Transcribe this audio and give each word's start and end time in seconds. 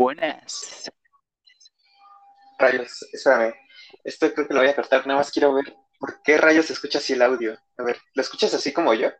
Buenas. 0.00 0.90
Rayos, 2.58 3.02
espérame. 3.12 3.52
Esto 4.02 4.32
creo 4.32 4.48
que 4.48 4.54
lo 4.54 4.60
voy 4.60 4.70
a 4.70 4.74
cortar. 4.74 5.06
Nada 5.06 5.18
más 5.20 5.30
quiero 5.30 5.52
ver 5.52 5.76
por 5.98 6.22
qué 6.22 6.38
rayos 6.38 6.64
se 6.64 6.72
escucha 6.72 6.96
así 6.96 7.12
el 7.12 7.20
audio. 7.20 7.54
A 7.76 7.82
ver, 7.82 8.00
¿lo 8.14 8.22
escuchas 8.22 8.54
así 8.54 8.72
como 8.72 8.94
yo? 8.94 9.10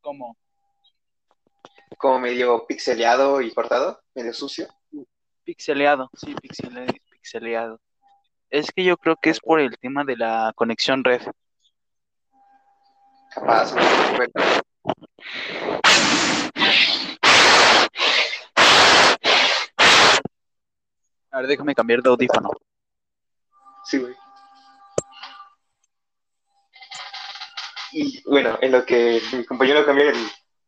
¿Cómo? 0.00 0.36
Como 1.98 2.18
medio 2.18 2.66
pixeleado 2.66 3.40
y 3.40 3.54
cortado, 3.54 4.02
medio 4.12 4.34
sucio. 4.34 4.66
Pixeleado, 5.44 6.10
sí, 6.14 6.34
pixele- 6.34 7.00
pixeleado. 7.08 7.80
Es 8.50 8.72
que 8.72 8.82
yo 8.82 8.96
creo 8.96 9.14
que 9.22 9.30
es 9.30 9.38
por 9.38 9.60
el 9.60 9.78
tema 9.78 10.02
de 10.02 10.16
la 10.16 10.52
conexión 10.56 11.04
red. 11.04 11.22
Capaz. 13.32 13.72
Bueno, 14.16 14.32
A 21.38 21.40
ver, 21.40 21.50
déjame 21.50 21.72
cambiar 21.72 22.02
de 22.02 22.10
audífono. 22.10 22.50
sí, 23.84 23.98
güey. 23.98 24.12
Y 27.92 28.20
bueno, 28.28 28.58
en 28.60 28.72
lo 28.72 28.84
que 28.84 29.22
mi 29.32 29.44
compañero 29.46 29.86
cambia 29.86 30.12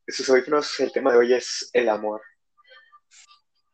sus 0.06 0.30
audífonos, 0.30 0.78
el 0.78 0.92
tema 0.92 1.10
de 1.10 1.18
hoy 1.18 1.34
es 1.34 1.70
el 1.72 1.88
amor. 1.88 2.22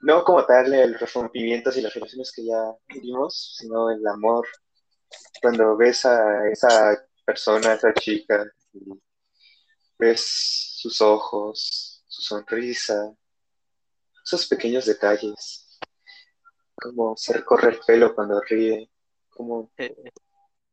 No 0.00 0.24
como 0.24 0.46
tal 0.46 0.72
el- 0.72 0.98
rompimientos 0.98 1.76
y 1.76 1.82
las 1.82 1.92
relaciones 1.92 2.32
que 2.34 2.46
ya 2.46 2.74
vimos, 2.88 3.56
sino 3.58 3.90
el 3.90 4.06
amor. 4.06 4.48
Cuando 5.42 5.76
ves 5.76 6.06
a 6.06 6.48
esa 6.48 6.96
persona, 7.26 7.72
a 7.72 7.74
esa 7.74 7.92
chica, 7.92 8.42
y 8.72 8.80
ves 9.98 10.78
sus 10.80 10.98
ojos, 11.02 12.02
su 12.08 12.22
sonrisa, 12.22 13.12
esos 14.24 14.46
pequeños 14.46 14.86
detalles, 14.86 15.65
cómo 16.76 17.16
se 17.16 17.32
recorre 17.34 17.70
el 17.70 17.80
pelo 17.86 18.14
cuando 18.14 18.40
ríe, 18.40 18.90
cómo 19.30 19.70
Eh, 19.78 19.94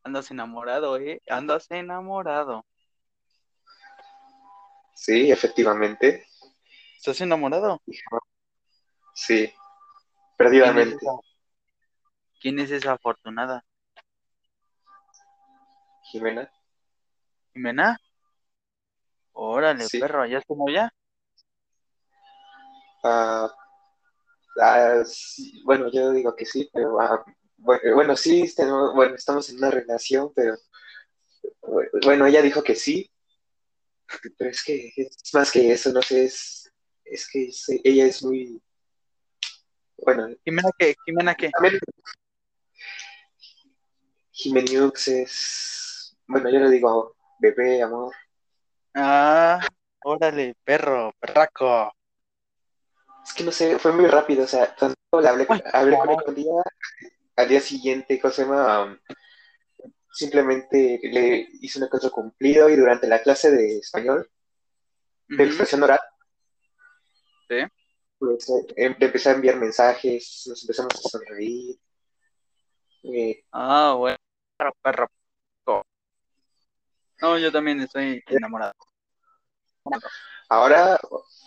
andas 0.04 0.32
enamorado, 0.32 0.98
¿eh? 0.98 1.22
Andas 1.30 1.70
enamorado. 1.72 2.66
sí, 4.96 5.32
efectivamente, 5.32 6.26
¿Estás 6.98 7.22
enamorado? 7.22 7.82
sí, 9.16 9.52
¿Quién 10.60 10.78
es 10.80 10.90
perdidamente. 10.92 11.06
quién 12.40 12.60
es 12.60 12.70
esa 12.70 12.92
afortunada? 12.94 13.66
Jimena, 16.12 16.50
¿Jimena? 17.54 17.98
Órale, 19.34 19.90
sí. 19.90 20.00
perro, 20.00 20.26
¿ya 20.26 20.40
está 20.40 20.54
ya? 20.74 20.90
Ah, 23.04 23.50
ah, 24.62 25.04
sí, 25.06 25.62
bueno, 25.66 25.90
yo 25.92 26.12
digo 26.12 26.36
que 26.36 26.46
sí, 26.46 26.70
pero 26.74 27.00
ah, 27.02 27.24
bueno, 27.58 27.82
bueno, 27.96 28.16
sí, 28.18 28.54
tenemos- 28.56 28.94
bueno, 28.96 29.16
estamos 29.16 29.50
en 29.50 29.58
una 29.58 29.72
relación, 29.72 30.32
pero 30.36 30.56
bueno, 32.06 32.26
ella 32.26 32.42
dijo 32.42 32.64
que 32.64 32.76
sí, 32.76 33.10
pero 34.38 34.50
es 34.50 34.64
que 34.64 34.92
es 34.96 35.34
más 35.34 35.52
que 35.52 35.72
eso, 35.72 35.92
no 35.92 36.02
sé, 36.02 36.26
es, 36.26 36.72
es 37.06 37.28
que 37.30 37.46
es- 37.46 37.66
ella 37.84 38.06
es 38.06 38.24
muy, 38.24 38.62
bueno, 39.98 40.28
¿Jimena 40.44 40.70
qué? 40.78 40.96
¿Jimena 41.06 41.36
qué? 41.36 41.52
Jimeniux 44.32 45.08
es, 45.08 46.18
bueno, 46.28 46.50
yo 46.50 46.60
le 46.60 46.70
digo 46.70 47.16
bebé, 47.40 47.82
amor, 47.82 48.14
Ah, 48.96 49.60
órale, 50.04 50.56
perro, 50.64 51.12
perraco. 51.20 51.92
Es 53.26 53.34
que 53.34 53.44
no 53.44 53.52
sé, 53.52 53.80
fue 53.80 53.92
muy 53.94 54.08
rápido, 54.08 54.44
o 54.44 54.48
sea, 54.48 54.76
cuando 54.78 54.96
le 55.22 55.28
hablé, 55.28 55.48
Uy, 55.50 55.64
hablé 55.72 55.98
con 55.98 56.10
un 56.28 56.36
día, 56.36 56.52
al 57.36 57.48
día 57.50 57.62
siguiente, 57.62 58.20
¿cómo 58.20 58.34
se 58.34 58.44
llama? 58.44 58.84
Um, 58.84 58.98
simplemente 60.12 61.00
le 61.04 61.48
hice 61.62 61.80
un 61.80 61.86
encuentro 61.86 62.12
cumplido 62.12 62.70
y 62.70 62.76
durante 62.76 63.08
la 63.08 63.22
clase 63.22 63.52
de 63.52 63.80
español, 63.80 64.30
de 65.28 65.44
expresión 65.44 65.84
oral, 65.84 66.00
sí. 67.50 67.56
pues 68.20 68.50
eh, 68.50 68.66
em- 68.76 68.96
empecé 69.00 69.30
a 69.30 69.34
enviar 69.34 69.56
mensajes, 69.58 70.44
nos 70.48 70.62
empezamos 70.64 70.94
a 70.94 71.10
sonreír. 71.10 71.78
eh, 73.04 73.44
Ah, 73.52 73.96
bueno, 73.98 74.18
perro. 74.82 75.08
No, 77.22 77.38
yo 77.38 77.52
también 77.52 77.80
estoy 77.80 78.22
enamorado. 78.28 78.74
Ahora, 80.54 81.00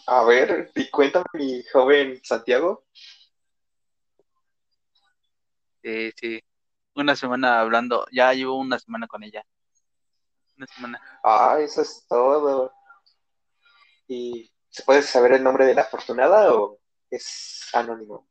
a 0.06 0.24
ver, 0.24 0.70
y 0.74 0.90
cuéntame, 0.90 1.24
mi 1.34 1.62
joven 1.72 2.20
Santiago. 2.22 2.84
Sí, 5.82 6.10
sí. 6.16 6.42
Una 6.94 7.14
semana 7.14 7.60
hablando, 7.60 8.06
ya 8.10 8.32
llevo 8.32 8.58
una 8.58 8.78
semana 8.78 9.06
con 9.06 9.22
ella. 9.22 9.44
Una 10.56 10.66
semana. 10.66 11.20
Ah, 11.22 11.58
eso 11.60 11.82
es 11.82 12.04
todo. 12.08 12.72
¿Y 14.08 14.50
se 14.70 14.82
puede 14.82 15.02
saber 15.02 15.32
el 15.32 15.44
nombre 15.44 15.66
de 15.66 15.74
la 15.74 15.82
afortunada 15.82 16.54
o 16.54 16.78
es 17.10 17.68
anónimo? 17.72 18.28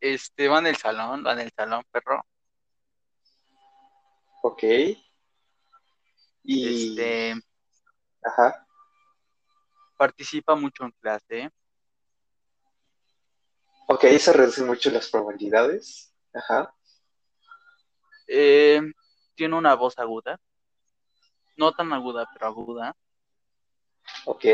Este, 0.00 0.48
va 0.48 0.58
en 0.58 0.66
el 0.66 0.76
salón, 0.76 1.24
va 1.26 1.32
en 1.32 1.40
el 1.40 1.52
salón, 1.56 1.82
perro. 1.90 2.26
Ok. 4.42 4.62
Y, 6.42 6.90
Este, 6.90 7.34
ajá, 8.24 8.66
participa 9.96 10.54
mucho 10.54 10.84
en 10.84 10.90
clase. 10.92 11.50
ok, 13.86 14.04
eso 14.04 14.32
reduce 14.32 14.62
mucho 14.64 14.90
las 14.90 15.08
probabilidades. 15.10 16.12
Ajá, 16.32 16.74
Eh, 18.26 18.80
tiene 19.34 19.54
una 19.56 19.74
voz 19.74 19.98
aguda. 19.98 20.40
No 21.56 21.72
tan 21.72 21.92
aguda, 21.92 22.26
pero 22.32 22.46
aguda. 22.46 22.96
ok. 24.24 24.44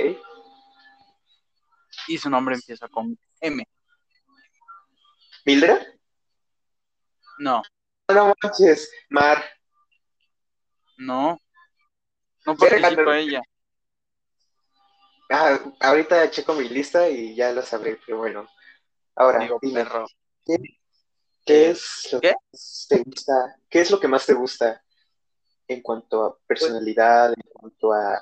Y 2.09 2.19
su 2.19 2.29
nombre 2.29 2.57
empieza 2.57 2.89
con 2.89 3.17
M. 3.41 3.65
¿Mildred? 5.47 5.87
No, 7.39 7.63
No 8.09 8.35
manches, 8.43 8.91
Mar. 9.09 9.43
no. 10.99 11.39
No 12.45 12.57
participa 12.57 13.19
ella. 13.19 13.41
Ah, 15.31 15.61
ahorita 15.79 16.29
checo 16.31 16.55
mi 16.55 16.69
lista 16.69 17.09
y 17.09 17.37
ya 17.37 17.53
lo 17.53 17.63
sabré, 17.63 18.01
pero 18.05 18.19
bueno. 18.19 18.49
Ahora, 19.15 19.39
Digo, 19.39 19.59
dime, 19.63 19.85
perro. 19.85 20.07
¿qué 21.47 21.71
es 21.71 22.09
lo 22.13 22.21
¿Qué? 22.21 22.29
que 22.31 22.35
más 22.53 22.87
te 22.89 23.03
gusta? 23.03 23.57
¿Qué 23.69 23.81
es 23.81 23.91
lo 23.91 24.01
que 24.01 24.09
más 24.09 24.27
te 24.27 24.35
gusta 24.35 24.83
en 25.69 25.83
cuanto 25.83 26.25
a 26.25 26.39
personalidad, 26.47 27.33
en 27.33 27.43
cuanto 27.49 27.93
a. 27.93 28.21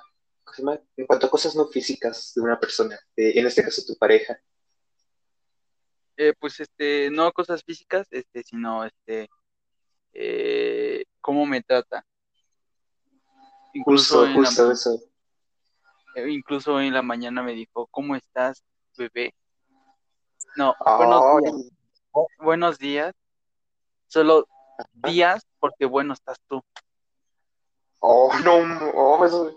En 0.97 1.07
cuanto 1.07 1.27
a 1.27 1.31
cosas 1.31 1.55
no 1.55 1.69
físicas 1.69 2.33
de 2.35 2.43
una 2.43 2.59
persona, 2.59 2.99
en 3.17 3.47
este 3.47 3.63
caso 3.63 3.83
tu 3.87 3.97
pareja? 3.97 4.39
Eh, 6.17 6.33
pues 6.39 6.59
este, 6.59 7.11
no 7.11 7.31
cosas 7.33 7.63
físicas, 7.63 8.09
este, 8.11 8.43
sino 8.43 8.85
este, 8.85 9.31
eh, 10.13 11.05
cómo 11.21 11.47
me 11.47 11.63
trata. 11.63 12.05
Incluso 13.73 14.25
Justo, 14.25 14.27
en 14.27 14.43
la, 14.43 14.49
justo 14.49 14.73
eso. 14.73 15.08
Eh, 16.19 16.31
incluso 16.31 16.81
en 16.81 16.93
la 16.93 17.03
mañana 17.03 17.43
me 17.43 17.53
dijo, 17.53 17.87
¿cómo 17.91 18.17
estás, 18.17 18.65
bebé? 18.97 19.35
No, 20.57 20.75
buenos 22.39 22.79
días. 22.79 23.13
Buenos. 23.13 23.15
Solo 24.09 24.49
días 24.95 25.47
porque 25.61 25.85
bueno 25.85 26.15
estás 26.15 26.39
tú. 26.49 26.63
Oh, 28.01 28.33
no, 28.45 28.57
oh, 28.95 29.25
eso. 29.25 29.55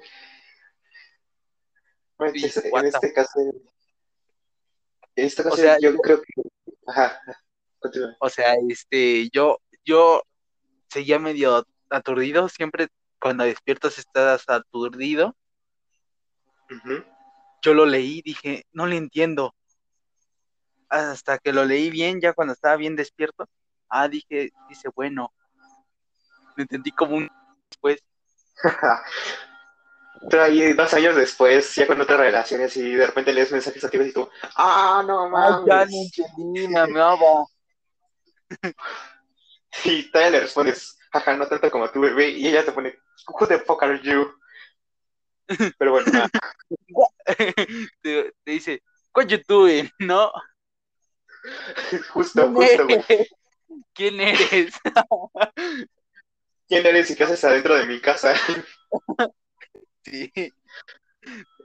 Dije, 2.33 2.59
en 2.67 2.71
"What 2.71 2.81
the 2.81 2.87
este 2.89 3.13
caso, 3.13 3.39
en 3.39 3.55
este 5.15 5.41
O 5.41 5.45
caso 5.45 5.55
sea, 5.57 5.77
yo 5.79 5.91
yo- 5.93 5.97
creo 5.99 6.21
que, 6.21 6.33
ajá, 6.87 7.19
continúa. 7.79 8.15
O 8.19 8.29
sea, 8.29 8.53
este, 8.69 9.29
yo, 9.31 9.57
yo 9.83 10.21
seguía 10.89 11.17
medio 11.17 11.65
aturdido, 11.89 12.47
siempre 12.49 12.89
cuando 13.19 13.43
despiertas 13.43 13.97
estás 13.97 14.47
aturdido. 14.47 15.35
Yo 17.61 17.73
lo 17.73 17.85
leí, 17.85 18.21
dije, 18.21 18.65
no 18.71 18.85
le 18.87 18.97
entiendo. 18.97 19.53
Hasta 20.89 21.37
que 21.37 21.53
lo 21.53 21.63
leí 21.65 21.89
bien, 21.89 22.19
ya 22.19 22.33
cuando 22.33 22.53
estaba 22.53 22.75
bien 22.75 22.95
despierto, 22.95 23.47
ah, 23.89 24.07
dije, 24.07 24.51
dice, 24.67 24.89
bueno, 24.95 25.31
lo 26.55 26.61
entendí 26.63 26.91
como 26.91 27.15
un 27.17 27.29
después. 27.69 28.03
Pero 30.29 30.43
ahí 30.43 30.73
dos 30.73 30.93
años 30.93 31.15
después, 31.15 31.73
ya 31.75 31.87
con 31.87 31.99
otras 31.99 32.19
relaciones 32.19 32.77
y 32.77 32.93
de 32.93 33.07
repente 33.07 33.33
lees 33.33 33.51
mensajes 33.51 33.83
activos 33.83 34.07
y 34.07 34.13
tú, 34.13 34.29
ah, 34.55 35.03
no 35.05 35.23
Ah, 35.35 35.61
ya 35.65 35.85
lo 35.85 35.87
mames. 35.87 36.11
entendí, 36.17 36.75
amaba. 36.75 37.45
Y 39.85 40.11
todavía 40.11 40.31
le 40.31 40.39
respondes, 40.41 40.97
jaja, 41.13 41.35
no 41.37 41.47
tanto 41.47 41.71
como 41.71 41.89
tu 41.89 42.01
bebé, 42.01 42.29
y 42.29 42.45
ella 42.47 42.65
te 42.65 42.73
pone, 42.73 42.93
who 43.27 43.47
the 43.47 43.57
fuck 43.59 43.81
are 43.83 43.97
you? 44.01 44.29
Pero 45.77 45.91
bueno, 45.91 46.11
ah, 46.15 46.29
te, 48.01 48.33
te 48.43 48.51
dice, 48.51 48.81
What 49.13 49.27
you 49.27 49.39
doing? 49.47 49.89
¿No? 49.99 50.31
Justo, 52.13 52.41
¿Quién 52.41 52.53
justo, 52.53 52.85
güey. 52.85 53.27
¿Quién 53.93 54.21
eres? 54.21 54.73
¿Quién 56.67 56.85
eres 56.85 57.11
y 57.11 57.15
qué 57.15 57.23
haces 57.23 57.43
adentro 57.43 57.75
de 57.75 57.85
mi 57.85 57.99
casa? 57.99 58.33
Sí. 60.03 60.31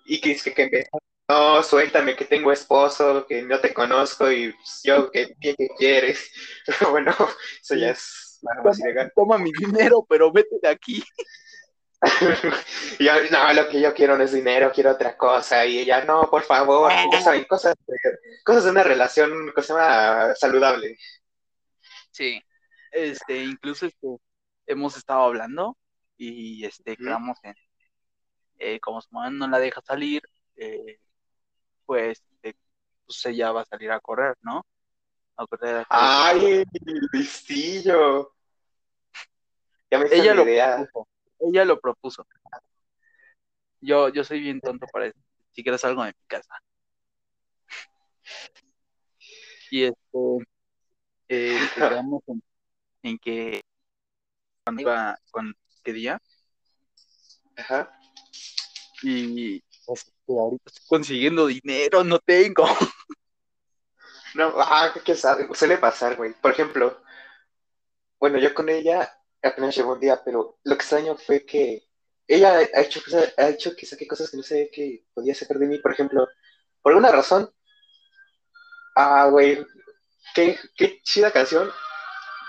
Y 0.04 0.20
que 0.20 0.28
dice 0.28 0.52
que 0.52 0.64
empieza, 0.64 0.90
no, 1.26 1.62
suéltame, 1.62 2.14
que 2.14 2.26
tengo 2.26 2.52
esposo, 2.52 3.26
que 3.26 3.40
no 3.40 3.58
te 3.60 3.72
conozco 3.72 4.30
y 4.30 4.52
pues, 4.52 4.82
yo, 4.84 5.10
que 5.10 5.34
¿qué, 5.40 5.54
qué 5.56 5.68
quieres? 5.78 6.30
bueno, 6.90 7.16
eso 7.62 7.74
ya 7.76 7.92
es 7.92 8.40
nada 8.42 9.10
toma 9.16 9.38
mi 9.38 9.52
dinero, 9.52 10.04
pero 10.06 10.30
vete 10.30 10.58
de 10.60 10.68
aquí. 10.68 11.02
Yo, 13.00 13.12
no, 13.30 13.52
lo 13.52 13.68
que 13.68 13.80
yo 13.80 13.94
quiero 13.94 14.16
no 14.16 14.24
es 14.24 14.32
dinero, 14.32 14.70
quiero 14.74 14.92
otra 14.92 15.16
cosa. 15.16 15.64
Y 15.66 15.78
ella, 15.78 16.04
no, 16.04 16.28
por 16.30 16.42
favor, 16.42 16.92
ya 17.12 17.20
saben, 17.20 17.44
cosas 17.44 17.74
de, 17.86 17.96
cosas 18.44 18.64
de 18.64 18.70
una 18.70 18.82
relación, 18.82 19.52
cosa 19.54 19.74
más 19.74 20.38
saludable. 20.38 20.98
Sí. 22.10 22.42
Este, 22.92 23.44
incluso 23.44 23.86
este, 23.86 24.06
hemos 24.66 24.96
estado 24.96 25.22
hablando 25.22 25.76
y 26.16 26.64
este, 26.64 26.92
Ujú. 26.92 27.04
quedamos 27.04 27.38
en, 27.42 27.54
eh, 28.58 28.80
como 28.80 29.00
su 29.00 29.08
mamá 29.10 29.30
no 29.30 29.48
la 29.48 29.58
deja 29.58 29.82
salir, 29.82 30.22
eh, 30.56 30.98
pues, 31.84 32.22
eh, 32.42 32.54
pues 33.04 33.24
ella 33.26 33.52
va 33.52 33.62
a 33.62 33.66
salir 33.66 33.90
a 33.90 34.00
correr, 34.00 34.36
¿no? 34.40 34.64
A 35.36 35.46
correr 35.46 35.76
a 35.76 35.80
hacer 35.80 35.86
¡Ay, 35.90 36.64
listillo! 37.12 38.32
Ya 39.90 39.98
me 39.98 40.06
hice 40.06 40.16
Ella 40.16 40.34
la 40.34 40.42
idea. 40.42 40.88
Ella 41.40 41.64
lo 41.64 41.80
propuso. 41.80 42.26
Yo, 43.80 44.08
yo 44.08 44.24
soy 44.24 44.40
bien 44.40 44.60
tonto 44.60 44.86
para 44.92 45.06
eso. 45.06 45.18
Si 45.52 45.62
quieres 45.62 45.84
algo 45.84 46.02
de 46.02 46.08
mi 46.08 46.26
casa. 46.26 46.60
Y 49.70 49.84
este, 49.84 50.46
eh, 51.28 51.58
quedamos 51.74 52.22
en, 52.26 52.42
en 53.02 53.18
que 53.18 53.60
cuando 54.64 54.82
iba, 54.82 55.18
con 55.30 55.54
qué 55.84 55.92
día, 55.92 56.20
Ajá. 57.56 57.96
y 59.02 59.60
pues, 59.86 60.00
este, 60.00 60.32
ahorita 60.32 60.64
estoy 60.66 60.86
consiguiendo 60.88 61.46
dinero, 61.46 62.02
no 62.02 62.18
tengo. 62.18 62.66
No, 64.34 64.52
ah, 64.58 64.92
qué 65.04 65.14
sabe, 65.14 65.48
suele 65.54 65.78
pasar, 65.78 66.16
güey. 66.16 66.34
Por 66.34 66.50
ejemplo, 66.50 67.00
bueno, 68.18 68.38
yo 68.38 68.52
con 68.52 68.68
ella 68.68 69.15
apenas 69.42 69.76
llevo 69.76 69.92
un 69.92 70.00
día, 70.00 70.22
pero 70.24 70.58
lo 70.64 70.74
extraño 70.74 71.16
fue 71.16 71.44
que 71.44 71.86
ella 72.28 72.58
ha 72.58 72.80
hecho, 72.80 73.00
cosas- 73.04 73.32
ha 73.36 73.48
hecho 73.48 73.74
que 73.76 73.86
saque 73.86 74.06
cosas 74.06 74.30
que 74.30 74.36
no 74.36 74.42
sabía 74.42 74.68
que 74.72 75.06
podía 75.14 75.34
sacar 75.34 75.58
de 75.58 75.66
mí. 75.66 75.78
Por 75.78 75.92
ejemplo, 75.92 76.26
por 76.82 76.92
alguna 76.92 77.12
razón, 77.12 77.52
ah, 78.96 79.28
güey, 79.30 79.64
qué, 80.34 80.58
qué 80.76 81.00
chida 81.02 81.30
canción 81.30 81.70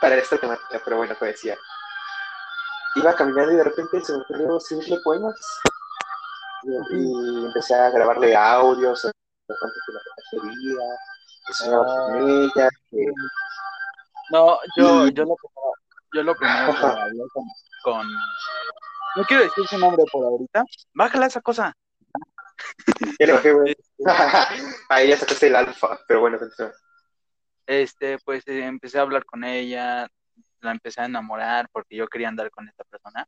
para 0.01 0.15
esta 0.15 0.37
temática, 0.37 0.81
pero 0.83 0.97
bueno, 0.97 1.15
pues 1.17 1.33
decía. 1.33 1.57
Iba 2.95 3.15
caminando 3.15 3.51
y 3.53 3.57
de 3.57 3.63
repente 3.63 4.01
se 4.03 4.13
me 4.13 4.19
ocurrió 4.19 4.57
escribirle 4.57 4.97
poemas 5.03 5.35
y, 6.91 7.45
empecé 7.45 7.75
a 7.75 7.89
grabarle 7.91 8.35
audios, 8.35 9.01
cuánto 9.47 9.75
que 9.85 9.93
la 9.93 9.99
quería, 10.31 10.85
que 11.45 11.53
soñaba 11.53 11.85
con 11.85 12.29
ella, 12.29 12.69
que 12.89 13.05
No, 14.31 14.57
yo, 14.75 15.07
yo 15.09 15.25
lo 15.25 15.35
primero, 15.35 15.76
yo 16.17 16.23
lo 16.23 16.35
primero 16.35 16.73
que 16.73 16.85
hablé 16.85 17.23
con, 17.33 17.43
con- 17.83 18.11
no 19.15 19.23
quiero 19.27 19.43
decir 19.43 19.65
su 19.67 19.77
nombre 19.77 20.03
por 20.11 20.25
ahorita. 20.25 20.63
Bájala 20.93 21.27
esa 21.27 21.41
cosa. 21.41 21.73
Ya 23.19 23.27
le 23.27 23.33
bajé, 23.33 23.53
güey. 23.53 23.75
Ahí 24.89 25.09
ya 25.09 25.17
sacaste 25.17 25.47
el 25.47 25.55
alfa, 25.55 25.99
pero 26.07 26.19
bueno, 26.21 26.37
continúa. 26.39 26.73
Este, 27.65 28.17
pues 28.19 28.47
eh, 28.47 28.63
empecé 28.65 28.97
a 28.97 29.01
hablar 29.01 29.25
con 29.25 29.43
ella, 29.43 30.07
la 30.61 30.71
empecé 30.71 31.01
a 31.01 31.05
enamorar 31.05 31.67
porque 31.71 31.95
yo 31.95 32.07
quería 32.07 32.29
andar 32.29 32.49
con 32.51 32.67
esta 32.67 32.83
persona. 32.83 33.25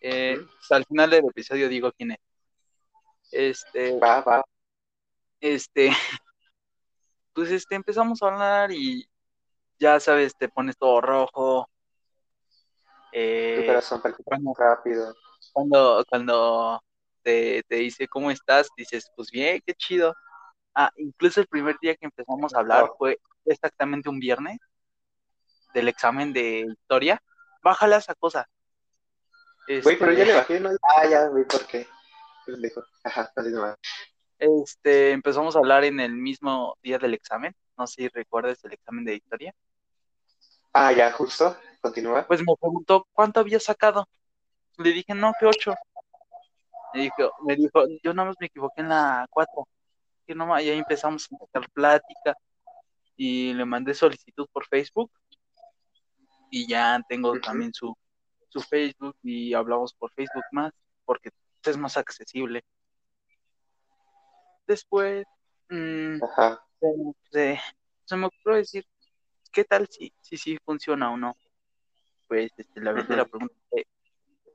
Eh, 0.00 0.38
Ujú. 0.40 0.74
al 0.74 0.84
final 0.84 1.10
del 1.10 1.24
episodio 1.28 1.68
digo 1.68 1.92
quién 1.92 2.12
es. 2.12 2.18
Este, 3.30 3.98
Va, 3.98 4.20
va. 4.22 4.44
este, 5.40 5.90
pues 7.34 7.50
este, 7.50 7.74
empezamos 7.74 8.22
a 8.22 8.26
hablar 8.28 8.70
y 8.72 9.08
ya 9.78 10.00
sabes, 10.00 10.36
te 10.36 10.48
pones 10.48 10.76
todo 10.76 11.00
rojo. 11.00 11.68
Tu 13.10 13.18
Eh, 13.20 13.64
corazón 13.66 14.02
cuando, 14.24 14.52
rápido. 14.56 15.14
cuando, 15.52 16.04
cuando 16.08 16.82
te, 17.22 17.62
te 17.68 17.76
dice 17.76 18.06
cómo 18.08 18.30
estás, 18.30 18.68
dices, 18.76 19.10
pues 19.16 19.30
bien, 19.30 19.60
qué 19.64 19.74
chido. 19.74 20.14
Ah, 20.74 20.90
incluso 20.96 21.40
el 21.40 21.48
primer 21.48 21.76
día 21.80 21.96
que 21.96 22.06
empezamos 22.06 22.54
a 22.54 22.58
hablar 22.58 22.90
fue 22.98 23.18
exactamente 23.44 24.08
un 24.08 24.20
viernes 24.20 24.58
del 25.74 25.88
examen 25.88 26.32
de 26.32 26.60
historia. 26.60 27.20
Bájala 27.62 27.96
esa 27.96 28.14
cosa. 28.14 28.48
Güey, 29.66 29.98
pero 29.98 30.12
ya 30.12 30.20
Este, 30.22 30.24
le 30.26 30.34
bajé, 30.34 30.60
no. 30.60 30.70
Ah, 30.96 31.06
ya, 31.06 31.26
güey, 31.28 31.44
¿por 31.44 31.66
qué? 31.66 31.86
Pendejo. 32.46 32.82
Ajá, 33.04 33.30
este, 34.38 35.10
empezamos 35.10 35.56
a 35.56 35.58
hablar 35.58 35.84
en 35.84 36.00
el 36.00 36.12
mismo 36.12 36.76
día 36.82 36.98
del 36.98 37.14
examen. 37.14 37.54
No 37.76 37.86
sé 37.86 38.02
si 38.02 38.08
recuerdas 38.08 38.64
el 38.64 38.72
examen 38.72 39.04
de 39.04 39.16
historia. 39.16 39.54
Ah, 40.72 40.92
ya, 40.92 41.10
justo. 41.12 41.56
Continúa. 41.80 42.26
Pues 42.26 42.40
me 42.40 42.54
preguntó 42.60 43.06
cuánto 43.12 43.40
había 43.40 43.60
sacado. 43.60 44.08
Le 44.78 44.90
dije, 44.92 45.14
no, 45.14 45.32
que 45.38 45.46
ocho. 45.46 45.74
Me 46.94 47.02
dijo, 47.02 47.32
me 47.44 47.56
dijo, 47.56 47.84
yo 48.02 48.14
nada 48.14 48.28
más 48.28 48.36
me 48.40 48.46
equivoqué 48.46 48.80
en 48.80 48.88
la 48.88 49.26
cuatro. 49.30 49.68
Que 50.26 50.34
no, 50.34 50.46
y 50.60 50.68
ahí 50.68 50.78
empezamos 50.78 51.26
a 51.32 51.36
sacar 51.46 51.70
plática 51.70 52.34
y 53.16 53.52
le 53.54 53.64
mandé 53.64 53.94
solicitud 53.94 54.46
por 54.52 54.66
Facebook 54.66 55.10
y 56.50 56.66
ya 56.68 57.00
tengo 57.08 57.38
también 57.40 57.72
su, 57.74 57.96
su 58.48 58.60
Facebook 58.60 59.16
y 59.22 59.52
hablamos 59.54 59.92
por 59.94 60.12
Facebook 60.12 60.44
más 60.52 60.72
porque 61.04 61.30
es 61.64 61.76
más 61.76 61.96
accesible. 61.96 62.64
Después, 64.66 65.24
mm, 65.70 66.18
se, 66.80 66.88
se- 67.30 67.60
se 68.04 68.16
me 68.16 68.26
ocurrió 68.26 68.56
decir, 68.58 68.86
¿qué 69.52 69.64
tal 69.64 69.88
si 69.88 70.12
si, 70.20 70.36
si 70.36 70.58
funciona 70.64 71.10
o 71.12 71.16
no? 71.16 71.36
Pues 72.26 72.52
este, 72.56 72.80
la 72.80 72.92
verdad 72.92 73.16
la 73.16 73.22
Ujú. 73.22 73.30
pregunta 73.30 73.54
es, 73.72 73.84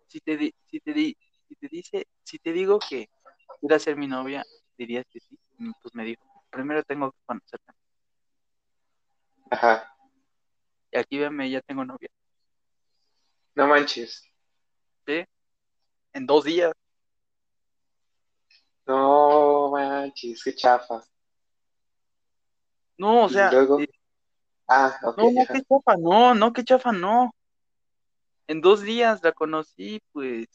si 0.08 0.20
te, 0.20 0.38
di- 0.38 0.54
si, 0.70 0.80
te 0.80 0.94
di- 0.94 1.18
si 1.48 1.56
te 1.56 1.68
dice, 1.68 2.08
si 2.24 2.40
te 2.40 2.52
digo 2.54 2.80
que 2.80 3.10
quieras 3.60 3.82
ser 3.84 3.96
mi 3.98 4.08
novia, 4.08 4.44
dirías 4.78 5.06
que 5.10 5.20
sí. 5.20 5.38
Y 5.60 5.72
pues 5.82 5.94
me 5.96 6.04
dijo, 6.04 6.24
primero 6.50 6.84
tengo 6.84 7.12
que 7.12 7.18
conocerte. 7.26 7.72
Ajá. 9.52 9.96
Y 10.92 10.98
aquí 10.98 11.18
véanme, 11.18 11.50
ya 11.50 11.62
tengo 11.62 11.84
novia. 11.86 12.10
No 13.56 13.68
manches. 13.68 14.24
¿sí? 15.06 15.24
En 16.14 16.26
dos 16.26 16.44
días. 16.44 16.72
No 18.86 19.72
manches, 19.72 20.44
qué 20.44 20.54
chafa. 20.56 21.04
No, 22.98 23.26
o 23.26 23.30
sea, 23.30 23.52
luego. 23.52 23.80
eh, 23.80 23.88
Ah, 24.68 24.98
ok, 25.04 25.18
no, 25.18 25.32
no, 25.32 25.46
qué 25.46 25.62
chafa, 25.62 25.98
no, 25.98 26.34
no, 26.36 26.54
qué 26.54 26.64
chafa, 26.64 26.92
no. 26.92 27.36
En 28.48 28.62
dos 28.62 28.82
días 28.82 29.22
la 29.24 29.32
conocí, 29.32 30.02
pues, 30.12 30.48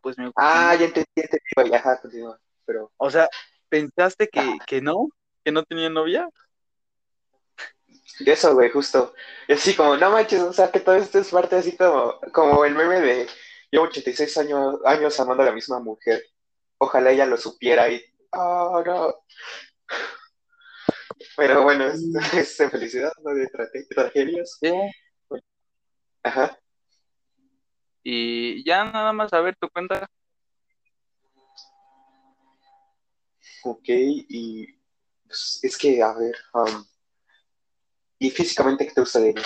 pues 0.00 0.18
me 0.18 0.26
gustó 0.26 0.40
Ah, 0.40 0.74
ya 0.74 0.86
entendí, 0.86 1.08
entendí. 1.16 1.74
Ajá, 1.74 2.00
continúa. 2.00 2.38
Pero. 2.64 2.90
O 2.96 3.10
sea, 3.10 3.28
¿pensaste 3.68 4.28
que, 4.28 4.40
Ajá. 4.40 4.64
que 4.66 4.80
no? 4.80 5.08
¿Que 5.44 5.52
no 5.52 5.62
tenía 5.64 5.88
novia? 5.88 6.28
Eso, 8.26 8.54
güey, 8.54 8.70
justo. 8.70 9.14
Y 9.48 9.54
así 9.54 9.74
como, 9.74 9.96
no 9.96 10.10
manches, 10.10 10.40
o 10.42 10.52
sea, 10.52 10.70
que 10.70 10.80
todo 10.80 10.96
esto 10.96 11.18
es 11.18 11.30
parte 11.30 11.56
así 11.56 11.76
como, 11.76 12.20
como 12.32 12.64
el 12.64 12.74
meme 12.74 13.00
de 13.00 13.28
llevo 13.70 13.86
86 13.86 14.36
años, 14.38 14.76
años 14.84 15.18
amando 15.20 15.42
a 15.42 15.46
la 15.46 15.52
misma 15.52 15.80
mujer. 15.80 16.22
Ojalá 16.78 17.10
ella 17.10 17.26
lo 17.26 17.36
supiera 17.36 17.88
y, 17.88 18.02
oh, 18.32 18.82
no. 18.84 19.14
Pero 21.36 21.62
bueno, 21.62 21.84
es, 21.86 22.02
es 22.34 22.58
de 22.58 22.70
felicidad, 22.70 23.12
no 23.22 23.34
de 23.34 23.48
tragedias. 23.88 24.58
Sí. 24.60 24.72
Ajá. 26.22 26.58
Y 28.02 28.64
ya 28.64 28.84
nada 28.84 29.12
más 29.12 29.32
a 29.32 29.40
ver 29.40 29.56
tu 29.56 29.68
cuenta. 29.68 30.08
Ok, 33.62 33.84
y 33.88 34.66
pues, 35.26 35.60
es 35.62 35.76
que, 35.76 36.02
a 36.02 36.12
ver, 36.14 36.34
um, 36.54 36.84
¿y 38.18 38.30
físicamente 38.30 38.86
qué 38.86 38.92
te 38.94 39.00
gusta 39.00 39.20
de 39.20 39.30
ella? 39.30 39.42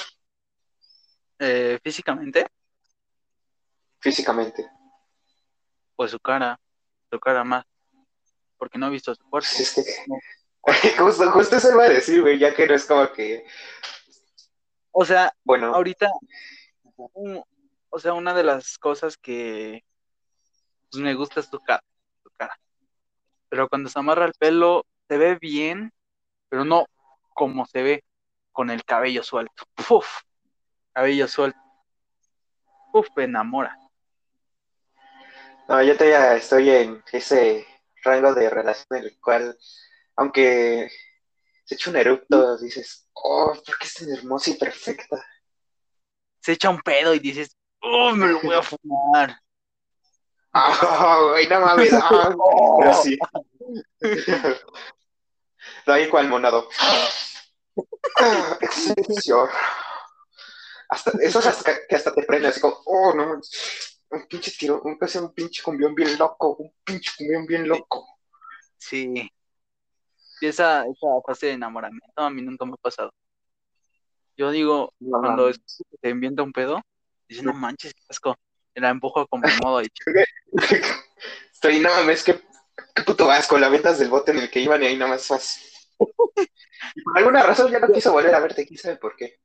Eh, 1.41 1.79
físicamente, 1.83 2.47
Físicamente. 3.99 4.71
pues 5.97 6.11
su 6.13 6.21
cara, 6.21 6.61
su 7.11 7.19
cara 7.19 7.43
más, 7.43 7.65
porque 8.57 8.79
no 8.79 8.87
he 8.87 8.91
visto 8.91 9.15
su 9.15 9.23
cuerpo. 9.29 9.49
Pues 9.57 9.61
es 9.61 9.75
que, 9.75 9.83
No. 10.07 10.17
Justo, 10.99 11.31
justo 11.31 11.57
eso 11.57 11.73
iba 11.73 11.85
a 11.85 11.89
decir, 11.89 12.21
güey, 12.23 12.39
ya 12.39 12.55
que 12.55 12.67
no 12.67 12.75
es 12.75 12.85
como 12.87 13.11
que, 13.13 13.45
O 14.93 15.05
sea, 15.05 15.33
bueno, 15.45 15.75
ahorita, 15.75 16.09
un- 17.15 17.43
o 17.91 17.99
sea, 17.99 18.13
una 18.15 18.35
de 18.35 18.45
las 18.45 18.79
cosas 18.79 19.17
que 19.17 19.85
pues, 20.91 21.03
me 21.03 21.15
gusta 21.15 21.41
es 21.41 21.47
su 21.47 21.61
cara, 21.61 21.83
su 22.23 22.31
cara. 22.37 22.59
Pero 23.49 23.69
cuando 23.69 23.89
se 23.89 23.99
amarra 23.99 24.25
el 24.27 24.33
pelo, 24.39 24.85
se 25.09 25.19
ve 25.19 25.37
bien, 25.41 25.93
pero 26.49 26.65
no 26.65 26.87
como 27.35 27.67
se 27.67 27.83
ve 27.83 28.05
con 28.53 28.71
el 28.71 28.85
cabello 28.85 29.23
suelto. 29.23 29.65
Uf, 29.91 30.07
cabello 30.93 31.29
suelto. 31.29 31.59
Uf, 32.93 33.09
me 33.17 33.25
enamora. 33.25 33.77
No, 35.69 35.83
yo 35.83 35.95
todavía 35.97 36.37
estoy 36.37 36.71
en 36.71 37.03
ese 37.13 37.67
rango 38.03 38.35
de 38.35 38.51
relación 38.51 38.99
en 38.99 39.05
el 39.05 39.19
cual, 39.21 39.57
aunque 40.17 40.91
se 41.65 41.75
echa 41.75 41.91
un 41.91 41.97
eructo, 41.97 42.59
dices, 42.59 43.09
oh, 43.15 43.53
¿por 43.67 43.79
qué 43.79 43.87
es 43.87 43.95
tan 43.95 44.13
hermosa 44.13 44.51
y 44.51 44.55
perfecta? 44.55 45.25
Se 46.41 46.53
echa 46.53 46.71
un 46.71 46.81
pedo 46.81 47.15
y 47.15 47.19
dices, 47.19 47.57
oh, 47.81 48.13
me 48.13 48.29
lo 48.29 48.41
voy 48.41 48.55
a 48.55 48.63
fumar. 48.63 49.39
Güey, 51.31 51.49
no 51.49 51.61
mames. 51.61 51.93
ah, 51.93 52.35
pero 52.79 52.95
sí. 52.95 53.19
No 55.87 55.95
hay 55.95 56.09
cual 56.09 56.29
monado. 56.29 56.69
Ah, 58.21 58.59
Excelsior. 58.61 59.51
Hasta, 60.89 61.11
eso 61.21 61.39
es 61.41 61.47
hasta 61.47 61.87
que 61.87 61.97
hasta 61.97 62.15
te 62.15 62.23
prende 62.23 62.49
así 62.49 62.61
como, 62.61 62.81
oh, 62.87 63.15
no. 63.15 63.41
Un 64.11 64.27
pinche 64.29 64.53
tiro, 64.59 64.81
un, 64.83 64.99
un 65.01 65.35
pinche 65.35 65.63
cumbión 65.63 65.95
bien 65.95 66.17
loco, 66.19 66.57
un 66.57 66.73
pinche 66.85 67.13
cumbión 67.17 67.47
bien 67.47 67.67
loco. 67.67 68.07
Sí. 68.79 69.31
Esa, 70.49 70.83
esa 70.83 71.07
fase 71.27 71.47
de 71.47 71.53
enamoramiento 71.53 72.13
a 72.17 72.31
mí 72.31 72.43
nunca 72.43 72.65
me 72.65 72.73
ha 72.75 72.77
pasado. 72.77 73.13
Yo 74.37 74.51
digo, 74.51 74.93
No 74.99 75.21
cuando 75.21 75.51
te 76.01 76.09
envienta 76.09 76.43
un 76.43 76.53
pedo, 76.53 76.83
dices, 77.29 77.45
no 77.45 77.53
manches, 77.53 77.95
qué 77.95 78.03
asco. 78.09 78.37
Y 78.75 78.81
la 78.81 78.91
empujo 78.91 79.27
como 79.27 79.47
modo 79.63 79.83
y 79.83 79.89
Estoy, 81.53 81.81
no 81.81 81.89
mames, 81.91 82.25
qué, 82.25 82.41
qué 82.95 83.03
puto 83.05 83.31
asco, 83.31 83.59
la 83.59 83.69
ventas 83.69 83.99
del 83.99 84.11
bote 84.11 84.33
en 84.33 84.39
el 84.39 84.51
que 84.51 84.61
iban 84.61 84.83
y 84.83 84.87
ahí 84.87 84.97
nada 84.97 85.13
más 85.13 85.29
vas. 85.29 85.89
Y 86.95 87.03
por 87.03 87.17
alguna 87.17 87.43
razón 87.43 87.71
ya 87.71 87.79
no 87.79 87.93
quiso 87.93 88.13
volver 88.13 88.35
a 88.35 88.41
verte, 88.41 88.67
quién 88.67 88.79
sabe 88.79 88.97
por 88.97 89.17
qué. 89.17 89.39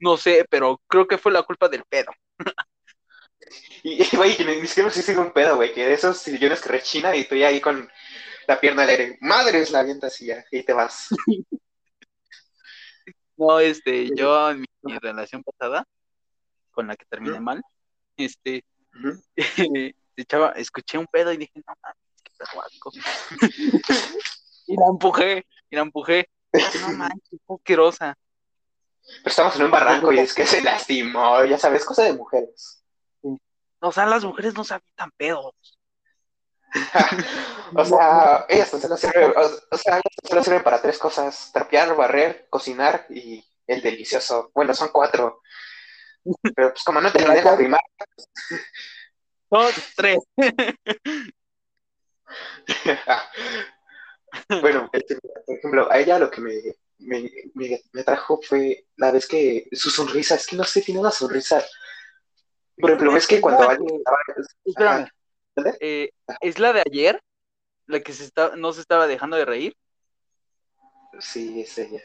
no 0.00 0.16
sé, 0.16 0.44
pero 0.50 0.80
creo 0.86 1.06
que 1.06 1.18
fue 1.18 1.32
la 1.32 1.42
culpa 1.42 1.68
del 1.68 1.84
pedo. 1.84 2.12
Y, 3.82 4.04
güey, 4.16 4.30
ni 4.30 4.66
siquiera 4.66 4.88
me 4.88 4.92
hiciste 4.92 5.16
un 5.16 5.32
pedo, 5.32 5.56
güey, 5.56 5.72
que 5.72 5.86
de 5.86 5.94
esos 5.94 6.18
sillones 6.18 6.60
que 6.60 6.68
rechina 6.68 7.14
y 7.14 7.20
estoy 7.20 7.44
ahí 7.44 7.60
con 7.60 7.88
la 8.46 8.60
pierna 8.60 8.82
al 8.82 8.90
aire. 8.90 9.18
Madres, 9.20 9.70
la 9.70 9.80
avientas 9.80 10.20
y 10.20 10.26
ya, 10.26 10.44
y 10.50 10.62
te 10.62 10.72
vas. 10.72 11.08
No, 13.38 13.60
este, 13.60 14.08
yo 14.16 14.50
en 14.50 14.60
mi, 14.60 14.98
relación 14.98 15.42
pasada, 15.42 15.86
con 16.70 16.86
la 16.86 16.96
que 16.96 17.04
terminé 17.04 17.38
mal, 17.38 17.62
este, 18.16 18.64
Ujú. 18.94 19.22
echaba, 20.16 20.52
escuché 20.52 20.96
un 20.96 21.06
pedo 21.06 21.32
y 21.32 21.36
dije, 21.36 21.52
no 21.56 21.74
mames, 21.82 21.98
qué 22.22 22.32
pedo 22.38 22.62
y 24.66 24.76
la 24.76 24.86
empujé, 24.86 25.46
y 25.68 25.76
la 25.76 25.82
empujé. 25.82 26.30
No 26.80 26.92
manches, 26.94 27.40
qué 27.46 27.54
asquerosa. 27.54 28.16
Pero 29.02 29.30
estamos 29.30 29.56
en 29.56 29.64
un 29.66 29.70
barranco 29.70 30.12
y 30.12 30.18
es 30.18 30.34
que 30.34 30.46
se 30.46 30.62
lastimó, 30.62 31.44
ya 31.44 31.58
sabes, 31.58 31.84
cosa 31.84 32.04
de 32.04 32.14
mujeres. 32.14 32.82
O 33.80 33.92
sea, 33.92 34.06
las 34.06 34.24
mujeres 34.24 34.54
no 34.54 34.64
se 34.64 34.74
avientan 34.74 35.10
pedos. 35.16 35.75
o 37.74 37.84
sea, 37.84 38.46
ellas 38.48 38.70
tan 38.70 38.80
solo 38.80 38.96
sirven, 38.96 39.34
o, 39.36 39.76
sea, 39.76 40.00
solo 40.28 40.42
sirven 40.42 40.62
para 40.62 40.80
tres 40.80 40.98
cosas: 40.98 41.50
trapear, 41.52 41.94
barrer, 41.96 42.46
cocinar 42.50 43.06
y 43.10 43.44
el 43.66 43.82
delicioso. 43.82 44.50
Bueno, 44.54 44.74
son 44.74 44.90
cuatro. 44.92 45.42
Pero 46.54 46.72
pues 46.72 46.84
como 46.84 47.00
no 47.00 47.10
te 47.12 47.26
la 47.26 47.34
deja 47.34 47.56
rimar, 47.56 47.80
Son 49.48 49.72
tres. 49.96 50.18
bueno, 54.60 54.90
este, 54.92 55.16
por 55.16 55.56
ejemplo, 55.56 55.90
a 55.90 55.98
ella 55.98 56.18
lo 56.18 56.30
que 56.30 56.40
me, 56.40 56.54
me, 56.98 57.30
me, 57.54 57.80
me 57.92 58.00
atrajo 58.00 58.40
fue 58.42 58.86
la 58.96 59.12
vez 59.12 59.26
que 59.26 59.68
su 59.72 59.90
sonrisa, 59.90 60.34
es 60.34 60.46
que 60.46 60.56
no 60.56 60.64
sé, 60.64 60.82
tiene 60.82 61.00
una 61.00 61.12
sonrisa. 61.12 61.64
Por 62.78 62.90
ejemplo, 62.90 63.12
ves 63.12 63.26
que 63.26 63.40
cuando 63.40 63.68
alguien. 63.68 64.02
Eh, 65.80 66.10
¿es 66.40 66.58
la 66.58 66.72
de 66.72 66.82
ayer? 66.86 67.22
La 67.86 68.00
que 68.00 68.12
se 68.12 68.24
está, 68.24 68.56
no 68.56 68.72
se 68.72 68.80
estaba 68.80 69.06
dejando 69.06 69.36
de 69.36 69.44
reír. 69.44 69.76
Sí, 71.20 71.60
es 71.60 71.78
ella. 71.78 72.02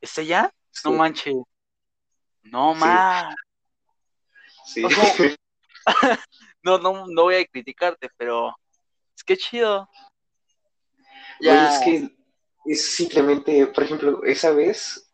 ¿Es 0.00 0.16
ella? 0.18 0.52
Sí, 0.70 0.82
No 0.88 0.92
manches. 0.92 1.34
No 2.44 2.74
Sí. 2.74 2.80
más. 2.80 3.34
sí. 4.64 4.84
O 4.84 4.90
sea, 4.90 5.04
No, 6.62 6.78
no, 6.78 7.06
no 7.08 7.22
voy 7.22 7.34
a 7.36 7.44
criticarte, 7.46 8.08
pero 8.16 8.54
es 9.16 9.24
que 9.24 9.36
chido. 9.36 9.88
Ya. 11.40 11.68
es 11.74 11.78
que 11.84 12.16
es 12.66 12.94
simplemente, 12.94 13.66
por 13.66 13.82
ejemplo, 13.82 14.22
esa 14.24 14.52
vez, 14.52 15.12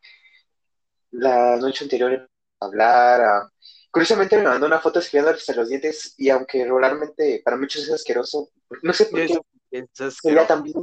la 1.10 1.56
noche 1.56 1.84
anterior, 1.84 2.12
en 2.12 2.28
hablar, 2.60 3.20
a- 3.22 3.52
curiosamente 3.90 4.36
me 4.36 4.44
mandó 4.44 4.66
una 4.66 4.80
foto 4.80 4.98
escribiéndose 4.98 5.54
los 5.54 5.68
dientes 5.68 6.14
y 6.18 6.28
aunque 6.30 6.64
regularmente 6.64 7.40
para 7.44 7.56
muchos 7.56 7.82
es 7.84 7.90
asqueroso, 7.92 8.50
no 8.82 8.92
sé 8.92 9.06
por 9.06 9.20
qué 9.20 9.38
es 9.70 10.14
se 10.16 10.28
veía 10.32 10.46
tan 10.46 10.62
bien. 10.62 10.76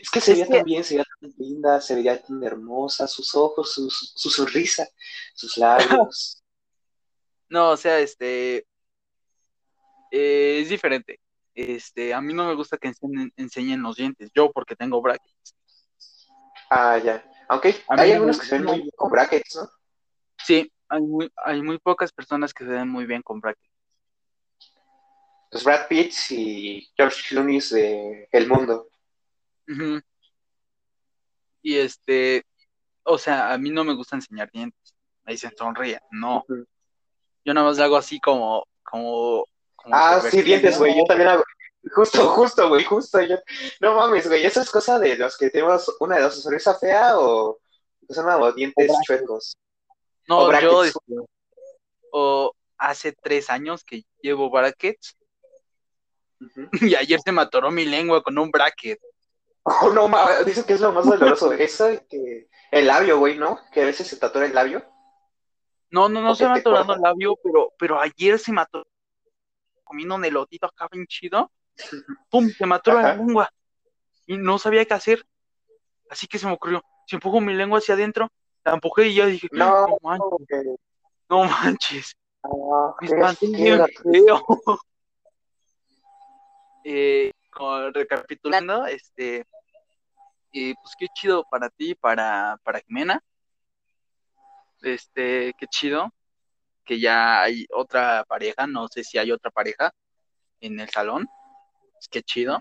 Es 0.00 0.10
que 0.10 0.20
se 0.20 0.32
Es 0.32 0.38
veía 0.38 0.46
que- 0.46 0.56
tan 0.58 0.64
bien, 0.64 0.84
se 0.84 0.94
veía 0.94 1.04
tan 1.20 1.34
linda, 1.38 1.80
se 1.80 1.94
veía 1.94 2.22
tan 2.22 2.42
hermosa, 2.44 3.06
sus 3.06 3.34
ojos, 3.34 3.72
su, 3.72 3.88
su 3.90 4.30
sonrisa, 4.30 4.86
sus 5.34 5.56
labios. 5.56 6.42
No, 7.48 7.70
o 7.70 7.76
sea, 7.76 8.00
este 8.00 8.66
eh, 10.10 10.60
es 10.62 10.68
diferente. 10.68 11.20
Este, 11.54 12.12
a 12.12 12.20
mí 12.20 12.34
no 12.34 12.44
me 12.46 12.54
gusta 12.54 12.76
que 12.76 12.88
enseñen, 12.88 13.32
enseñen 13.36 13.82
los 13.82 13.96
dientes, 13.96 14.30
yo 14.34 14.50
porque 14.52 14.74
tengo 14.76 15.00
brackets. 15.00 15.54
Ah, 16.70 16.98
ya. 16.98 17.24
Aunque 17.48 17.76
hay 17.88 18.12
algunos 18.12 18.40
que 18.40 18.46
se 18.46 18.56
ven 18.56 18.64
muy 18.64 18.76
bien 18.78 18.90
con 18.96 19.10
brackets, 19.10 19.54
¿no? 19.56 19.70
Sí, 20.44 20.70
hay 20.88 21.02
muy, 21.02 21.32
hay 21.36 21.62
muy 21.62 21.78
pocas 21.78 22.12
personas 22.12 22.52
que 22.52 22.64
se 22.64 22.70
ven 22.70 22.88
muy 22.88 23.06
bien 23.06 23.22
con 23.22 23.40
brackets. 23.40 23.70
Los 25.50 25.64
Brad 25.64 25.86
Pitt 25.88 26.12
y 26.30 26.88
George 26.96 27.22
Clooney 27.28 27.60
de 27.70 28.28
El 28.32 28.48
Mundo. 28.48 28.88
Y 31.62 31.76
este, 31.76 32.44
o 33.04 33.18
sea, 33.18 33.52
a 33.52 33.58
mí 33.58 33.70
no 33.70 33.84
me 33.84 33.94
gusta 33.94 34.16
enseñar 34.16 34.50
dientes. 34.50 34.94
Me 35.24 35.32
dicen 35.32 35.52
sonríe. 35.56 36.00
No, 36.10 36.44
yo 37.44 37.54
nada 37.54 37.68
más 37.68 37.76
le 37.76 37.84
hago 37.84 37.96
así 37.96 38.20
como, 38.20 38.66
como, 38.82 39.46
como 39.76 39.94
Ah, 39.94 40.20
sí, 40.20 40.42
dientes, 40.42 40.78
güey. 40.78 40.96
Yo 40.96 41.04
también 41.04 41.30
hago. 41.30 41.44
Justo, 41.94 42.28
justo, 42.30 42.68
güey, 42.68 42.84
justo. 42.84 43.20
Yo... 43.22 43.36
No 43.80 43.94
mames, 43.94 44.26
güey. 44.28 44.44
Eso 44.44 44.60
es 44.60 44.70
cosa 44.70 44.98
de 44.98 45.16
los 45.16 45.36
que 45.36 45.50
tenemos 45.50 45.94
una 46.00 46.16
de 46.16 46.22
dos, 46.22 46.42
sonrisa 46.42 46.74
fea 46.74 47.18
o 47.18 47.58
que 48.06 48.14
son 48.14 48.24
como 48.24 48.52
dientes 48.52 48.90
O 48.90 49.00
chuecos. 49.04 49.56
No, 50.28 50.38
O 50.38 50.60
yo, 50.60 50.82
o 52.12 52.52
hace 52.78 53.12
tres 53.12 53.50
años 53.50 53.84
que 53.84 54.04
llevo 54.20 54.50
brackets 54.50 55.16
y 56.80 56.94
ayer 56.94 57.20
se 57.20 57.32
me 57.32 57.42
atoró 57.42 57.70
mi 57.70 57.84
lengua 57.84 58.22
con 58.22 58.38
un 58.38 58.50
bracket. 58.50 58.98
Oh, 59.62 59.90
no 59.90 60.06
mames. 60.06 60.44
Dicen 60.46 60.64
que 60.64 60.74
es 60.74 60.80
lo 60.80 60.92
más 60.92 61.06
doloroso. 61.06 61.52
Eso 61.52 61.86
que. 62.08 62.48
El 62.70 62.86
labio, 62.86 63.18
güey, 63.18 63.36
¿no? 63.36 63.58
Que 63.72 63.82
a 63.82 63.84
veces 63.84 64.06
se 64.06 64.16
tatura 64.16 64.46
el 64.46 64.54
labio. 64.54 64.84
No, 65.90 66.08
no, 66.08 66.20
no 66.20 66.34
se 66.34 66.48
me 66.48 66.56
te 66.56 66.62
corta. 66.64 66.94
el 66.94 67.00
labio, 67.00 67.36
pero, 67.42 67.72
pero 67.78 68.00
ayer 68.00 68.38
se 68.38 68.52
me 68.52 68.60
atoró 68.60 68.86
comiendo 69.84 70.16
un 70.16 70.24
elotito 70.24 70.66
acá 70.66 70.88
bien 70.90 71.06
chido. 71.06 71.50
¡Pum! 72.30 72.48
Se 72.50 72.66
me 72.66 72.74
atoró 72.74 73.00
la 73.00 73.14
lengua 73.14 73.50
y 74.26 74.36
no 74.36 74.58
sabía 74.58 74.84
qué 74.84 74.94
hacer. 74.94 75.24
Así 76.10 76.26
que 76.26 76.38
se 76.38 76.46
me 76.46 76.52
ocurrió, 76.52 76.84
si 77.06 77.16
empujo 77.16 77.40
mi 77.40 77.54
lengua 77.54 77.78
hacia 77.78 77.94
adentro, 77.94 78.30
la 78.66 78.74
empujé 78.74 79.08
y 79.08 79.14
ya 79.14 79.26
dije, 79.26 79.48
No, 79.52 79.86
no 79.86 79.96
manches, 80.02 80.66
no 81.28 81.44
manches, 81.44 82.16
Ah, 82.42 82.94
me 83.00 83.06
qué 83.08 83.14
espanté 83.14 83.46
bien 83.46 83.80
asqueroso. 83.80 84.02
feo. 84.12 84.46
Eh, 86.88 87.32
con- 87.50 87.92
recapitulando, 87.92 88.86
este, 88.86 89.44
eh, 90.52 90.74
pues 90.80 90.94
qué 90.96 91.08
chido 91.12 91.44
para 91.50 91.68
ti, 91.68 91.96
para, 91.96 92.60
para 92.62 92.78
Jimena. 92.78 93.20
Este, 94.82 95.52
qué 95.58 95.66
chido 95.66 96.12
que 96.84 97.00
ya 97.00 97.42
hay 97.42 97.66
otra 97.74 98.24
pareja, 98.28 98.68
no 98.68 98.86
sé 98.86 99.02
si 99.02 99.18
hay 99.18 99.32
otra 99.32 99.50
pareja 99.50 99.92
en 100.60 100.78
el 100.78 100.88
salón. 100.88 101.26
Pues, 101.94 102.06
qué 102.08 102.22
chido. 102.22 102.56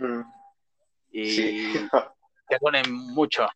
Y 1.11 1.25
Sí. 1.29 1.89
duelen 2.61 2.91
mucho. 2.91 3.47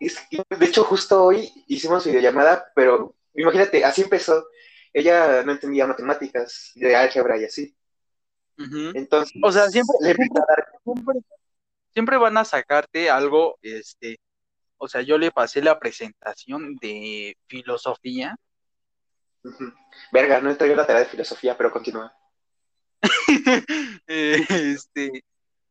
Es 0.00 0.18
que, 0.28 0.42
de 0.56 0.66
hecho, 0.66 0.82
justo 0.82 1.22
hoy 1.22 1.52
hicimos 1.68 2.06
videollamada, 2.06 2.72
pero 2.74 3.14
imagínate, 3.34 3.84
así 3.84 4.02
empezó. 4.02 4.46
Ella 4.92 5.44
no 5.44 5.52
entendía 5.52 5.86
matemáticas, 5.86 6.72
de 6.74 6.96
álgebra 6.96 7.38
y 7.38 7.44
así. 7.44 7.76
Entonces, 8.94 9.32
O 9.42 9.52
sea, 9.52 9.68
siempre, 9.68 9.96
siempre, 11.92 12.16
van 12.16 12.36
a 12.36 12.44
sacarte 12.44 13.08
algo, 13.08 13.58
este, 13.62 14.18
o 14.78 14.88
sea, 14.88 15.02
yo 15.02 15.16
le 15.16 15.30
pasé 15.30 15.62
la 15.62 15.78
presentación 15.78 16.76
de 16.76 17.36
filosofía 17.46 18.36
Ujú. 19.44 19.72
Verga, 20.12 20.40
no 20.40 20.50
entregué 20.50 20.76
la 20.76 20.86
tarea 20.86 21.02
de 21.02 21.08
filosofía, 21.08 21.56
pero 21.56 21.72
continúa. 21.72 22.14
Eh, 24.12 24.44
este, 24.48 25.24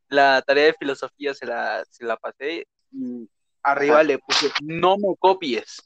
la 0.08 0.40
tarea 0.40 0.64
de 0.64 0.74
filosofía 0.74 1.34
se 1.34 1.44
la, 1.44 1.84
se 1.90 2.04
la 2.04 2.16
pasé 2.16 2.66
y 2.90 3.28
arriba 3.62 4.02
le 4.02 4.18
puse, 4.18 4.50
no 4.62 4.96
me 4.96 5.14
copies. 5.18 5.82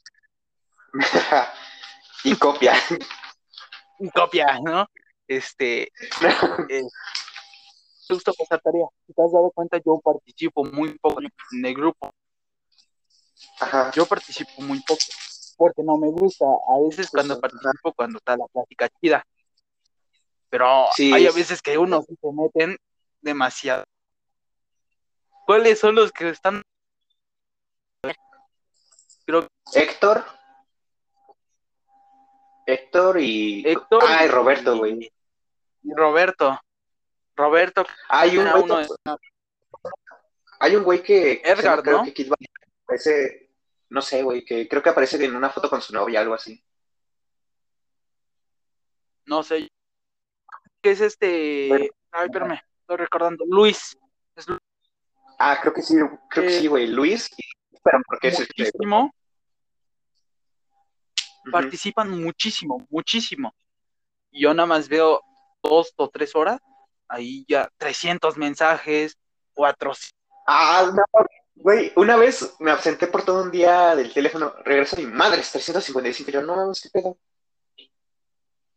y 2.23 2.35
copia. 2.35 2.73
Y 3.99 4.09
copia, 4.09 4.59
¿no? 4.61 4.85
Este, 5.27 5.83
eh, 6.69 6.83
justo 8.07 8.31
esa 8.37 8.57
tarea. 8.59 8.85
Si 9.07 9.13
te 9.13 9.21
has 9.23 9.31
dado 9.31 9.51
cuenta, 9.51 9.77
yo 9.85 9.99
participo 10.03 10.63
muy 10.63 10.97
poco 10.99 11.21
en 11.21 11.65
el 11.65 11.73
grupo. 11.73 12.11
Ajá. 13.59 13.91
Yo 13.93 14.05
participo 14.05 14.61
muy 14.61 14.79
poco 14.81 15.01
porque 15.57 15.83
no 15.83 15.97
me 15.97 16.09
gusta. 16.09 16.45
A 16.45 16.79
veces 16.87 17.09
cuando 17.09 17.39
participo, 17.39 17.93
cuando 17.93 18.17
está 18.17 18.37
la 18.37 18.45
plática 18.47 18.89
chida. 19.01 19.25
Pero 20.49 20.85
Sí, 20.95 21.11
hay 21.13 21.25
a 21.25 21.29
es- 21.29 21.35
veces 21.35 21.61
que 21.61 21.77
unos 21.77 22.05
se 22.05 22.31
meten 22.31 22.77
demasiado. 23.21 23.83
¿Cuáles 25.45 25.79
son 25.79 25.95
los 25.95 26.11
que 26.11 26.29
están? 26.29 26.61
Creo 29.25 29.47
Héctor. 29.73 30.23
Héctor 32.65 33.19
y. 33.19 33.63
Héctor 33.67 34.03
Ah, 34.07 34.25
y 34.25 34.27
Roberto, 34.29 34.77
güey. 34.77 35.11
y 35.83 35.93
Roberto. 35.93 36.59
Roberto, 37.37 37.85
Hay 38.07 38.37
un 38.37 38.49
güey, 38.49 38.63
uno 38.63 38.77
de- 38.77 38.87
hay 40.59 40.75
un 40.77 40.83
güey 40.83 41.03
que. 41.03 41.41
que 41.41 41.51
Edgar, 41.51 41.83
creo 41.83 41.97
¿no? 41.97 42.03
que 42.05 42.13
Kid 42.13 42.31
aparece. 42.85 43.51
No 43.89 44.01
sé, 44.01 44.23
güey, 44.23 44.43
que 44.45 44.67
creo 44.69 44.81
que 44.81 44.89
aparece 44.89 45.23
en 45.23 45.35
una 45.35 45.49
foto 45.49 45.69
con 45.69 45.81
su 45.81 45.93
novia, 45.93 46.21
algo 46.21 46.33
así. 46.33 46.61
no 49.27 49.41
sé, 49.43 49.69
que 50.81 50.91
es 50.91 51.01
este, 51.01 51.67
Bueno. 51.67 51.85
ay, 52.11 52.25
espérame, 52.27 52.61
estoy 52.81 52.97
recordando, 52.97 53.43
Luis, 53.47 53.97
es 54.35 54.45
Ah, 55.39 55.57
creo 55.61 55.73
que 55.73 55.81
sí, 55.81 55.95
creo 56.29 56.45
que 56.47 56.55
Eh, 56.55 56.59
sí, 56.61 56.67
güey. 56.67 56.87
Luis. 56.87 57.29
Pero 57.85 57.99
porque 58.05 58.27
es 58.29 58.39
el 58.39 58.47
que. 58.47 58.63
muchísimo, 58.63 59.15
Ujú. 61.43 61.51
participan 61.51 62.09
muchísimo, 62.09 62.85
muchísimo. 62.89 63.53
Y 64.31 64.41
yo 64.41 64.53
nada 64.53 64.65
más 64.65 64.89
veo 64.89 65.21
dos 65.61 65.93
o 65.95 66.09
tres 66.09 66.35
horas, 66.35 66.59
ahí 67.07 67.45
ya 67.47 67.69
300 67.77 68.35
mensajes, 68.37 69.17
400. 69.53 70.09
Ah, 70.47 70.91
no, 70.93 71.03
güey, 71.53 71.93
una 71.95 72.17
vez 72.17 72.55
me 72.59 72.71
absenté 72.71 73.05
por 73.07 73.23
todo 73.23 73.43
un 73.43 73.51
día 73.51 73.95
del 73.95 74.11
teléfono, 74.11 74.53
regreso 74.63 74.95
a 74.95 74.99
mi 74.99 75.05
madre, 75.05 75.41
es 75.41 75.51
355, 75.51 76.31
yo 76.31 76.41
no 76.41 76.71
qué 76.81 76.89
pedo. 76.89 77.17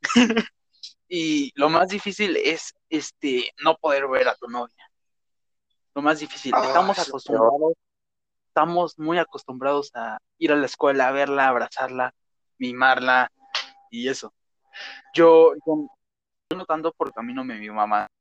Y 1.11 1.53
lo 1.55 1.71
más 1.71 1.88
difícil 1.88 2.37
es 2.37 2.75
este 2.91 3.50
no 3.65 3.77
poder 3.77 4.07
ver 4.09 4.29
a 4.29 4.35
tu 4.35 4.47
novia. 4.47 4.91
Lo 5.95 6.03
más 6.03 6.21
difícil, 6.21 6.53
Ah, 6.55 6.61
estamos 6.67 6.99
acostumbrados, 6.99 7.73
estamos 8.59 8.99
muy 8.99 9.19
acostumbrados 9.19 9.93
a 9.95 10.19
ir 10.37 10.50
a 10.50 10.57
la 10.57 10.67
escuela, 10.67 11.07
a 11.07 11.12
verla, 11.12 11.47
abrazarla, 11.47 12.12
mimarla 12.59 13.31
y 13.88 14.09
eso. 14.09 14.35
Yo, 15.15 15.53
yo, 15.65 15.87
no 16.57 16.67
tanto 16.67 16.93
porque 16.97 17.21
a 17.21 17.23
mí 17.23 17.33
no 17.33 17.45
me 17.45 17.57
mi 17.57 17.69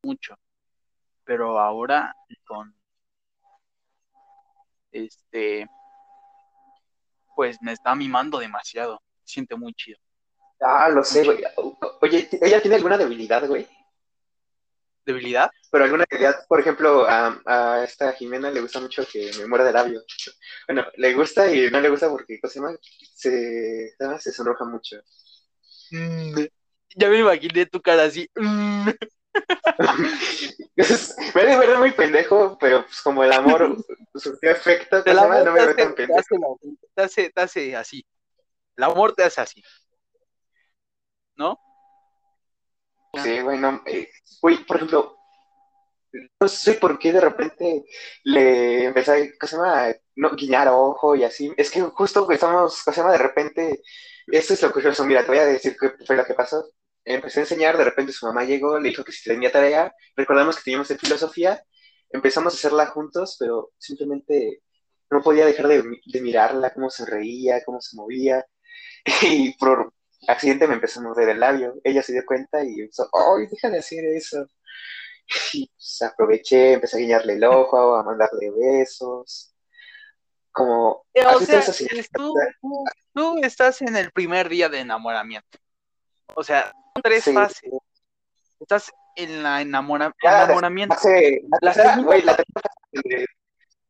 mucho, 0.04 0.36
pero 1.24 1.60
ahora 1.60 2.16
con 2.46 2.72
este 4.92 5.68
pues 7.36 7.58
me 7.64 7.72
está 7.72 7.96
mimando 7.96 8.38
demasiado, 8.38 9.02
siente 9.24 9.56
muy 9.56 9.74
chido. 9.74 9.98
Ah, 10.62 10.88
lo 10.90 11.04
sé, 11.04 11.24
güey. 11.24 11.44
Oye, 12.02 12.30
¿ella 12.44 12.62
tiene 12.62 12.76
alguna 12.76 13.00
debilidad, 13.00 13.48
güey? 13.48 13.68
¿Debilidad? 15.08 15.50
Pero 15.72 15.86
alguna 15.86 16.06
debilidad, 16.10 16.46
por 16.50 16.60
ejemplo, 16.60 17.06
a, 17.08 17.42
a 17.46 17.84
esta 17.86 18.12
Jimena 18.12 18.52
le 18.52 18.60
gusta 18.60 18.82
mucho 18.82 19.08
que 19.10 19.32
me 19.40 19.48
muera 19.48 19.64
de 19.64 19.72
labio. 19.72 20.02
Bueno, 20.68 20.86
le 20.98 21.14
gusta 21.14 21.50
y 21.50 21.72
no 21.72 21.80
le 21.80 21.90
gusta 21.90 22.10
porque, 22.10 22.40
¿cómo 22.42 22.52
se 23.16 23.94
ah, 24.02 24.20
se 24.20 24.34
sonroja 24.34 24.66
mucho. 24.66 24.98
Mm, 25.92 26.46
Ya 26.98 27.10
me 27.10 27.20
imaginé 27.20 27.66
tu 27.66 27.82
cara 27.82 28.04
así. 28.04 28.30
mm. 28.36 28.90
Es- 30.76 31.16
me 31.34 31.42
ha 31.42 31.46
de 31.46 31.58
ver 31.58 31.78
muy 31.80 31.92
pendejo, 31.92 32.58
pero 32.60 32.84
pues 32.86 33.02
como 33.02 33.24
el 33.24 33.32
amor 33.32 33.78
surtió 34.16 34.52
efecto, 34.52 34.98
no 34.98 35.04
te 35.04 35.12
me 35.14 35.60
hace, 35.62 35.76
tan 35.76 35.88
te 35.90 35.94
pendejo. 35.96 36.20
hace 36.20 36.36
la- 36.38 36.48
te 36.96 37.02
hace- 37.04 37.30
te 37.32 37.42
hace 37.42 37.76
así. 37.76 38.06
El 38.76 38.84
amor 38.84 39.14
te 39.14 39.24
hace 39.24 39.42
así. 39.42 39.64
¿No? 41.38 41.58
Sí, 43.24 43.42
bueno, 43.42 43.82
eh, 43.86 44.10
güey, 44.42 44.64
por 44.66 44.78
ejemplo, 44.78 45.18
no 46.40 46.48
sé 46.48 46.74
por 46.76 46.98
qué 47.00 47.12
de 47.12 47.22
repente 47.22 47.86
le 48.24 48.86
empecé 48.86 49.12
a, 49.12 49.16
¿cómo 49.40 49.50
se 49.50 49.56
llama? 49.56 49.94
No, 50.16 50.36
guiñar 50.36 50.68
ojo 50.70 51.16
y 51.16 51.24
así. 51.24 51.52
Es 51.58 51.72
que 51.72 51.82
justo 51.82 52.28
que 52.28 52.36
estamos, 52.36 52.84
¿cómo 52.84 52.94
se 52.96 53.02
llama? 53.02 53.12
De 53.14 53.18
repente, 53.18 53.82
esto 54.28 54.54
es 54.54 54.62
lo 54.62 54.72
curioso, 54.72 55.06
mira, 55.06 55.22
te 55.22 55.28
voy 55.30 55.38
a 55.40 55.46
decir 55.46 55.76
qué 55.80 55.92
fue 56.06 56.16
lo 56.16 56.26
que 56.26 56.34
pasó. 56.34 56.70
Empecé 57.04 57.40
a 57.40 57.44
enseñar, 57.44 57.78
de 57.78 57.86
repente 57.86 58.12
su 58.12 58.26
mamá 58.26 58.44
llegó, 58.44 58.80
le 58.80 58.90
dijo 58.90 59.04
que 59.04 59.12
si 59.12 59.30
tenía 59.30 59.52
tarea, 59.52 59.94
recordamos 60.16 60.58
que 60.58 60.64
teníamos 60.64 60.90
de 60.90 60.98
filosofía, 60.98 61.64
empezamos 62.10 62.54
a 62.54 62.58
hacerla 62.58 62.88
juntos, 62.88 63.38
pero 63.40 63.72
simplemente 63.78 64.62
no 65.10 65.22
podía 65.22 65.46
dejar 65.46 65.68
de, 65.68 65.84
de 66.06 66.22
mirarla, 66.22 66.74
cómo 66.74 66.90
se 66.90 67.06
reía, 67.06 67.64
cómo 67.66 67.80
se 67.82 67.96
movía, 67.96 68.46
y 69.24 69.54
por 69.58 69.94
accidente 70.28 70.68
me 70.68 70.76
empezó 70.76 71.00
a 71.00 71.04
morder 71.04 71.30
el 71.30 71.40
labio. 71.40 71.76
Ella 71.84 72.02
se 72.02 72.14
dio 72.14 72.24
cuenta 72.26 72.64
y 72.64 72.82
empezó, 72.82 73.10
¡ay, 73.14 73.48
deja 73.48 73.70
de 73.70 73.80
hacer 73.80 74.04
eso! 74.06 74.46
Y 75.54 75.68
pues, 75.68 76.02
aproveché, 76.04 76.74
empecé 76.74 76.98
a 76.98 77.00
guiñarle 77.02 77.34
el 77.34 77.44
ojo, 77.44 77.96
a 77.96 78.04
mandarle 78.04 78.50
besos. 78.52 79.54
Como, 80.52 81.06
Eh, 81.14 81.24
O 81.26 81.30
¿has 81.30 81.40
visto 81.40 81.72
sea, 81.74 82.04
tú, 82.14 82.34
tú, 82.62 82.84
tú 83.14 83.40
estás 83.44 83.82
en 83.82 83.96
el 83.96 84.12
primer 84.12 84.50
día 84.50 84.70
de 84.70 84.80
enamoramiento. 84.80 85.60
O 86.34 86.44
sea, 86.44 86.72
son 86.94 87.04
tres 87.04 87.24
Sí. 87.26 87.34
fases. 87.34 87.70
Estás 88.60 88.92
en 89.16 89.44
la 89.44 89.62
enamora- 89.62 90.14
enamoramiento. 90.22 90.96
La 91.62 91.74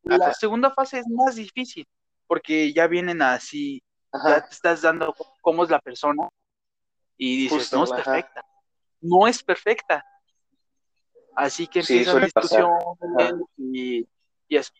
la 0.04 0.26
fase- 0.26 0.40
segunda 0.40 0.70
fase 0.74 0.98
es 0.98 1.06
más 1.08 1.36
difícil 1.36 1.86
porque 2.26 2.72
ya 2.74 2.86
vienen 2.86 3.22
así, 3.22 3.82
ya 4.26 4.44
te 4.46 4.54
estás 4.54 4.82
dando 4.82 5.14
cómo 5.40 5.64
es 5.64 5.70
la 5.70 5.80
persona 5.80 6.28
y 7.16 7.36
dices, 7.36 7.58
Justo, 7.58 7.76
no 7.78 7.84
es 7.84 7.92
ajá. 7.92 8.04
perfecta, 8.04 8.46
no 9.00 9.26
es 9.26 9.42
perfecta. 9.42 10.04
Así 11.36 11.66
que 11.68 11.82
Sí, 11.82 11.94
empiezan 11.94 12.12
suele 12.14 12.30
pasar. 12.32 12.66
discusiones 12.66 13.46
y, 13.56 14.08
y 14.48 14.56
eso. 14.56 14.72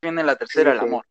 Viene 0.00 0.22
la 0.22 0.36
tercera, 0.36 0.70
Sí, 0.70 0.74
el 0.76 0.80
sí. 0.80 0.86
amor. 0.86 1.06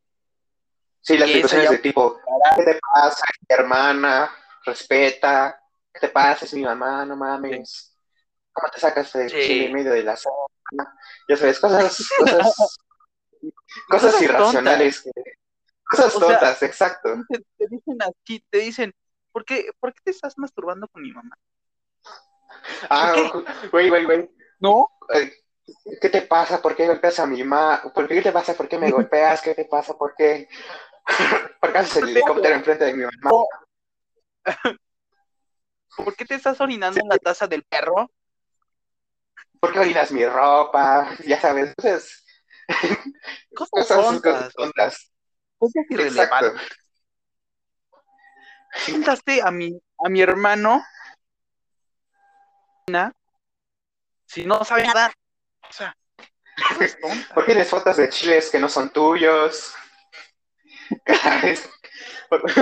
sí, 1.01 1.17
las 1.17 1.29
ya- 1.63 1.69
de 1.71 1.77
tipo, 1.77 2.19
¿qué 2.55 2.63
te 2.63 2.79
pasa? 2.79 3.23
Mi 3.47 3.55
hermana, 3.55 4.31
respeta, 4.65 5.61
¿qué 5.93 5.99
te 5.99 6.09
pasa? 6.09 6.45
Es 6.45 6.53
mi 6.53 6.63
mamá, 6.63 7.05
no 7.05 7.15
mames. 7.15 7.95
¿Cómo 8.51 8.71
te 8.71 8.79
sacas 8.79 9.13
de 9.13 9.29
Sí. 9.29 9.35
chile 9.41 9.65
en 9.67 9.73
medio 9.73 9.91
de 9.91 10.03
la 10.03 10.17
zona? 10.17 10.35
Ya 11.27 11.37
sabes, 11.37 11.59
cosas, 11.59 11.97
cosas, 12.17 12.79
cosas 13.87 14.15
Cosas 14.15 14.21
irracionales. 14.21 15.01
que- 15.01 15.11
Cosas 15.89 16.15
O 16.15 16.19
sea, 16.19 16.27
tontas, 16.27 16.63
exacto. 16.63 17.23
Te, 17.27 17.39
te 17.57 17.67
dicen 17.67 17.97
aquí, 18.01 18.45
te 18.49 18.59
dicen, 18.59 18.93
¿por 19.31 19.43
qué, 19.43 19.71
¿por 19.79 19.93
qué 19.93 20.01
te 20.03 20.11
estás 20.11 20.37
masturbando 20.37 20.87
con 20.87 21.01
mi 21.01 21.11
mamá? 21.11 21.35
Ah, 22.89 23.13
güey, 23.71 23.89
güey, 23.89 24.05
güey. 24.05 24.29
No, 24.59 24.89
Eh, 25.13 25.31
¿Qué 26.01 26.09
te 26.09 26.21
pasa? 26.23 26.61
¿Por 26.61 26.75
qué 26.75 26.87
golpeas 26.87 27.19
a 27.19 27.25
mi 27.25 27.43
mamá? 27.43 27.81
¿Por 27.93 28.07
qué 28.07 28.21
te 28.21 28.31
pasa? 28.31 28.53
¿Por 28.53 28.67
qué 28.67 28.77
me 28.77 28.91
golpeas? 28.91 29.41
¿Qué 29.41 29.55
te 29.55 29.65
pasa? 29.65 29.97
¿Por 29.97 30.15
qué? 30.15 30.47
¿Por 31.61 31.71
qué 31.71 31.77
haces 31.79 31.97
el 31.97 32.09
helicóptero 32.09 32.55
enfrente 32.55 32.85
de 32.85 32.93
mi 32.93 33.03
mamá? 33.03 33.45
¿por 35.97 36.15
qué 36.15 36.25
te 36.25 36.35
estás 36.35 36.61
orinando 36.61 36.99
en 37.01 37.09
la 37.09 37.17
taza 37.17 37.47
del 37.47 37.63
perro? 37.63 38.09
¿Por 39.59 39.73
qué 39.73 39.79
orinas 39.79 40.11
mi 40.11 40.25
ropa? 40.25 41.09
Ya 41.25 41.39
sabes, 41.39 41.73
cosas, 41.75 42.23
Cosas 43.53 43.69
cosas, 43.69 43.87
tontas, 43.87 44.21
cosas 44.21 44.53
tontas. 44.53 45.11
Cosas 45.59 45.85
irrelevantes. 45.89 46.53
Preguntaste 48.85 49.41
a 49.41 49.51
mi, 49.51 49.79
a 50.03 50.09
mi 50.09 50.21
hermano 50.21 50.83
si 54.25 54.45
no 54.45 54.63
sabe 54.63 54.85
nadar. 54.85 55.11
O 55.69 55.73
sea. 55.73 55.95
¿Por 57.33 57.45
qué 57.45 57.53
tienes 57.53 57.69
fotos 57.69 57.97
de 57.97 58.09
chiles 58.09 58.49
que 58.49 58.59
no 58.59 58.69
son 58.69 58.89
tuyos? 58.91 59.73
¿Por, 62.29 62.41
por 62.41 62.53
qué, 62.53 62.61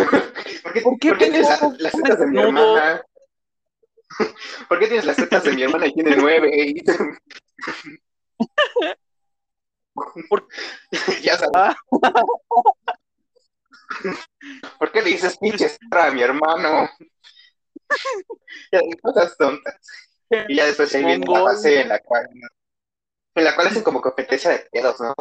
¿Por 0.61 0.73
qué 0.73 0.81
por 0.81 0.99
qué 0.99 1.13
tienes 1.15 1.47
la- 1.47 1.75
las 1.79 1.93
tetas 1.93 2.19
de 2.19 2.27
mi 2.27 2.41
hermana? 2.41 3.01
¿Por 4.67 4.79
qué 4.79 4.87
tienes 4.87 5.05
las 5.05 5.17
tetas 5.17 5.43
de 5.43 5.53
mi 5.53 5.63
hermana 5.63 5.87
y 5.87 5.93
tiene 5.93 6.15
nueve? 6.15 6.73
¿Por- 10.29 10.47
ya 11.23 11.37
sabes. 11.37 11.51
Ah. 11.55 11.75
¿Por 14.79 14.91
qué 14.91 15.01
le 15.01 15.11
dices 15.11 15.37
pinche 15.37 15.71
a 15.91 16.11
mi 16.11 16.21
hermano? 16.21 16.89
Ya, 18.71 18.79
cosas 19.01 19.35
tontas. 19.37 19.75
Y 20.47 20.55
ya 20.57 20.65
después 20.65 20.93
ahí 20.93 21.05
viene 21.05 21.25
la 21.27 21.43
fase 21.43 21.81
en 21.81 21.89
la 21.89 21.99
cual 21.99 22.27
en 23.35 23.43
la 23.43 23.55
cual 23.55 23.67
hacen 23.67 23.83
como 23.83 24.01
competencia 24.01 24.49
de 24.51 24.67
pedos, 24.71 24.99
¿no? 24.99 25.13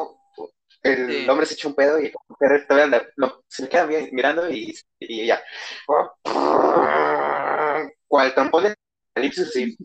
El 0.83 1.25
Sí. 1.25 1.29
hombre 1.29 1.47
se 1.47 1.55
echa 1.55 1.69
un 1.69 1.75
pedo 1.75 1.99
y 2.01 2.13
la 2.39 3.07
se 3.49 3.63
le 3.63 3.69
quedan 3.69 3.89
bien 3.89 4.09
mirando 4.13 4.49
y, 4.51 4.75
y 5.01 5.27
ya. 5.27 5.43
Cual 8.09 8.35
trompón 8.35 8.65
de 8.65 8.75
elipsis, 9.15 9.51
sí. 9.53 9.77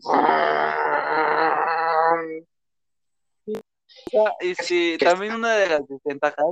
Este, 4.40 4.98
que- 4.98 5.04
también 5.04 5.34
una 5.34 5.52
de 5.54 5.68
las 5.68 5.86
desventajas 5.88 6.46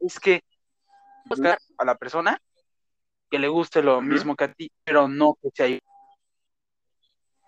es 0.00 0.18
que 0.20 0.42
buscar 1.24 1.58
a 1.78 1.84
la 1.84 1.94
persona 1.96 2.40
que 3.30 3.38
le 3.38 3.48
guste 3.48 3.82
lo 3.82 4.00
mismo 4.00 4.34
que 4.36 4.44
a 4.44 4.52
ti, 4.52 4.70
pero 4.84 5.06
no 5.08 5.36
que 5.42 5.50
sea 5.54 5.66
igual. 5.66 5.82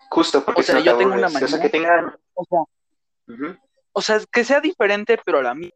Justo, 0.09 0.43
porque 0.43 0.61
O 0.61 0.63
sea, 0.63 0.79
yo 0.79 0.91
te 0.93 0.97
tengo 0.99 1.15
una 1.15 1.27
aburres. 1.27 1.43
O 1.43 1.47
sea, 1.47 1.61
que 1.61 1.69
tengan... 1.69 2.15
O 2.33 2.45
sea, 2.45 2.59
o 3.93 4.01
sea, 4.01 4.19
que 4.31 4.43
sea 4.43 4.59
diferente, 4.61 5.17
pero 5.23 5.41
la 5.41 5.53
misma. 5.55 5.75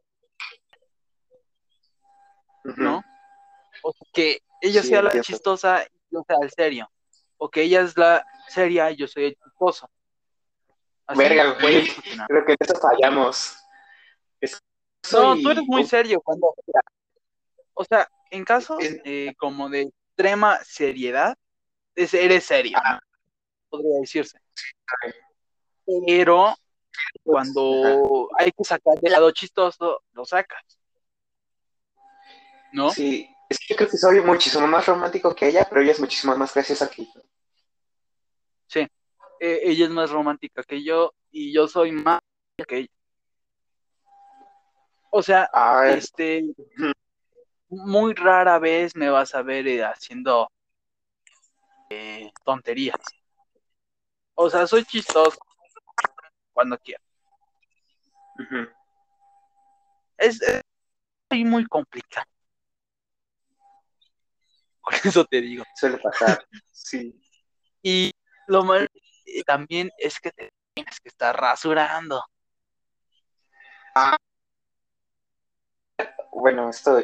¿no? 2.76 3.02
O 3.82 3.92
sea, 3.92 4.06
que 4.12 4.40
ella 4.60 4.82
Sí, 4.82 4.88
sea 4.88 5.02
la 5.02 5.08
entiendo. 5.08 5.24
chistosa 5.24 5.84
y 5.84 5.88
yo 6.14 6.22
sea 6.26 6.36
el 6.42 6.50
serio. 6.50 6.90
O 7.38 7.48
que 7.50 7.62
ella 7.62 7.82
es 7.82 7.96
la 7.96 8.24
seria 8.48 8.90
y 8.90 8.96
yo 8.96 9.06
soy 9.06 9.24
el 9.26 9.36
chistoso. 9.36 9.88
Así 11.06 11.18
Verga, 11.18 11.56
güey. 11.60 11.88
Creo 12.28 12.44
que 12.44 12.52
en 12.52 12.56
eso 12.60 12.74
fallamos. 12.80 13.56
Es- 14.40 14.60
No, 15.12 15.36
tú 15.36 15.50
eres 15.50 15.64
muy 15.66 15.84
serio 15.84 16.20
cuando. 16.20 16.54
O 17.74 17.84
sea, 17.84 18.08
en 18.30 18.44
casos 18.44 18.78
eh, 18.82 19.34
como 19.38 19.68
de 19.68 19.82
extrema 19.82 20.58
seriedad, 20.64 21.36
es- 21.94 22.14
eres 22.14 22.44
serio, 22.44 22.76
Ah. 22.82 22.98
podría 23.68 24.00
decirse. 24.00 24.38
Pero 26.06 26.54
cuando 27.22 28.28
hay 28.38 28.50
que 28.52 28.64
sacar 28.64 28.94
del 29.00 29.12
lado 29.12 29.30
chistoso, 29.30 30.02
lo 30.12 30.24
sacas. 30.24 30.62
¿No? 32.72 32.90
Sí, 32.90 33.28
es 33.48 33.58
que 33.60 33.66
yo 33.68 33.76
creo 33.76 33.88
que 33.90 33.96
soy 33.96 34.20
muchísimo 34.22 34.66
más 34.66 34.86
romántico 34.86 35.34
que 35.34 35.48
ella, 35.48 35.66
pero 35.68 35.80
ella 35.82 35.92
es 35.92 36.00
muchísimo 36.00 36.36
más 36.36 36.52
graciosa 36.52 36.90
que 36.90 37.04
yo. 37.04 37.22
Eh, 39.40 39.60
ella 39.64 39.84
es 39.84 39.90
más 39.90 40.10
romántica 40.10 40.62
que 40.62 40.82
yo 40.82 41.14
y 41.30 41.52
yo 41.52 41.68
soy 41.68 41.92
más 41.92 42.20
que 42.66 42.78
ella. 42.78 42.88
O 45.10 45.22
sea, 45.22 45.48
este, 45.88 46.44
muy 47.68 48.14
rara 48.14 48.58
vez 48.58 48.94
me 48.96 49.10
vas 49.10 49.34
a 49.34 49.42
ver 49.42 49.66
eh, 49.66 49.84
haciendo 49.84 50.50
eh, 51.90 52.30
tonterías. 52.44 52.96
O 54.34 54.50
sea, 54.50 54.66
soy 54.66 54.84
chistoso 54.84 55.38
cuando 56.52 56.78
quiero. 56.78 57.02
Es, 60.18 60.40
es 60.42 60.62
muy 61.44 61.66
complicado. 61.66 62.26
Por 64.82 64.94
eso 64.94 65.24
te 65.24 65.40
digo. 65.40 65.64
suele 65.74 65.98
pasar. 65.98 66.46
Sí. 66.72 67.18
Y 67.82 68.12
lo 68.46 68.62
malo 68.62 68.86
eh, 69.26 69.42
también 69.44 69.90
es 69.98 70.20
que 70.20 70.30
te 70.30 70.52
tienes 70.74 71.00
que 71.00 71.08
estar 71.08 71.38
rasurando. 71.38 72.22
Bueno, 76.32 76.68
esto. 76.70 77.00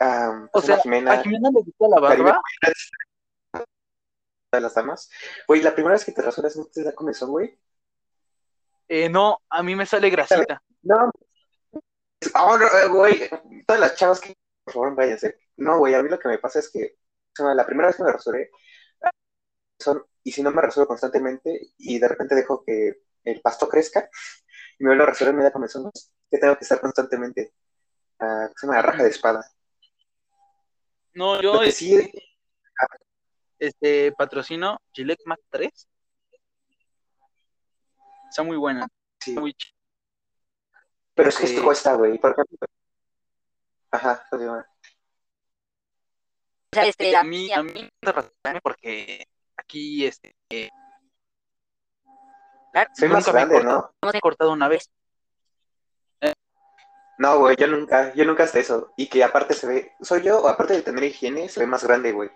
ah, 0.00 0.46
O 0.52 0.58
es 0.58 0.64
sea, 0.66 0.78
Jimena, 0.78 1.12
a 1.12 1.22
Jimena 1.22 1.50
le 1.50 1.60
gusta 1.62 1.88
la 1.88 2.00
barba. 2.00 2.40
de 4.52 4.60
las 4.60 4.74
damas. 4.74 5.08
Güey, 5.48 5.62
la 5.62 5.72
primera 5.74 5.94
vez 5.94 6.04
que 6.04 6.12
te 6.12 6.22
rasuras 6.22 6.56
no 6.56 6.66
te 6.66 6.82
da 6.82 6.92
comezón, 6.94 7.30
güey. 7.30 7.58
Eh, 8.88 9.08
no, 9.08 9.38
a 9.48 9.62
mí 9.62 9.74
me 9.74 9.86
sale 9.86 10.10
grasita. 10.10 10.62
No. 10.82 11.10
Oh, 12.34 12.58
no, 12.58 12.66
eh, 12.66 12.88
güey, 12.88 13.30
todas 13.66 13.80
las 13.80 13.96
chavas 13.96 14.20
que 14.20 14.36
por 14.64 14.74
favor 14.74 14.94
váyanse. 14.94 15.38
No, 15.56 15.78
güey, 15.78 15.94
a 15.94 16.02
mí 16.02 16.08
lo 16.08 16.18
que 16.18 16.28
me 16.28 16.38
pasa 16.38 16.58
es 16.58 16.70
que 16.70 16.96
o 17.38 17.42
sea, 17.42 17.54
la 17.54 17.64
primera 17.64 17.88
vez 17.88 17.96
que 17.96 18.02
me 18.02 18.12
rasuré, 18.12 18.50
son, 19.82 20.04
y 20.22 20.32
si 20.32 20.42
no 20.42 20.50
me 20.50 20.62
rasuro 20.62 20.86
constantemente 20.86 21.72
y 21.78 21.98
de 21.98 22.08
repente 22.08 22.34
dejo 22.34 22.64
que 22.64 23.02
el 23.24 23.40
pasto 23.40 23.68
crezca 23.68 24.08
y 24.78 24.84
me 24.84 24.90
vuelvo 24.90 25.04
a 25.04 25.06
rasurar 25.06 25.34
me 25.34 25.42
da 25.42 25.52
comezón, 25.52 25.90
que 26.30 26.38
tengo 26.38 26.56
que 26.56 26.62
estar 26.64 26.80
constantemente. 26.80 27.52
Ah, 28.18 28.48
es 28.54 28.62
una 28.62 28.80
raja 28.80 29.02
de 29.02 29.10
espada. 29.10 29.44
No, 31.14 31.36
Lo 31.36 31.42
yo 31.42 31.60
que 31.60 31.68
es- 31.68 31.76
sí, 31.76 32.10
este 33.58 34.12
patrocino 34.12 34.78
Gillette 34.92 35.22
Mac 35.26 35.40
3. 35.50 35.88
Está 38.30 38.42
muy 38.42 38.56
buena. 38.56 38.88
sí, 39.20 39.32
Muy 39.38 39.52
ch- 39.52 39.74
pero 41.14 41.28
es 41.28 41.36
que 41.36 41.44
esto 41.44 41.60
eh, 41.60 41.64
cuesta, 41.64 41.94
güey. 41.94 42.18
Por 42.18 42.32
ejemplo, 42.32 42.56
ajá, 43.90 44.26
lo 44.32 44.38
digo. 44.38 44.54
O 44.54 44.64
sea, 46.74 46.86
este, 46.86 47.14
a 47.14 47.22
mí, 47.22 47.52
a 47.52 47.62
mí 47.62 47.88
me 48.00 48.60
porque 48.62 49.26
aquí 49.72 50.04
este 50.04 50.36
eh, 50.50 50.68
Soy 52.94 53.08
más 53.08 53.26
nunca 53.26 53.32
me 53.32 53.38
grande, 53.38 53.54
cortado, 53.54 53.92
¿no? 54.02 54.10
me 54.12 54.18
he 54.18 54.20
cortado 54.20 54.52
una 54.52 54.68
vez. 54.68 54.90
No, 57.18 57.38
güey, 57.38 57.56
yo 57.56 57.66
nunca, 57.68 58.12
yo 58.14 58.24
nunca 58.24 58.42
hasta 58.42 58.58
eso. 58.58 58.92
Y 58.96 59.06
que 59.06 59.22
aparte 59.22 59.54
se 59.54 59.66
ve, 59.66 59.92
soy 60.00 60.22
yo, 60.22 60.48
aparte 60.48 60.72
de 60.74 60.82
tener 60.82 61.04
higiene, 61.04 61.48
se 61.48 61.60
ve 61.60 61.66
más 61.66 61.84
grande, 61.84 62.10
güey. 62.10 62.30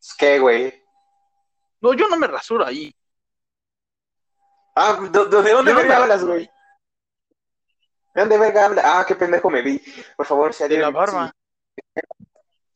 Es 0.00 0.14
que, 0.14 0.38
güey. 0.38 0.82
No, 1.80 1.94
yo 1.94 2.06
no 2.08 2.16
me 2.18 2.26
rasuro 2.26 2.66
ahí. 2.66 2.94
Ah, 4.74 4.98
¿de, 5.00 5.08
de- 5.26 5.42
de 5.42 5.50
dónde 5.52 5.72
no 5.72 5.78
verga 5.78 5.96
me- 5.96 6.02
hablas, 6.02 6.24
güey? 6.24 6.50
¿De 8.14 8.20
dónde 8.20 8.38
verga 8.38 8.66
hablas? 8.66 8.84
Ah, 8.86 9.04
qué 9.06 9.14
pendejo 9.14 9.48
me 9.48 9.62
vi. 9.62 9.80
Por 10.16 10.26
favor, 10.26 10.52
si 10.52 10.58
De 10.58 10.64
alguien... 10.64 10.82
la 10.82 10.90
barba. 10.90 11.32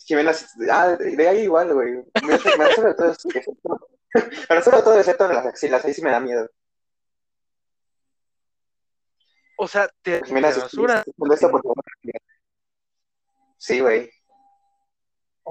Jimena, 0.05 0.33
ah, 0.71 0.97
de 0.99 1.29
ahí 1.29 1.41
igual, 1.45 1.73
güey. 1.73 1.93
Me 2.23 2.29
me 2.29 2.37
rasuro 2.37 2.95
todo, 2.95 3.11
excepto- 3.13 3.89
me 4.49 4.55
rasuro 4.55 4.83
todo 4.85 4.99
excepto 4.99 5.25
en 5.27 5.35
las 5.35 5.47
axilas, 5.47 5.85
ahí 5.85 5.95
sí 5.95 6.03
me 6.03 6.11
da 6.11 6.21
miedo. 6.21 6.49
O 9.57 9.69
sea, 9.69 9.89
te, 10.03 10.21
Jimena, 10.25 10.53
te 10.53 10.61
favor. 11.63 11.85
Sí, 13.57 13.81
güey. 13.81 14.11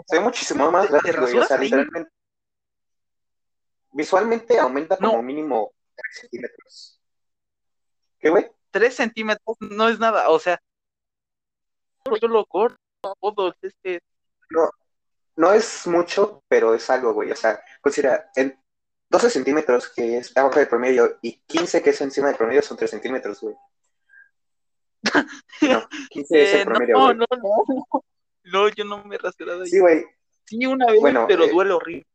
Soy 0.08 0.20
muchísimo 0.20 0.70
más 0.72 0.86
¿Te- 0.88 0.92
grande, 0.94 1.12
te 1.14 1.20
güey. 1.20 1.38
O 1.38 1.46
sea, 1.46 1.58
literalmente. 1.58 2.12
Visualmente 3.92 4.60
aumenta 4.60 4.98
como 4.98 5.14
No. 5.18 5.22
mínimo 5.24 5.72
3 5.96 6.20
centímetros. 6.22 7.00
¿Qué, 8.20 8.30
güey? 8.30 8.52
Tres 8.72 8.96
centímetros 8.96 9.58
no 9.62 9.88
es 9.88 10.00
nada. 10.00 10.30
O 10.30 10.40
sea, 10.40 10.60
yo 12.22 12.28
lo 12.28 12.46
corto 12.46 12.78
todo. 13.22 13.56
Es 13.62 13.74
que 14.62 14.70
No 15.36 15.52
es 15.54 15.88
mucho, 15.88 16.44
pero 16.48 16.74
es 16.76 16.90
algo, 16.90 17.14
güey. 17.14 17.32
O 17.32 17.36
sea, 17.36 17.62
considera, 17.82 18.30
en 18.36 18.58
12 19.10 19.30
centímetros, 19.30 19.90
que 19.90 20.18
es 20.18 20.36
abajo 20.38 20.60
del 20.60 20.68
promedio, 20.68 21.18
y 21.22 21.40
15, 21.48 21.82
que 21.82 21.90
es 21.92 22.02
encima 22.02 22.28
del 22.28 22.38
promedio, 22.38 22.62
son 22.62 22.78
3 22.78 22.90
centímetros, 22.92 23.42
güey. 23.42 23.56
No, 25.62 25.88
15 26.10 26.44
es 26.44 26.54
Eh, 26.54 26.60
el 26.62 26.66
promedio, 26.66 26.96
no, 26.96 27.06
güey. 27.06 27.18
no, 27.18 27.26
no. 27.92 28.04
No, 28.46 28.68
yo 28.70 28.84
no 28.84 29.04
me 29.06 29.16
he 29.16 29.18
rasurado 29.18 29.62
ahí. 29.64 29.70
Sí, 29.70 29.80
güey. 29.80 30.06
Sí, 30.46 30.66
una 30.66 30.86
vez, 30.88 31.00
Bueno, 31.00 31.26
pero 31.28 31.46
eh, 31.46 31.50
duele 31.50 31.72
horrible. 31.74 32.06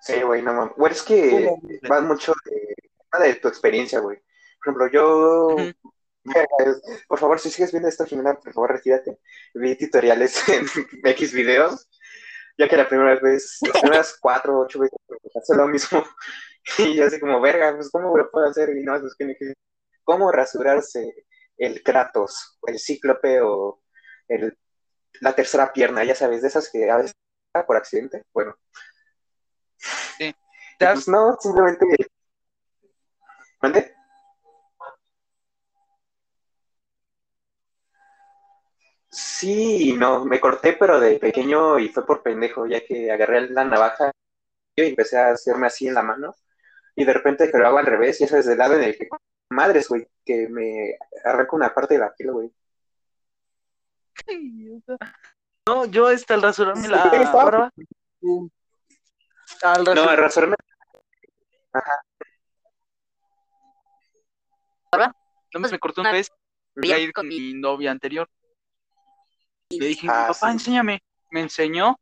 Sí, 0.00 0.20
güey, 0.22 0.42
no 0.42 0.52
mames. 0.52 0.74
Güey, 0.76 0.92
es 0.92 1.02
que 1.02 1.50
va 1.90 2.00
mucho 2.00 2.32
de, 2.44 3.24
de 3.26 3.34
tu 3.36 3.48
experiencia, 3.48 4.00
güey. 4.00 4.18
Por 4.18 4.74
ejemplo, 4.74 4.88
yo. 4.88 5.46
Ujú. 5.54 5.92
Por 7.08 7.18
favor, 7.18 7.38
si 7.40 7.50
sigues 7.50 7.70
viendo 7.72 7.88
esto, 7.88 8.04
Jimena, 8.04 8.34
por 8.34 8.52
favor, 8.52 8.72
retírate. 8.72 9.18
Vi 9.54 9.76
tutoriales 9.76 10.42
en 10.48 10.66
X 11.04 11.32
videos, 11.32 11.88
ya 12.58 12.68
que 12.68 12.76
la 12.76 12.88
primera 12.88 13.14
vez, 13.20 13.58
las 13.62 13.80
primeras 13.80 14.16
cuatro 14.20 14.58
o 14.58 14.62
ocho 14.64 14.80
veces 14.80 14.98
me 15.08 15.16
pasó 15.32 15.54
lo 15.54 15.66
mismo. 15.68 16.04
Y 16.78 16.96
yo 16.96 17.06
así 17.06 17.20
como, 17.20 17.40
verga, 17.40 17.72
pues, 17.76 17.88
¿cómo 17.92 18.16
lo 18.18 18.28
puedo 18.28 18.44
hacer? 18.48 18.70
Y 18.76 18.82
no, 18.82 18.98
pues, 19.00 19.14
¿qué- 19.16 19.36
qué- 19.38 19.52
¿cómo 20.02 20.32
rasurarse 20.32 21.14
el 21.56 21.80
Kratos, 21.84 22.58
el 22.66 22.80
Cíclope, 22.80 23.40
o 23.40 23.80
el, 24.26 24.58
la 25.20 25.32
tercera 25.36 25.72
pierna? 25.72 26.02
Ya 26.02 26.16
sabes, 26.16 26.42
de 26.42 26.48
esas 26.48 26.68
que 26.68 26.90
a 26.90 26.96
veces 26.96 27.14
por 27.68 27.76
accidente. 27.76 28.24
Bueno, 28.34 28.56
¿Te 30.78 30.86
has- 30.86 30.94
pues 30.94 31.08
no, 31.08 31.36
simplemente. 31.40 31.86
¿Mande? 33.62 33.94
Sí, 39.18 39.94
no, 39.94 40.26
me 40.26 40.38
corté, 40.38 40.74
pero 40.74 41.00
de 41.00 41.18
pequeño 41.18 41.78
y 41.78 41.88
fue 41.88 42.04
por 42.04 42.22
pendejo, 42.22 42.66
ya 42.66 42.84
que 42.84 43.10
agarré 43.10 43.48
la 43.48 43.64
navaja 43.64 44.12
y 44.76 44.82
empecé 44.82 45.16
a 45.16 45.30
hacerme 45.30 45.68
así 45.68 45.88
en 45.88 45.94
la 45.94 46.02
mano. 46.02 46.34
Y 46.94 47.06
de 47.06 47.14
repente 47.14 47.50
que 47.50 47.56
lo 47.56 47.66
hago 47.66 47.78
al 47.78 47.86
revés, 47.86 48.20
y 48.20 48.24
eso 48.24 48.36
es 48.36 48.44
del 48.44 48.58
lado 48.58 48.74
en 48.74 48.82
el 48.82 48.98
que, 48.98 49.08
madres, 49.48 49.88
güey, 49.88 50.06
que 50.22 50.50
me 50.50 50.98
arranco 51.24 51.56
una 51.56 51.72
parte 51.72 51.94
de 51.94 52.00
la 52.00 52.12
piel, 52.14 52.30
güey. 52.30 52.52
No, 55.66 55.86
yo 55.86 56.10
este, 56.10 56.34
al 56.34 56.42
rasurarme 56.42 56.86
la 56.86 57.32
barba. 57.32 57.72
sí, 58.20 58.50
Al 59.62 59.82
No, 59.82 59.94
rasurarme 59.94 60.56
rasurarme 64.92 65.12
Entonces 65.44 65.72
me 65.72 65.78
corté 65.78 66.02
una 66.02 66.12
vez, 66.12 66.30
voy 66.74 66.92
a 66.92 66.98
ir 66.98 67.14
con 67.14 67.28
mi 67.28 67.54
novia 67.54 67.90
anterior. 67.90 68.28
Le 69.70 69.86
dije, 69.86 70.06
Ah, 70.10 70.26
papá, 70.28 70.46
sí. 70.48 70.52
enséñame. 70.54 71.02
Me 71.30 71.40
enseñó. 71.40 71.98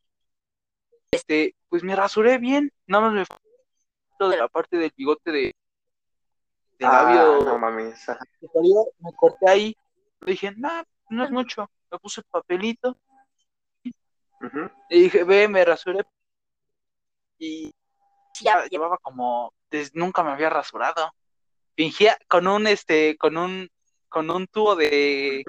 Este, 1.11 1.55
pues 1.69 1.83
me 1.83 1.97
rasuré 1.97 2.39
bien. 2.39 2.73
Nada 2.87 3.05
más 3.07 3.15
me 3.15 3.25
faltó 3.25 4.29
de 4.29 4.37
la 4.37 4.49
parte 4.49 4.77
del 4.77 4.93
bigote 4.97 5.31
de, 5.31 5.57
de 6.79 6.87
Ah, 6.87 6.91
labio 7.03 7.45
no 7.45 7.59
mames. 7.59 8.07
Me 9.01 9.13
corté 9.15 9.49
ahí. 9.49 9.77
Le 10.21 10.33
dije, 10.33 10.53
no, 10.57 10.85
no 11.09 11.25
es 11.25 11.31
mucho. 11.31 11.71
Me 11.91 11.99
puse 11.99 12.21
el 12.21 12.27
papelito. 12.31 12.97
Ujú. 14.41 14.71
Le 14.91 14.97
dije, 14.99 15.25
ve, 15.25 15.49
me 15.49 15.65
rasuré. 15.65 16.05
Y 17.39 17.73
Ya, 18.41 18.63
ya 18.63 18.67
llevaba 18.69 18.99
como, 18.99 19.55
des- 19.71 19.95
nunca 19.95 20.23
me 20.23 20.31
había 20.33 20.51
rasurado. 20.51 21.13
Fingía 21.77 22.19
con 22.29 22.47
un, 22.47 22.67
este, 22.67 23.17
con 23.17 23.37
un, 23.37 23.69
con 24.09 24.31
un 24.31 24.47
tubo 24.49 24.77
de, 24.77 25.45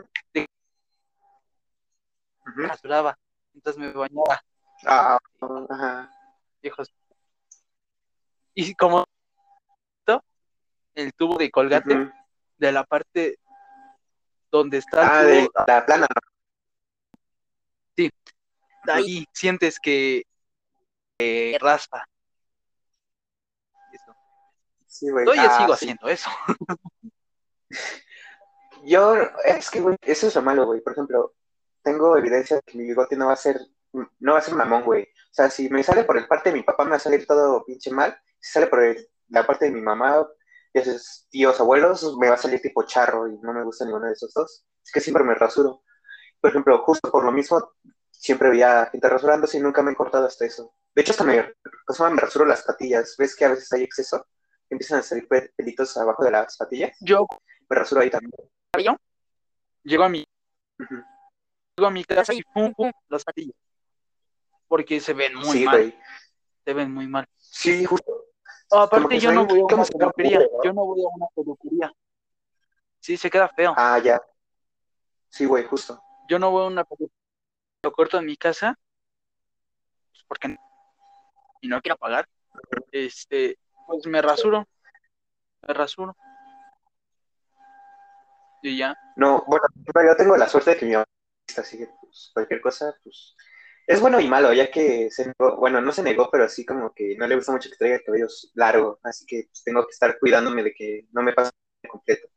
Rasuraba. 2.46 3.18
Entonces 3.54 3.80
me 3.80 3.92
bañaba, 3.92 4.42
Ah, 4.86 5.18
ajá. 5.70 6.12
hijos. 6.62 6.92
Y 8.58 8.74
como 8.76 9.06
el 10.94 11.14
tubo 11.14 11.38
de 11.38 11.52
colgate 11.52 12.10
de 12.58 12.72
la 12.72 12.86
parte 12.86 13.38
donde 14.50 14.78
está 14.78 15.02
Ah, 15.02 15.22
tubo, 15.22 15.30
de 15.32 15.50
la 15.68 15.86
plana, 15.86 16.08
¿no? 16.14 16.22
ahí 18.94 19.26
sientes 19.34 19.80
que 19.80 20.24
eh, 21.20 21.58
raspa. 21.60 22.08
Eso. 23.92 24.16
Sí, 24.86 25.10
güey. 25.10 25.26
Todavía 25.26 25.50
Ah, 25.50 25.58
sigo 25.58 25.76
sí. 25.76 25.86
haciendo 25.86 26.08
eso. 26.08 26.30
Yo, 28.86 29.16
es 29.44 29.72
que, 29.72 29.82
güey, 29.82 29.98
eso 30.02 30.28
es 30.28 30.36
lo 30.36 30.42
malo, 30.44 30.66
güey. 30.66 30.82
Por 30.82 30.94
ejemplo, 30.94 31.34
tengo 31.86 32.18
evidencia 32.18 32.58
de 32.58 32.62
que 32.64 32.78
mi 32.78 32.84
bigote 32.86 33.16
no 33.16 33.28
va 33.28 33.34
a 33.34 33.38
ser, 33.38 33.58
no 34.20 34.34
va 34.34 34.40
a 34.40 34.42
ser 34.42 34.56
mamón, 34.56 34.84
güey. 34.84 35.04
O 35.04 35.34
sea, 35.34 35.50
si 35.50 35.70
me 35.70 35.84
sale 35.84 36.04
por 36.04 36.18
el 36.18 36.28
parte 36.28 36.50
de 36.50 36.58
mi 36.58 36.64
papá, 36.64 36.84
me 36.84 36.90
va 36.92 36.96
a 36.98 37.00
salir 37.00 37.26
todo 37.26 37.64
pinche 37.64 37.92
mal. 37.92 38.20
Si 38.40 38.52
sale 38.52 38.68
por 38.68 38.84
el- 38.84 39.08
la 39.30 39.46
parte 39.46 39.66
de 39.66 39.72
mi 39.72 39.82
mamá, 39.82 40.28
y 40.74 40.80
esos 40.80 41.28
tíos, 41.30 41.58
abuelos, 41.62 42.18
me 42.18 42.28
va 42.28 42.36
a 42.36 42.38
salir 42.38 42.62
tipo 42.62 42.84
charro 42.84 43.28
y 43.30 43.38
no 43.40 43.54
me 43.54 43.64
gusta 43.64 43.86
ninguno 43.86 44.08
de 44.08 44.14
esos 44.14 44.34
dos. 44.34 44.66
Es 44.84 44.92
que 44.92 45.00
siempre 45.00 45.24
me 45.24 45.34
rasuro. 45.36 45.84
Por 46.42 46.50
ejemplo, 46.50 46.78
justo 46.80 47.10
por 47.12 47.24
lo 47.24 47.32
mismo, 47.32 47.72
siempre 48.12 48.50
veía 48.50 48.88
gente 48.92 49.08
rasurándose 49.08 49.58
y 49.58 49.62
nunca 49.62 49.82
me 49.82 49.92
he 49.92 49.96
cortado 49.96 50.26
hasta 50.26 50.46
eso. 50.46 50.74
De 50.94 51.02
hecho, 51.02 51.12
hasta 51.12 51.24
me, 51.24 51.54
sea, 51.90 52.10
me 52.10 52.22
rasuro 52.22 52.46
las 52.46 52.64
patillas. 52.64 53.16
¿Ves 53.18 53.36
que 53.36 53.46
a 53.46 53.50
veces 53.50 53.72
hay 53.74 53.84
exceso? 53.84 54.26
Empiezan 54.70 55.00
a 55.00 55.04
salir 55.04 55.28
pe- 55.28 55.52
pelitos 55.56 55.96
abajo 55.98 56.24
de 56.24 56.32
las 56.32 56.58
patillas. 56.58 56.92
Yo, 57.02 57.26
Me 57.70 57.76
rasuro 57.78 58.02
ahí 58.02 58.10
también. 58.10 58.32
llego 59.84 60.04
a 60.04 60.10
mi, 60.10 60.26
llego 60.78 61.06
a 61.84 61.90
mi 61.90 62.06
casa 62.06 62.34
y 62.34 62.42
pum, 62.44 62.74
pum, 62.74 62.92
las 63.10 63.24
patillas. 63.26 63.56
Porque 64.68 65.00
se 65.02 65.14
ven 65.14 65.36
muy 65.36 65.58
Sí, 65.60 65.66
mal, 65.66 65.78
güey. 65.78 66.00
se 66.64 66.74
ven 66.74 66.94
muy 66.94 67.08
mal. 67.08 67.28
Sí, 67.38 67.84
justo. 67.86 68.26
No, 68.72 68.80
aparte 68.82 69.20
yo 69.20 69.32
no 69.34 69.46
voy 69.46 69.60
a 69.60 69.64
una 69.66 69.84
peluquería, 69.86 70.40
yo 70.64 70.74
no 70.74 70.86
voy 70.86 71.02
a 71.04 71.08
una 71.16 71.28
peluquería. 71.36 71.92
Sí, 73.00 73.18
se 73.18 73.30
queda 73.30 73.50
feo. 73.50 73.74
Ah, 73.76 74.00
ya. 74.00 74.22
Sí, 75.30 75.46
güey, 75.46 75.66
justo. 75.66 76.02
Yo 76.30 76.40
no 76.40 76.50
voy 76.50 76.64
a 76.64 76.68
una 76.68 76.84
peluquería. 76.84 77.14
Lo 77.84 77.92
corto 77.92 78.18
en 78.18 78.26
mi 78.26 78.36
casa, 78.38 78.80
pues, 80.12 80.24
porque 80.28 80.48
no- 80.48 80.58
y 81.62 81.68
no 81.68 81.82
quiero 81.82 81.98
pagar. 81.98 82.28
Este, 82.92 83.60
pues 83.86 84.08
me 84.08 84.22
rasuro, 84.22 84.66
me 85.68 85.74
rasuro. 85.74 86.16
Y 88.64 88.78
ya. 88.78 88.96
No, 89.18 89.44
bueno, 89.46 89.68
yo 89.86 90.16
tengo 90.16 90.36
la 90.38 90.48
suerte 90.48 90.72
de 90.72 90.78
que 90.78 90.86
mi 90.86 90.94
mamá 90.94 91.06
así 91.58 91.78
que 91.78 91.88
pues, 92.02 92.32
cualquier 92.34 92.62
cosa, 92.62 92.96
pues 93.04 93.36
es 93.88 94.00
bueno 94.02 94.20
y 94.20 94.28
malo, 94.28 94.52
ya 94.54 94.72
que 94.72 95.10
se 95.12 95.28
negó, 95.28 95.58
bueno, 95.58 95.80
no 95.80 95.92
se 95.92 96.02
negó, 96.02 96.30
pero 96.32 96.46
así 96.46 96.66
como 96.66 96.94
que 96.94 97.16
no 97.18 97.28
le 97.28 97.36
gusta 97.36 97.52
mucho 97.52 97.70
que 97.70 97.76
traiga 97.76 97.98
el 97.98 98.04
cabello 98.04 98.28
largo, 98.56 99.00
así 99.04 99.26
que 99.26 99.44
pues, 99.50 99.64
tengo 99.64 99.86
que 99.86 99.92
estar 99.92 100.18
cuidándome 100.20 100.64
de 100.64 100.74
que 100.74 101.08
no 101.12 101.22
me 101.22 101.34
pase 101.34 101.52
completo. 101.88 102.28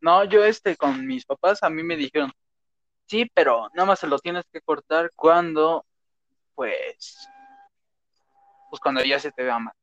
No, 0.00 0.24
yo 0.24 0.44
este 0.44 0.76
con 0.76 1.06
mis 1.06 1.24
papás 1.24 1.62
a 1.62 1.70
mí 1.70 1.82
me 1.82 1.96
dijeron, 1.96 2.32
sí, 3.06 3.30
pero 3.34 3.68
nada 3.74 3.86
más 3.86 4.00
se 4.00 4.06
lo 4.06 4.18
tienes 4.18 4.44
que 4.52 4.60
cortar 4.60 5.10
cuando, 5.14 5.84
pues, 6.54 7.28
pues 8.70 8.80
cuando 8.80 9.04
ya 9.04 9.18
se 9.18 9.30
te 9.32 9.42
vea 9.42 9.58
mal. 9.58 9.74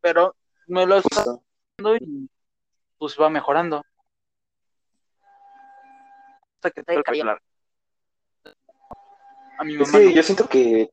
Pero 0.00 0.34
me 0.66 0.86
lo 0.86 0.96
está 0.96 1.24
y 2.00 2.28
pues 2.98 3.16
va 3.20 3.28
mejorando. 3.28 3.82
Hasta 6.66 6.82
que 6.84 6.94
el 6.94 7.04
cabello 7.04 7.24
largo. 7.24 7.44
A 9.58 9.64
mi 9.64 9.74
Es 9.74 9.80
mamá 9.88 9.98
que 9.98 10.04
no. 10.06 10.10
yo 10.10 10.22
siento 10.22 10.48
que 10.48 10.90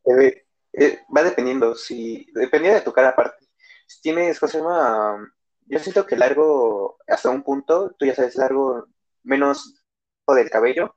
eh, 0.73 0.99
va 1.15 1.23
dependiendo, 1.23 1.75
si 1.75 2.27
dependiendo 2.33 2.79
de 2.79 2.85
tu 2.85 2.93
cara 2.93 3.09
aparte. 3.09 3.45
Si 3.87 4.01
tienes, 4.01 4.39
¿cómo 4.39 4.49
se 4.51 4.57
llama? 4.59 5.33
Yo 5.65 5.79
siento 5.79 6.05
que 6.05 6.15
largo, 6.15 6.97
hasta 7.07 7.29
un 7.29 7.43
punto, 7.43 7.93
tú 7.97 8.05
ya 8.05 8.15
sabes, 8.15 8.35
largo 8.35 8.87
menos 9.23 9.83
del 10.27 10.49
cabello, 10.49 10.95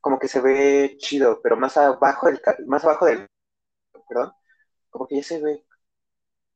como 0.00 0.18
que 0.18 0.28
se 0.28 0.40
ve 0.40 0.96
chido, 0.98 1.40
pero 1.42 1.56
más 1.56 1.76
abajo 1.76 2.26
del, 2.26 2.40
más 2.66 2.84
abajo 2.84 3.06
del, 3.06 3.26
perdón, 4.08 4.32
como 4.90 5.06
que 5.06 5.16
ya 5.16 5.22
se 5.22 5.42
ve 5.42 5.64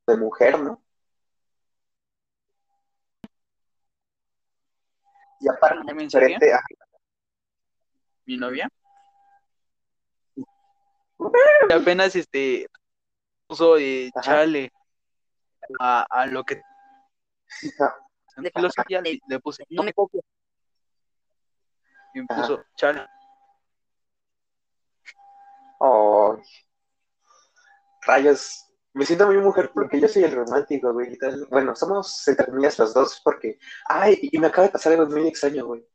de 0.07 0.17
mujer, 0.17 0.59
¿no? 0.59 0.83
Y 5.39 5.49
aparte, 5.49 5.93
diferente 5.93 6.53
a- 6.53 6.61
mi 8.25 8.37
novia. 8.37 8.69
Apenas 11.73 12.15
este 12.15 12.67
puso 13.47 13.77
eh, 13.77 14.11
chale 14.21 14.71
a, 15.79 16.05
a 16.09 16.25
lo 16.25 16.43
que 16.43 16.61
en 18.37 18.51
filosofía 18.53 19.01
le, 19.01 19.19
le 19.27 19.39
puse 19.39 19.63
no 19.69 19.83
me 19.83 19.93
copies 19.93 20.23
y 22.15 22.19
me 22.19 22.25
Ajá. 22.29 22.41
puso 22.41 22.63
chale 22.75 23.05
Oh, 25.85 26.37
rayos. 28.03 28.69
Me 28.93 29.05
siento 29.05 29.25
muy 29.27 29.35
mujer 29.37 29.69
porque 29.73 29.99
yo 29.99 30.07
soy 30.07 30.23
el 30.23 30.31
romántico, 30.33 30.93
güey. 30.93 31.11
y 31.13 31.17
tal. 31.17 31.45
Bueno, 31.49 31.75
somos 31.75 32.25
entre 32.25 32.45
comillas 32.45 32.79
los 32.79 32.93
dos 32.93 33.19
porque... 33.21 33.59
Ay, 33.89 34.17
y 34.21 34.39
me 34.39 34.47
acaba 34.47 34.67
de 34.67 34.71
pasar 34.71 34.93
algo 34.93 35.07
muy 35.07 35.27
extraño, 35.27 35.65
güey. 35.65 35.85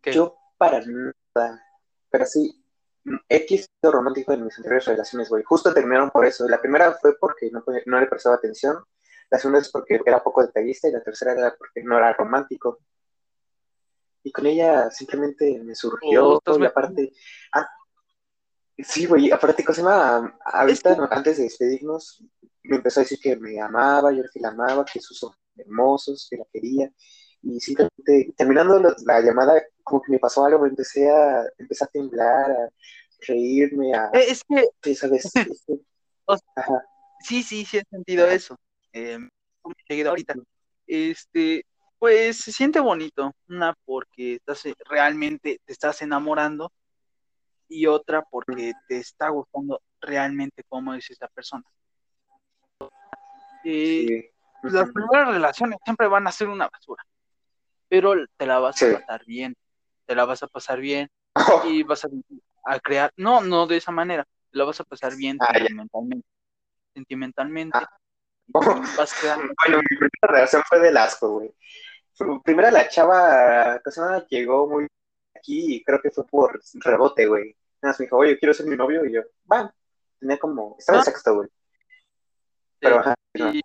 ¿Qué? 0.00 0.12
Yo 0.12 0.36
para 0.56 0.80
nada. 0.84 1.64
Pero 2.10 2.26
sí, 2.26 2.64
X 3.28 3.68
sido 3.80 3.92
romántico 3.92 4.32
en 4.32 4.44
mis 4.44 4.56
anteriores 4.56 4.86
relaciones, 4.86 5.28
güey. 5.28 5.42
Justo 5.44 5.72
terminaron 5.72 6.10
por 6.10 6.24
eso. 6.26 6.48
La 6.48 6.60
primera 6.60 6.92
fue 6.94 7.16
porque 7.18 7.50
no, 7.50 7.64
no 7.86 8.00
le 8.00 8.06
prestaba 8.06 8.36
atención. 8.36 8.82
La 9.30 9.38
segunda 9.38 9.60
es 9.60 9.70
porque 9.70 10.00
era 10.04 10.22
poco 10.22 10.44
detallista 10.44 10.88
y 10.88 10.92
la 10.92 11.02
tercera 11.02 11.32
era 11.32 11.54
porque 11.56 11.82
no 11.82 11.96
era 11.96 12.12
romántico. 12.12 12.80
Y 14.22 14.32
con 14.32 14.46
ella 14.46 14.90
simplemente 14.90 15.60
me 15.62 15.74
surgió 15.74 16.40
Oh, 16.44 16.58
y 16.58 16.66
aparte... 16.66 17.12
ah, 17.52 17.66
sí, 18.76 19.06
güey, 19.06 19.30
aparte, 19.30 19.64
cosa 19.64 19.82
más, 19.82 20.32
ahorita 20.44 21.08
antes 21.10 21.38
de 21.38 21.44
despedirnos, 21.44 22.22
me 22.64 22.76
empezó 22.76 23.00
a 23.00 23.02
decir 23.04 23.18
que 23.20 23.36
me 23.36 23.60
amaba, 23.60 24.12
yo 24.12 24.22
que 24.32 24.40
la 24.40 24.48
amaba, 24.48 24.84
que 24.84 25.00
sus 25.00 25.22
ojos 25.22 25.38
hermosos, 25.56 26.26
que 26.30 26.36
la 26.36 26.44
quería. 26.52 26.92
Y 27.42 27.60
simplemente, 27.60 28.34
terminando 28.36 28.94
la 29.06 29.20
llamada, 29.20 29.62
como 29.90 30.02
que 30.02 30.12
me 30.12 30.18
pasó 30.20 30.44
algo, 30.44 30.64
empecé 30.66 31.10
a, 31.10 31.44
empecé 31.58 31.84
a 31.84 31.88
temblar, 31.88 32.50
a 32.52 32.68
reírme, 33.26 33.92
a... 33.94 34.06
Eh, 34.14 34.26
es 34.28 34.42
que 34.44 34.68
Sí, 34.82 34.94
¿sabes? 34.94 35.30
O 36.26 36.36
sea, 36.36 36.46
Ajá. 36.54 36.84
sí 37.18 37.42
sí 37.42 37.64
sí 37.64 37.78
he 37.78 37.82
sentido 37.90 38.24
eso 38.28 38.56
eh, 38.92 39.18
ahorita 40.06 40.34
este 40.86 41.64
pues 41.98 42.38
se 42.38 42.52
siente 42.52 42.78
bonito 42.78 43.32
una 43.48 43.74
porque 43.84 44.34
estás 44.36 44.64
eh, 44.66 44.74
realmente 44.88 45.60
te 45.64 45.72
estás 45.72 46.02
enamorando 46.02 46.70
y 47.68 47.86
otra 47.86 48.22
porque 48.30 48.74
te 48.86 48.98
está 48.98 49.28
gustando 49.30 49.82
realmente 50.00 50.62
cómo 50.68 50.94
es 50.94 51.10
esa 51.10 51.26
persona 51.28 51.64
Eh, 53.64 54.30
Sí. 54.62 54.68
las 54.74 54.90
primeras 54.92 55.28
relaciones 55.34 55.78
siempre 55.84 56.06
van 56.06 56.26
a 56.28 56.32
ser 56.32 56.48
una 56.48 56.68
basura, 56.68 57.02
pero 57.88 58.14
te 58.36 58.46
la 58.46 58.58
vas 58.60 58.76
Sí. 58.78 58.84
a 58.86 59.00
pasar 59.00 59.24
bien, 59.24 59.54
te 60.10 60.16
la 60.16 60.24
vas 60.24 60.42
a 60.42 60.48
pasar 60.48 60.80
bien 60.80 61.08
y 61.72 61.84
vas 61.84 62.04
a, 62.04 62.08
a 62.64 62.80
crear, 62.80 63.12
no, 63.16 63.40
no 63.42 63.68
de 63.68 63.76
esa 63.76 63.92
manera, 63.92 64.24
te 64.24 64.58
la 64.58 64.64
vas 64.64 64.80
a 64.80 64.84
pasar 64.84 65.14
bien 65.14 65.36
Ah, 65.40 65.52
ya. 65.52 65.58
sentimentalmente, 65.60 66.26
sentimentalmente, 66.92 67.78
Ah. 67.78 67.88
vas 68.48 69.14
Bueno, 69.68 69.78
mi 69.88 69.96
primera 69.96 70.10
relación 70.26 70.62
fue 70.68 70.80
del 70.80 70.96
asco, 70.96 71.28
güey. 71.30 71.54
Primero 72.42 72.72
la 72.72 72.88
chava, 72.88 73.80
¿cómo 73.84 73.92
se 73.92 74.00
llama? 74.00 74.26
Llegó 74.28 74.68
muy 74.68 74.88
aquí 75.36 75.76
y 75.76 75.84
creo 75.84 76.02
que 76.02 76.10
fue 76.10 76.26
por 76.26 76.60
rebote, 76.74 77.26
güey. 77.26 77.56
Nada 77.80 77.92
más 77.92 78.00
me 78.00 78.06
dijo, 78.06 78.16
oye, 78.16 78.36
quiero 78.36 78.52
ser 78.52 78.66
mi 78.66 78.76
novio. 78.76 79.06
Y 79.06 79.12
yo, 79.12 79.22
va. 79.50 79.72
Tenía 80.18 80.38
como, 80.40 80.74
estaba 80.76 80.98
en 80.98 81.02
Ah. 81.02 81.04
sexto, 81.04 81.34
güey. 81.36 81.48
Pero, 82.80 82.98
ajá, 82.98 83.14
no. 83.34 83.54
y, 83.54 83.62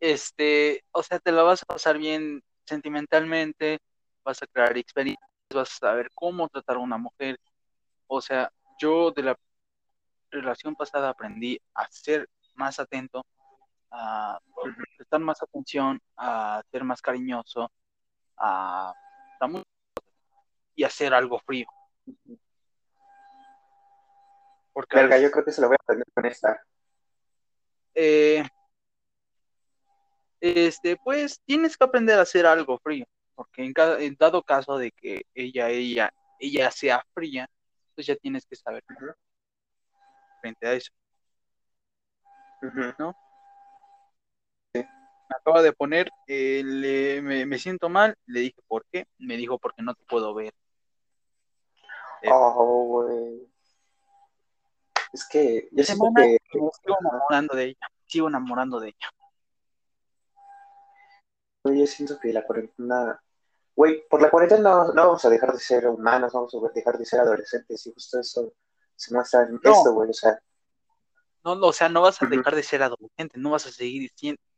este, 0.00 0.82
o 0.90 1.04
sea, 1.04 1.20
te 1.20 1.30
la 1.30 1.44
vas 1.44 1.62
a 1.62 1.66
pasar 1.66 1.98
bien 1.98 2.42
sentimentalmente, 2.66 3.78
vas 4.24 4.42
a 4.42 4.46
crear 4.48 4.76
experiencias, 4.76 5.30
vas 5.54 5.72
a 5.72 5.86
saber 5.86 6.10
cómo 6.14 6.48
tratar 6.48 6.76
a 6.76 6.80
una 6.80 6.98
mujer. 6.98 7.38
O 8.06 8.20
sea, 8.20 8.50
yo 8.78 9.10
de 9.10 9.22
la 9.22 9.38
relación 10.30 10.74
pasada 10.74 11.10
aprendí 11.10 11.58
a 11.74 11.90
ser 11.90 12.28
más 12.54 12.78
atento, 12.78 13.24
a 13.90 14.38
prestar 14.96 15.20
más 15.20 15.42
atención, 15.42 16.00
a 16.16 16.62
ser 16.70 16.84
más 16.84 17.00
cariñoso, 17.02 17.70
a, 18.36 18.92
y 20.74 20.84
hacer 20.84 21.12
algo 21.14 21.38
frío. 21.40 21.66
Porque 24.72 24.96
Verga, 24.96 25.16
veces, 25.16 25.22
yo 25.22 25.30
creo 25.32 25.44
que 25.44 25.52
se 25.52 25.60
lo 25.60 25.68
voy 25.68 25.76
a 25.78 25.82
aprender 25.82 26.06
con 26.14 26.26
esta. 26.26 26.62
eh, 27.94 28.44
este, 30.40 30.96
pues 30.96 31.40
tienes 31.44 31.76
que 31.76 31.84
aprender 31.84 32.18
a 32.18 32.22
hacer 32.22 32.46
algo 32.46 32.78
frío, 32.78 33.04
porque 33.42 33.64
en, 33.64 33.72
ca- 33.72 33.98
en 34.00 34.14
dado 34.16 34.42
caso 34.42 34.78
de 34.78 34.92
que 34.92 35.22
ella, 35.34 35.68
ella, 35.68 36.12
ella 36.38 36.70
sea 36.70 37.04
fría, 37.12 37.48
pues 37.94 38.06
ya 38.06 38.14
tienes 38.14 38.46
que 38.46 38.54
saber 38.54 38.84
frente 40.40 40.66
a 40.66 40.72
eso. 40.74 40.92
ujú. 42.62 43.14
Me 44.74 44.86
acaba 45.36 45.62
de 45.62 45.72
poner, 45.72 46.08
eh, 46.28 46.62
le- 46.64 47.20
me, 47.22 47.46
me 47.46 47.58
siento 47.58 47.88
mal, 47.88 48.14
le 48.26 48.40
dije 48.40 48.62
por 48.68 48.84
qué, 48.92 49.06
me 49.18 49.36
dijo 49.36 49.58
porque 49.58 49.82
no 49.82 49.94
te 49.94 50.04
puedo 50.04 50.32
ver. 50.34 50.52
Eh, 52.22 52.28
Oh, 52.30 52.84
güey. 52.86 53.48
Es 55.12 55.26
que 55.28 55.68
yo 55.72 55.82
siento 55.84 56.04
que 56.14 56.38
me 56.54 56.70
sigo 56.70 56.96
enamorando 57.00 57.56
de 57.56 57.64
ella, 57.64 57.88
sigo 58.06 58.28
enamorando 58.28 58.78
de 58.78 58.88
ella. 58.90 59.10
yo 61.64 61.86
siento 61.86 62.18
que 62.20 62.32
la 62.32 62.44
cuarentena, 62.44 63.20
güey, 63.74 64.06
por 64.08 64.20
la 64.22 64.30
cuarentena 64.30 64.62
no, 64.62 64.92
no 64.92 65.06
vamos 65.06 65.24
a 65.24 65.30
dejar 65.30 65.52
de 65.52 65.58
ser 65.58 65.86
humanos, 65.88 66.32
vamos 66.32 66.54
a 66.54 66.58
dejar 66.74 66.98
de 66.98 67.06
ser 67.06 67.20
adolescentes 67.20 67.86
y 67.86 67.92
justo 67.92 68.20
eso 68.20 68.52
se 68.96 69.14
muestra 69.14 69.42
en 69.44 69.58
No. 69.62 69.70
esto, 69.70 69.92
güey, 69.92 70.10
o 70.10 70.12
sea, 70.14 70.38
No, 71.44 71.54
no, 71.56 71.66
o 71.68 71.72
sea, 71.72 71.88
no 71.88 72.02
vas 72.02 72.22
a 72.22 72.26
dejar 72.26 72.54
de 72.54 72.62
ser 72.62 72.82
adolescente, 72.82 73.38
no 73.38 73.50
vas 73.50 73.66
a 73.66 73.72
seguir 73.72 74.10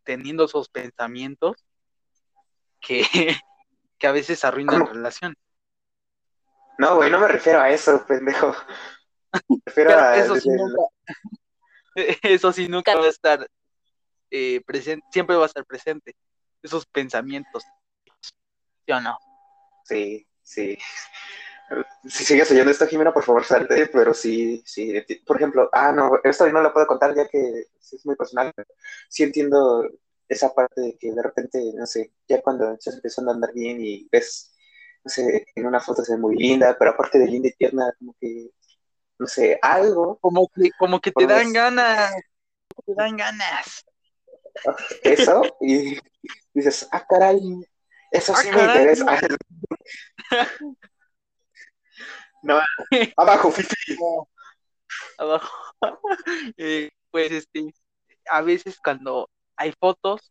teniendo 0.03 0.45
esos 0.45 0.69
pensamientos 0.69 1.57
que, 2.81 3.03
que 3.99 4.07
a 4.07 4.13
veces 4.13 4.45
arruinan 4.45 4.81
¿Cómo? 4.81 4.93
relaciones. 4.93 5.39
no, 6.79 6.97
güey, 6.97 7.11
no 7.11 7.19
me 7.21 7.29
refiero 7.29 7.61
a 7.61 7.71
eso, 7.71 8.05
pendejo. 8.07 8.55
Me 9.49 9.59
refiero 9.67 9.91
Pero 9.91 10.01
a 10.03 10.17
eso 10.17 10.35
sí 10.37 10.51
desde 10.51 10.63
nunca, 10.63 10.83
eso 12.23 12.53
sí 12.53 12.69
nunca 12.69 12.95
va 12.97 13.05
a 13.07 13.09
estar 13.09 13.49
eh, 14.31 14.61
presente, 14.67 15.07
siempre 15.11 15.37
va 15.37 15.45
a 15.45 15.47
estar 15.47 15.65
presente. 15.65 16.15
Esos 16.63 16.87
pensamientos, 16.87 17.63
¿sí 18.87 18.93
o 18.93 19.01
no? 19.01 19.19
Sí, 19.85 20.27
sí. 20.43 20.79
Si 22.07 22.25
sigues 22.25 22.51
oyendo 22.51 22.71
esto, 22.71 22.87
Jimena, 22.87 23.13
por 23.13 23.25
favor, 23.25 23.45
salte, 23.45 23.87
pero 23.87 24.13
sí, 24.13 24.63
sí. 24.67 24.93
Por 25.27 25.37
ejemplo, 25.37 25.69
ah, 25.73 25.93
no, 25.93 26.13
esto 26.23 26.49
no 26.51 26.61
lo 26.61 26.73
puedo 26.73 26.87
contar 26.87 27.15
ya 27.15 27.27
que 27.29 27.67
es 27.81 28.07
muy 28.07 28.17
personal, 28.17 28.53
pero 28.55 28.69
sí 29.09 29.23
entiendo 29.23 29.89
esa 30.29 30.53
parte 30.55 30.81
de 30.81 30.99
que 30.99 31.13
de 31.13 31.23
repente, 31.23 31.73
no 31.75 31.87
sé, 31.87 32.13
ya 32.29 32.41
cuando 32.43 32.73
estás 32.73 32.95
empezando 32.95 33.31
a 33.31 33.35
andar 33.35 33.53
bien 33.53 33.79
y 33.81 34.09
ves, 34.11 34.55
no 35.05 35.11
sé, 35.11 35.47
en 35.55 35.67
una 35.67 35.81
foto 35.81 36.05
se 36.05 36.13
ve 36.15 36.19
muy 36.19 36.37
linda, 36.37 36.77
pero 36.79 36.93
aparte 36.93 37.19
de 37.19 37.27
linda 37.27 37.49
y 37.49 37.53
tierna, 37.53 37.93
como 37.99 38.15
que, 38.21 38.51
no 39.19 39.27
sé, 39.27 39.59
algo, 39.61 40.19
Como 40.21 40.49
que, 40.49 40.71
como 40.79 41.01
que 41.01 41.13
te 41.13 41.27
dan 41.27 41.53
ganas, 41.53 42.13
te 42.85 42.95
dan 42.95 43.17
ganas. 43.17 43.85
eso, 45.03 45.43
y 45.61 45.99
dices, 46.53 46.89
ah, 46.93 47.05
caray, 47.09 47.41
eso 48.15 48.33
Ah, 48.35 48.37
sí 48.43 48.49
me 48.51 48.57
caray. 48.57 48.77
interesa. 48.83 49.21
No, 52.43 52.61
abajo, 53.17 53.51
Fifi. 53.51 53.97
Abajo. 55.19 55.49
Eh, 56.59 56.91
pues 57.11 57.33
este, 57.33 57.73
a 58.31 58.43
veces 58.43 58.79
cuando 58.83 59.31
hay 59.57 59.73
fotos 59.81 60.31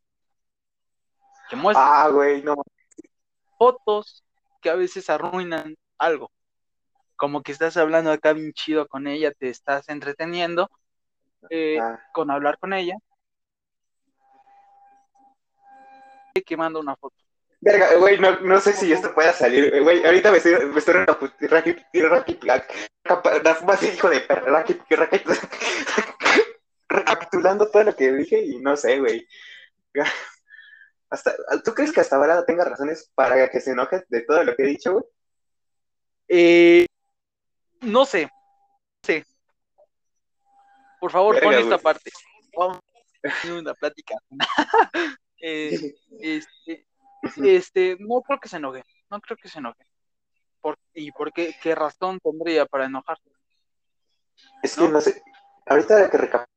que 1.49 1.55
muestran 1.55 1.87
Ah, 1.91 2.09
güey, 2.09 2.41
no. 2.43 2.55
fotos 3.57 4.23
que 4.61 4.69
a 4.69 4.75
veces 4.75 5.09
arruinan 5.09 5.75
algo. 5.97 6.31
Como 7.15 7.41
que 7.41 7.51
estás 7.51 7.77
hablando 7.77 8.11
acá 8.11 8.33
bien 8.33 8.53
chido 8.53 8.87
con 8.87 9.07
ella, 9.07 9.31
te 9.31 9.49
estás 9.49 9.89
entreteniendo 9.89 10.69
eh, 11.49 11.79
Ah, 11.79 11.99
con 12.13 12.29
hablar 12.29 12.57
con 12.59 12.73
ella. 12.73 12.95
Que 16.45 16.57
manda 16.57 16.79
una 16.79 16.95
foto. 16.95 17.15
Verga, 17.65 17.95
güey, 17.95 18.19
no, 18.19 18.37
no 18.41 18.59
sé 18.59 18.73
si 18.73 18.91
esto 18.91 19.13
pueda 19.13 19.31
salir. 19.31 19.81
Güey, 19.81 20.03
ahorita 20.05 20.31
me 20.31 20.37
estoy, 20.37 20.65
me 20.65 20.79
estoy 20.79 20.95
capa- 23.03 23.39
más 23.65 23.83
hijo 23.83 24.09
de 24.09 24.19
perra, 24.19 24.65
recapitulando 26.89 27.69
todo 27.71 27.83
lo 27.83 27.95
que 27.95 28.11
dije 28.11 28.41
y 28.43 28.59
no 28.59 28.75
sé, 28.75 28.99
güey. 28.99 29.25
Hasta, 31.09 31.33
¿Tú 31.63 31.73
crees 31.73 31.93
que 31.93 32.01
hasta 32.01 32.17
ahora 32.17 32.45
tenga 32.45 32.65
razones 32.65 33.09
para 33.15 33.49
que 33.49 33.61
se 33.61 33.71
enoje 33.71 34.03
de 34.09 34.21
todo 34.23 34.43
lo 34.43 34.55
que 34.55 34.63
he 34.63 34.67
dicho, 34.67 34.91
güey? 34.93 35.05
Eh, 36.27 36.85
no 37.81 38.05
sé, 38.05 38.29
sé. 39.05 39.25
Por 40.99 41.11
favor, 41.11 41.35
Verga, 41.35 41.49
pon 41.49 41.53
esta 41.59 41.75
güey. 41.75 41.83
parte. 41.83 42.11
Vamos 42.57 42.79
a 43.23 43.41
tener 43.41 43.57
una 43.59 43.73
plática. 43.73 44.15
Eh, 45.45 45.93
este, 46.21 46.87
este, 47.43 47.97
no 47.99 48.21
creo 48.21 48.39
que 48.39 48.49
se 48.49 48.57
enoje, 48.57 48.83
no 49.09 49.19
creo 49.21 49.37
que 49.37 49.49
se 49.49 49.59
enoje. 49.59 49.85
Por, 50.61 50.77
¿Y 50.93 51.11
por 51.11 51.31
qué, 51.33 51.55
qué 51.61 51.75
razón 51.75 52.19
tendría 52.19 52.65
para 52.65 52.85
enojarse? 52.85 53.29
Es 54.61 54.75
que 54.75 54.81
¿No? 54.83 54.89
no 54.91 55.01
sé. 55.01 55.21
Ahorita 55.65 56.09
que 56.09 56.17
reca- 56.17 56.47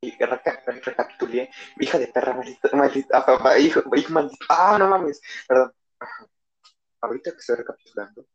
que 0.00 0.26
reca- 0.26 0.62
recapitulé, 0.84 1.50
hija 1.80 1.98
de 1.98 2.08
perra, 2.08 2.34
maldita, 2.34 2.68
maldita, 2.74 3.18
ah, 3.18 3.26
papá, 3.26 3.58
hijo, 3.58 3.82
hijo 3.94 4.12
maldito. 4.12 4.44
Ah, 4.48 4.76
no 4.78 4.88
mames, 4.88 5.20
perdón. 5.48 5.72
Ahorita 7.00 7.32
que 7.32 7.38
estoy 7.38 7.56
recapitulando, 7.56 8.26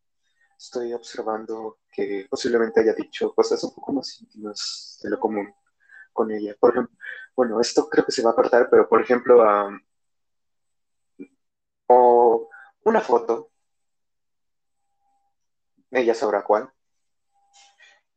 estoy 0.58 0.94
observando 0.94 1.80
que 1.92 2.28
posiblemente 2.30 2.82
haya 2.82 2.94
dicho 2.94 3.34
cosas 3.34 3.64
un 3.64 3.74
poco 3.74 3.94
más 3.94 4.22
íntimas 4.22 5.00
de 5.04 5.10
lo 5.10 5.20
común 5.20 5.54
con 6.14 6.32
ella. 6.32 6.56
Por 6.60 6.72
ejemplo, 6.72 6.96
bueno, 7.36 7.60
esto 7.60 7.88
creo 7.90 8.06
que 8.06 8.12
se 8.12 8.22
va 8.24 8.32
a 8.32 8.36
cortar, 8.36 8.68
pero 8.70 8.88
por 8.88 9.02
ejemplo, 9.02 9.44
am, 9.44 9.82
o 11.92 12.50
una 12.84 13.02
foto, 13.02 13.52
ella 15.92 16.14
sabrá 16.14 16.44
cuál, 16.44 16.72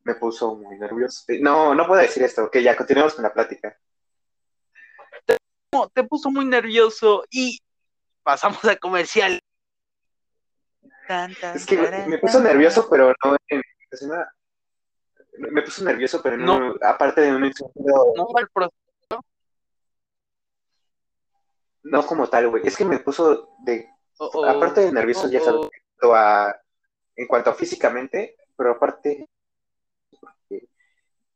me 0.04 0.14
puso 0.14 0.54
muy 0.54 0.78
nervioso. 0.78 1.24
Eh, 1.28 1.40
No, 1.40 1.74
no 1.74 1.86
puedo 1.86 2.00
decir 2.00 2.22
esto, 2.22 2.44
ok, 2.44 2.58
ya 2.58 2.76
continuemos 2.76 3.14
con 3.14 3.24
la 3.24 3.32
plática. 3.32 3.76
Te 5.92 6.04
puso 6.04 6.30
muy 6.30 6.44
nervioso 6.44 7.24
y 7.30 7.58
pasamos 8.22 8.64
a 8.64 8.76
comercial. 8.76 9.40
Es 11.54 11.66
que 11.66 11.76
me 11.76 12.18
puso 12.18 12.40
nervioso, 12.40 12.88
pero 12.88 13.12
no 13.24 13.36
en. 13.48 13.60
me 15.38 15.62
puso 15.62 15.84
nervioso, 15.84 16.22
pero 16.22 16.36
No. 16.36 16.74
aparte 16.80 17.22
de 17.22 17.34
un 17.34 17.52
sentido, 17.52 18.12
No 18.16 18.28
el 18.38 18.48
no 21.84 22.04
como 22.06 22.28
tal, 22.28 22.48
güey. 22.48 22.66
Es 22.66 22.76
que 22.76 22.84
me 22.84 22.98
puso 22.98 23.50
de. 23.64 23.88
Aparte 24.48 24.80
de 24.82 24.92
nervioso, 24.92 25.28
ya 25.28 25.40
sabes, 25.40 25.60
o- 25.60 25.64
en 25.64 25.82
cuanto 25.98 26.14
a, 26.14 26.60
en 27.16 27.26
cuanto 27.26 27.50
a 27.50 27.54
físicamente, 27.54 28.36
pero 28.56 28.72
aparte, 28.72 29.28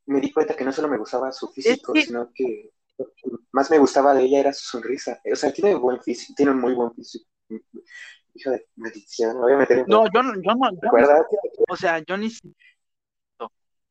me 0.06 0.20
di 0.20 0.32
cuenta 0.32 0.56
que 0.56 0.64
no 0.64 0.72
solo 0.72 0.88
me 0.88 0.96
gustaba 0.98 1.30
su 1.32 1.48
físico, 1.48 1.92
que- 1.92 2.02
sino 2.02 2.32
que 2.34 2.70
lo 2.96 3.06
que 3.14 3.30
más 3.52 3.70
me 3.70 3.78
gustaba 3.78 4.14
de 4.14 4.22
ella 4.22 4.40
era 4.40 4.52
su 4.52 4.66
sonrisa. 4.66 5.20
O 5.30 5.36
sea, 5.36 5.52
tiene 5.52 5.74
buen 5.74 6.00
físico, 6.02 6.32
tiene 6.36 6.52
un 6.52 6.60
muy 6.60 6.74
buen 6.74 6.92
físico. 6.94 7.28
Hijo 8.34 8.50
de 8.50 8.66
maldición, 8.76 9.34
me 9.36 9.40
voy 9.42 9.52
a 9.52 9.56
meter 9.58 9.78
en. 9.78 9.84
No, 9.88 10.04
yo 10.12 10.22
no, 10.22 10.34
yo 10.34 10.54
no, 10.54 10.70
¿Recuerdas? 10.80 11.22
o 11.68 11.76
sea, 11.76 11.98
yo 12.00 12.16
ni 12.16 12.30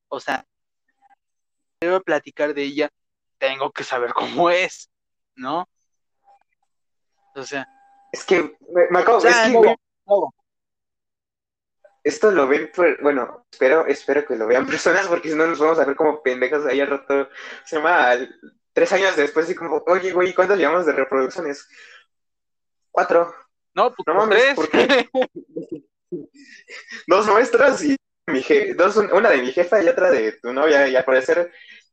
o 0.10 0.20
sea, 0.22 0.46
quiero 1.80 2.02
platicar 2.02 2.54
de 2.54 2.64
ella, 2.64 2.90
tengo 3.38 3.72
que 3.72 3.84
saber 3.84 4.14
cómo 4.14 4.50
es, 4.50 4.90
¿no? 5.36 5.68
O 7.38 7.44
sea, 7.46 7.68
Es 8.12 8.24
que 8.26 8.58
me, 8.74 8.88
me 8.90 9.00
acabo, 9.00 9.18
o 9.18 9.22
sea, 9.22 9.32
es 9.32 9.48
que, 9.48 9.54
no, 9.54 9.60
güey, 9.60 9.76
no, 10.08 10.34
esto 12.04 12.32
lo 12.32 12.48
ven, 12.48 12.72
bueno, 13.02 13.46
espero, 13.52 13.86
espero 13.86 14.26
que 14.26 14.36
lo 14.36 14.48
vean 14.48 14.66
personas 14.66 15.08
porque 15.08 15.30
si 15.30 15.36
no 15.36 15.46
nos 15.46 15.60
vamos 15.60 15.78
a 15.80 15.86
ver 15.86 15.96
como 15.96 16.22
pendejos 16.24 16.66
ahí 16.66 16.80
al 16.80 16.88
rato. 16.90 17.28
Se 17.66 17.76
llama 17.76 18.12
tres 18.74 18.94
años 18.94 19.16
después, 19.18 19.46
así 19.46 19.56
como, 19.56 19.84
oye, 19.88 20.12
güey, 20.14 20.34
¿cuántos 20.34 20.58
llevamos 20.58 20.86
de 20.86 20.94
reproducciones? 20.94 21.68
Cuatro. 22.92 23.34
no, 23.76 23.94
pues 23.94 24.08
No 24.08 24.14
¿por 24.14 24.16
mames, 24.16 24.44
qué? 24.44 24.56
¿por 24.56 24.70
qué? 24.70 25.10
Dos 27.08 27.28
nuestras 27.28 27.84
y 27.84 27.96
mi 28.28 28.42
je- 28.42 28.74
dos, 28.76 28.96
una 28.98 29.30
de 29.30 29.42
mi 29.42 29.52
jefa 29.52 29.82
y 29.82 29.88
otra 29.90 30.10
de 30.10 30.34
tu 30.34 30.54
novia, 30.54 30.88
y 30.88 30.96
al 30.96 31.04
parecer 31.06 31.52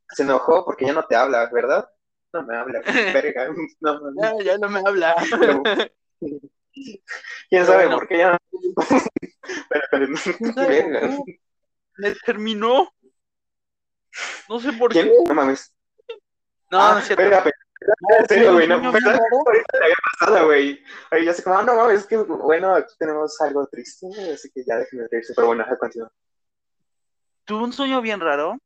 se 0.09 0.23
enojó 0.23 0.63
porque 0.65 0.85
ya 0.85 0.93
no 0.93 1.05
te 1.05 1.15
habla, 1.15 1.49
¿verdad? 1.51 1.89
No 2.35 2.43
me 2.47 2.55
habla, 2.57 2.81
verga. 3.13 3.49
No. 3.79 3.99
Ya, 4.21 4.43
ya 4.43 4.57
no 4.57 4.69
me 4.69 4.79
habla. 4.85 5.15
Pero- 5.39 5.63
¿Quién 7.49 7.65
sabe 7.65 7.87
por 7.89 8.07
qué 8.07 8.17
ya? 8.17 8.37
pero, 9.69 9.83
pero, 9.91 10.07
¿Quién 10.37 10.53
sabe 10.53 10.67
verga. 10.83 11.17
Me 11.97 12.15
terminó. 12.25 12.89
No 14.49 14.59
sé 14.59 14.73
por 14.73 14.91
¿Quién? 14.91 15.07
qué. 15.07 15.13
No 15.27 15.33
mames. 15.33 15.73
No, 16.71 16.81
ah, 16.81 16.93
no 16.93 16.99
es 16.99 17.05
cierto. 17.05 17.23
verga, 17.23 17.43
pero- 17.43 17.55
No, 18.09 18.15
en 18.17 18.27
serio, 18.27 18.47
sí, 18.49 18.53
güey, 18.55 18.67
no, 18.67 18.75
un 18.77 18.81
sueño 18.81 18.93
¿verdad? 18.93 19.11
bien 19.11 19.23
raro. 19.23 19.43
Ahorita 19.45 19.77
le 19.77 19.83
había 19.85 19.95
pasado, 20.19 20.45
güey. 20.47 20.83
Ahí 21.11 21.25
ya 21.25 21.33
sé 21.33 21.43
como, 21.43 21.57
ah, 21.57 21.63
no 21.63 21.75
mames, 21.75 21.99
es 22.01 22.07
que, 22.07 22.17
bueno, 22.17 22.75
aquí 22.75 22.93
tenemos 22.97 23.39
algo 23.41 23.67
triste, 23.67 24.07
así 24.33 24.49
que 24.51 24.63
ya 24.65 24.77
déjenme 24.77 25.07
reírse, 25.09 25.33
pero 25.35 25.47
bueno, 25.47 25.63
ajá, 25.63 25.77
continúa. 25.77 26.11
Tuve 27.45 27.63
un 27.63 27.71
sueño 27.73 28.01
bien 28.01 28.19
raro. 28.19 28.57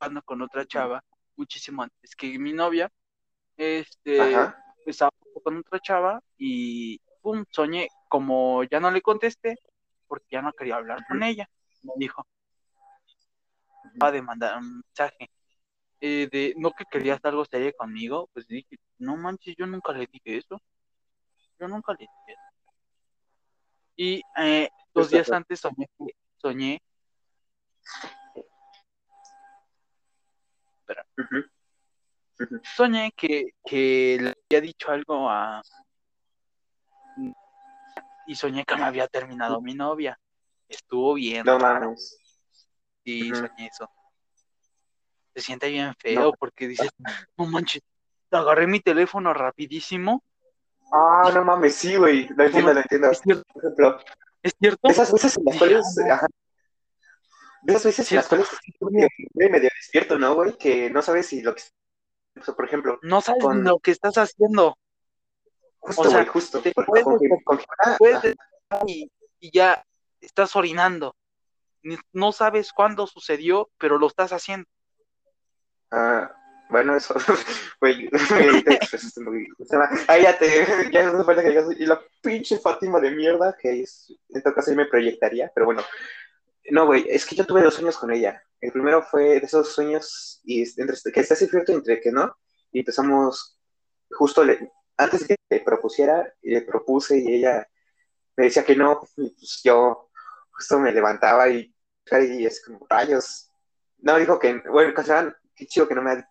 Ando 0.00 0.22
con 0.22 0.42
otra 0.42 0.66
chava, 0.66 1.02
muchísimo 1.36 1.82
antes 1.82 2.14
que 2.16 2.38
mi 2.38 2.52
novia. 2.52 2.90
Este, 3.56 4.20
Ajá. 4.20 4.56
estaba 4.86 5.10
con 5.42 5.58
otra 5.58 5.78
chava 5.80 6.20
y 6.36 7.00
pum, 7.22 7.44
soñé, 7.50 7.88
como 8.08 8.64
ya 8.64 8.80
no 8.80 8.90
le 8.90 9.00
contesté, 9.00 9.56
porque 10.06 10.26
ya 10.30 10.42
no 10.42 10.52
quería 10.52 10.76
hablar 10.76 11.04
con 11.08 11.22
ella, 11.22 11.48
me 11.82 11.92
dijo, 11.96 12.26
va 14.02 14.10
de 14.10 14.22
mandar 14.22 14.58
un 14.58 14.82
mensaje, 14.86 15.30
eh, 16.00 16.28
de 16.30 16.54
no 16.56 16.70
que 16.72 16.84
querías 16.84 17.20
algo 17.24 17.44
serio 17.44 17.72
conmigo, 17.76 18.28
pues 18.32 18.46
dije, 18.46 18.76
no 18.98 19.16
manches, 19.16 19.54
yo 19.56 19.66
nunca 19.66 19.92
le 19.92 20.06
dije 20.06 20.36
eso, 20.36 20.60
yo 21.58 21.68
nunca 21.68 21.92
le 21.92 22.00
dije 22.00 22.12
eso. 22.28 22.40
Y 23.96 24.22
eh, 24.38 24.68
dos 24.92 25.10
días 25.10 25.30
antes 25.32 25.62
soñé, 26.38 26.82
soñé, 32.62 33.12
que, 33.16 33.54
que 33.64 34.18
le 34.20 34.34
había 34.50 34.60
dicho 34.60 34.90
algo 34.90 35.28
a... 35.28 35.62
Y 38.26 38.34
soñé 38.34 38.64
que 38.64 38.76
me 38.76 38.84
había 38.84 39.06
terminado 39.06 39.60
mi 39.60 39.74
novia. 39.74 40.18
Estuvo 40.68 41.14
bien 41.14 41.44
No 41.44 41.58
raro. 41.58 41.86
mames. 41.86 42.18
Sí, 43.04 43.34
soñé 43.34 43.66
eso. 43.66 43.90
Se 45.34 45.42
siente 45.42 45.68
bien 45.68 45.94
feo 45.98 46.32
porque 46.32 46.68
dices, 46.68 46.90
no 47.36 47.46
manches, 47.46 47.82
agarré 48.30 48.66
mi 48.66 48.80
teléfono 48.80 49.34
rapidísimo. 49.34 50.22
Ah, 50.92 51.30
no 51.34 51.44
mames, 51.44 51.74
sí, 51.74 51.96
güey. 51.96 52.28
Lo 52.28 52.44
entiendo, 52.44 52.72
lo 52.72 52.80
entiendo. 52.80 53.10
¿Es 53.10 53.20
cierto? 53.20 53.44
Por 53.52 53.64
ejemplo, 53.64 54.00
¿Es 54.42 54.54
cierto? 54.58 54.88
esas 54.88 55.12
veces 55.12 55.36
en 55.36 55.44
las 55.44 55.58
cuales, 55.58 55.98
ajá. 56.10 56.26
De 57.64 57.72
esas 57.72 57.84
veces 57.86 58.10
en 58.12 58.16
las 58.16 58.28
cuales 58.28 58.48
medio 59.34 59.70
despierto, 59.74 60.18
¿no, 60.18 60.34
güey? 60.34 60.56
Que 60.58 60.90
no 60.90 61.02
sabes 61.02 61.26
si 61.26 61.42
lo 61.42 61.54
que. 61.54 61.62
o 62.40 62.44
sea, 62.44 62.54
por 62.54 62.66
ejemplo, 62.66 62.98
No 63.02 63.20
sabes 63.20 63.42
Con- 63.42 63.64
lo 63.64 63.78
que 63.78 63.90
estás 63.90 64.16
haciendo. 64.18 64.76
justo, 65.78 66.02
O 66.02 66.04
sea, 66.04 66.18
güey, 66.20 66.26
justo. 66.26 66.60
te 66.60 66.72
puedes 66.72 67.04
con, 67.44 67.60
Puedes 67.98 68.34
y, 68.86 69.10
y 69.40 69.50
ya 69.50 69.84
estás 70.20 70.54
orinando. 70.56 71.16
No 72.12 72.32
sabes 72.32 72.72
cuándo 72.72 73.06
sucedió, 73.06 73.70
pero 73.78 73.98
lo 73.98 74.06
estás 74.06 74.32
haciendo. 74.32 74.66
Ah, 75.90 76.34
bueno, 76.70 76.96
eso, 76.96 77.14
güey, 77.80 78.08
Ahí 80.08 80.22
ya 80.22 80.38
te, 80.38 80.66
ya 80.92 81.12
no 81.12 81.24
falta 81.24 81.42
que 81.42 81.50
digas, 81.50 81.66
y 81.78 81.86
la 81.86 82.00
pinche 82.22 82.58
Fátima 82.58 83.00
de 83.00 83.10
mierda, 83.10 83.56
que 83.60 83.82
es, 83.82 84.12
en 84.30 84.42
todo 84.42 84.54
caso 84.54 84.70
yo 84.70 84.76
me 84.76 84.86
proyectaría, 84.86 85.52
pero 85.54 85.66
bueno, 85.66 85.82
no, 86.70 86.86
güey, 86.86 87.04
es 87.08 87.26
que 87.26 87.34
yo 87.36 87.44
tuve 87.44 87.62
dos 87.62 87.74
sueños 87.74 87.96
con 87.98 88.10
ella. 88.12 88.42
El 88.60 88.72
primero 88.72 89.02
fue 89.02 89.24
de 89.40 89.46
esos 89.46 89.68
sueños 89.72 90.40
y 90.44 90.62
entre, 90.80 90.96
que 91.12 91.20
está 91.20 91.34
cierto 91.36 91.72
entre 91.72 92.00
que 92.00 92.10
no, 92.10 92.36
y 92.72 92.80
empezamos 92.80 93.58
justo 94.10 94.44
le- 94.44 94.70
antes 94.96 95.20
de 95.20 95.26
que 95.28 95.36
le 95.50 95.60
propusiera, 95.60 96.32
y 96.42 96.50
le 96.50 96.62
propuse 96.62 97.18
y 97.18 97.34
ella 97.34 97.68
me 98.36 98.44
decía 98.44 98.64
que 98.64 98.76
no, 98.76 99.00
y 99.16 99.30
pues 99.30 99.60
yo 99.64 100.10
justo 100.52 100.78
me 100.78 100.92
levantaba 100.92 101.48
y, 101.48 101.74
y 102.10 102.46
es 102.46 102.64
como 102.64 102.86
rayos. 102.88 103.50
No, 103.98 104.18
dijo 104.18 104.38
que, 104.38 104.60
bueno, 104.70 104.92
consideraban, 104.94 105.34
qué 105.54 105.66
chido 105.66 105.86
que 105.88 105.94
no 105.94 106.02
me 106.02 106.12
ha 106.12 106.28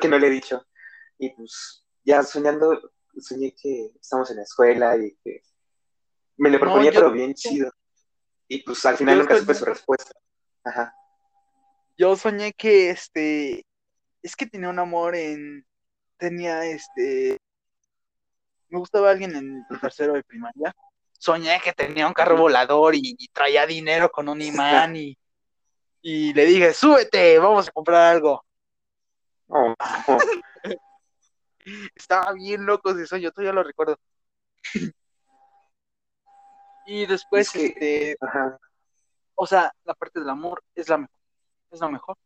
que 0.00 0.08
no 0.08 0.18
le 0.18 0.26
he 0.26 0.30
dicho. 0.30 0.66
Y 1.18 1.30
pues 1.30 1.84
ya 2.04 2.22
soñando, 2.22 2.92
soñé 3.18 3.54
que 3.54 3.90
estamos 4.00 4.30
en 4.30 4.36
la 4.36 4.42
escuela 4.42 4.96
y 4.96 5.16
que 5.24 5.42
me 6.36 6.50
le 6.50 6.58
No, 6.58 6.64
proponía, 6.64 6.90
yo- 6.92 7.00
pero 7.00 7.12
bien 7.12 7.34
chido. 7.34 7.70
Y 8.48 8.62
pues 8.62 8.84
al 8.86 8.96
final 8.96 9.16
Yo 9.16 9.22
nunca 9.22 9.38
supe 9.38 9.54
su 9.54 9.64
respuesta. 9.64 10.12
Ajá. 10.64 10.94
Yo 11.96 12.16
soñé 12.16 12.52
que 12.52 12.90
este 12.90 13.66
es 14.22 14.34
que 14.36 14.46
tenía 14.46 14.68
un 14.68 14.78
amor 14.78 15.14
en 15.14 15.66
tenía 16.16 16.64
este 16.64 17.38
me 18.68 18.78
gustaba 18.78 19.10
alguien 19.10 19.34
en 19.34 19.64
tercero 19.80 20.14
de 20.14 20.22
primaria. 20.22 20.74
Soñé 21.12 21.60
que 21.62 21.72
tenía 21.72 22.06
un 22.06 22.12
carro 22.12 22.36
volador 22.36 22.94
y, 22.94 23.16
y 23.18 23.28
traía 23.28 23.66
dinero 23.66 24.10
con 24.10 24.28
un 24.28 24.40
imán 24.40 24.94
y, 24.96 25.16
y 26.02 26.32
le 26.32 26.44
dije, 26.44 26.74
súbete, 26.74 27.38
vamos 27.38 27.68
a 27.68 27.72
comprar 27.72 28.14
algo. 28.14 28.44
Oh, 29.48 29.74
oh. 30.06 30.18
Estaba 31.94 32.32
bien 32.32 32.64
loco 32.64 32.90
ese 32.90 33.06
sueño, 33.06 33.30
todavía 33.30 33.52
lo 33.52 33.62
recuerdo. 33.62 33.98
Y 36.90 37.04
después, 37.04 37.48
Es 37.48 37.52
que- 37.52 37.66
este, 37.66 38.16
Ajá. 38.20 38.58
o 39.34 39.46
sea, 39.46 39.70
la 39.84 39.92
parte 39.94 40.20
del 40.20 40.30
amor 40.30 40.62
es 40.74 40.88
la 40.88 40.96
mejor, 40.96 41.20
es 41.70 41.80
la 41.80 41.88
mejor, 41.90 42.16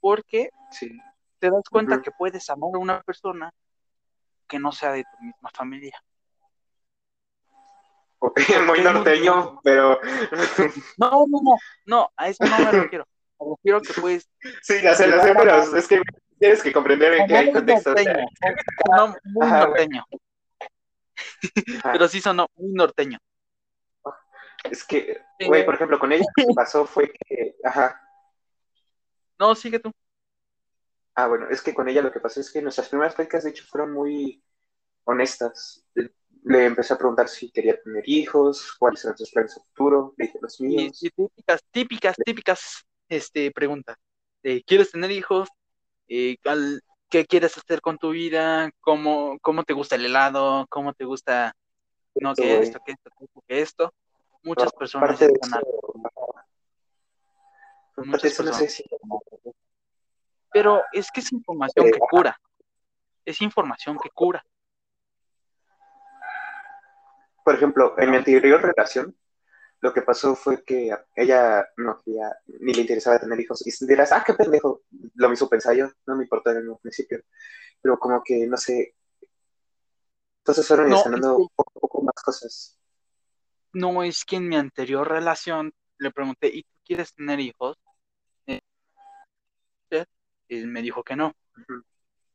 porque 0.00 0.50
Sí. 0.70 0.96
te 1.40 1.50
das 1.50 1.64
cuenta 1.68 2.00
que 2.00 2.12
puedes 2.12 2.48
amar 2.48 2.70
a 2.74 2.78
una 2.78 3.02
persona 3.02 3.52
que 4.46 4.60
no 4.60 4.70
sea 4.70 4.92
de 4.92 5.02
tu 5.02 5.24
misma 5.24 5.50
familia. 5.52 6.00
Muy 8.72 8.80
norteño, 8.82 9.60
pero 9.64 9.98
No, 10.96 11.26
no, 11.28 11.40
no, 11.42 11.56
no, 11.86 12.10
a 12.16 12.28
eso 12.28 12.44
no 12.44 12.56
me 12.58 12.70
refiero. 12.72 13.04
Me 13.40 13.46
refiero 13.56 13.80
que 13.80 14.00
puedes 14.00 14.28
sí, 14.62 14.80
la 14.80 14.94
sé, 14.94 15.04
sé, 15.10 15.34
pero 15.34 15.76
es 15.76 15.88
que 15.88 16.00
tienes 16.38 16.62
que 16.62 16.72
comprender 16.72 17.14
en 17.14 17.26
qué 17.26 17.36
hay 17.36 17.52
contexto. 17.52 17.90
norteño, 17.90 18.26
muy 19.24 19.48
norteño, 19.50 20.04
Ajá. 21.78 21.92
pero 21.92 22.06
sí 22.08 22.20
sonó 22.20 22.46
muy 22.56 22.72
norteño. 22.72 23.18
Es 24.70 24.84
que, 24.84 25.20
güey, 25.46 25.64
por 25.64 25.74
ejemplo, 25.74 25.98
con 25.98 26.12
ella 26.12 26.24
lo 26.36 26.46
que 26.46 26.54
pasó 26.54 26.84
fue 26.86 27.12
que, 27.12 27.56
ajá, 27.64 28.00
No, 29.38 29.54
sigue 29.54 29.78
tú. 29.80 29.92
ah, 31.14 31.26
bueno, 31.26 31.48
es 31.50 31.62
que 31.62 31.74
con 31.74 31.88
ella 31.88 32.02
lo 32.02 32.12
que 32.12 32.20
pasó 32.20 32.40
es 32.40 32.50
que 32.52 32.62
nuestras 32.62 32.88
primeras 32.88 33.14
pláticas, 33.14 33.44
de 33.44 33.50
hecho, 33.50 33.64
fueron 33.68 33.92
muy 33.92 34.42
honestas. 35.04 35.84
Le 36.44 36.66
empecé 36.66 36.94
a 36.94 36.98
preguntar 36.98 37.28
si 37.28 37.50
quería 37.50 37.80
tener 37.82 38.04
hijos, 38.08 38.74
cuáles 38.78 39.04
eran 39.04 39.18
sus 39.18 39.30
planes 39.30 39.56
a 39.56 39.60
futuro, 39.62 40.14
le 40.16 40.26
dije 40.26 40.38
los 40.40 40.60
Y, 40.60 40.64
míos. 40.64 40.98
y 41.00 41.10
típicas, 41.10 41.60
típicas, 41.70 42.16
típicas 42.24 42.84
este, 43.08 43.50
preguntas. 43.52 43.96
Eh, 44.42 44.62
¿Quieres 44.64 44.90
tener 44.92 45.10
hijos? 45.10 45.48
Eh, 46.08 46.36
al- 46.44 46.82
¿Qué 47.10 47.24
quieres 47.26 47.56
hacer 47.58 47.80
con 47.80 47.98
tu 47.98 48.10
vida? 48.10 48.70
¿Cómo, 48.80 49.38
cómo 49.40 49.64
te 49.64 49.72
gusta 49.72 49.96
el 49.96 50.04
helado? 50.06 50.66
¿Cómo 50.68 50.92
te 50.94 51.04
gusta, 51.06 51.54
no, 52.20 52.34
que 52.34 52.58
esto, 52.58 52.80
que 52.84 52.92
esto, 52.92 53.10
que 53.48 53.60
esto, 53.62 53.94
Muchas 54.42 54.72
personas 54.72 55.20
están 55.20 55.50
de 55.50 55.58
eso, 58.60 58.84
Pero 60.52 60.82
es 60.92 61.10
que 61.10 61.20
es 61.20 61.32
información 61.32 61.90
que 61.90 61.98
cura. 61.98 62.40
Es 63.24 63.42
información 63.42 63.98
que 63.98 64.10
cura. 64.10 64.44
Por 67.44 67.54
ejemplo, 67.54 67.94
en 67.98 68.10
mi 68.10 68.16
anterior 68.16 68.60
relación, 68.60 69.16
lo 69.80 69.92
que 69.92 70.02
pasó 70.02 70.34
fue 70.34 70.64
que 70.64 70.94
ella 71.14 71.66
no 71.76 71.98
quería, 72.00 72.36
ni 72.46 72.74
le 72.74 72.82
interesaba 72.82 73.18
tener 73.18 73.38
hijos. 73.40 73.66
Y 73.66 73.86
dirás, 73.86 74.12
ah, 74.12 74.22
qué 74.24 74.34
pendejo. 74.34 74.82
Lo 75.14 75.28
mismo 75.28 75.48
pensaba 75.48 75.74
yo, 75.74 75.88
no 76.06 76.16
me 76.16 76.24
importó 76.24 76.50
en 76.50 76.68
un 76.68 76.78
principio. 76.78 77.22
Pero 77.80 77.98
como 77.98 78.22
que, 78.22 78.46
no 78.46 78.56
sé. 78.56 78.94
Entonces 80.38 80.66
fueron 80.66 80.90
No, 80.90 81.02
que- 81.02 81.20
poco 81.54 81.70
a 81.76 81.80
poco 81.80 82.02
más 82.02 82.22
cosas. 82.24 82.77
No 83.78 84.02
es 84.02 84.24
que 84.24 84.36
en 84.36 84.48
mi 84.48 84.56
anterior 84.56 85.08
relación 85.08 85.72
le 85.98 86.10
pregunté, 86.10 86.48
¿y 86.48 86.64
tú 86.64 86.74
quieres 86.84 87.14
tener 87.14 87.38
hijos? 87.38 87.76
Eh, 88.46 88.60
Él 90.48 90.66
me 90.66 90.82
dijo 90.82 91.04
que 91.04 91.14
no. 91.14 91.32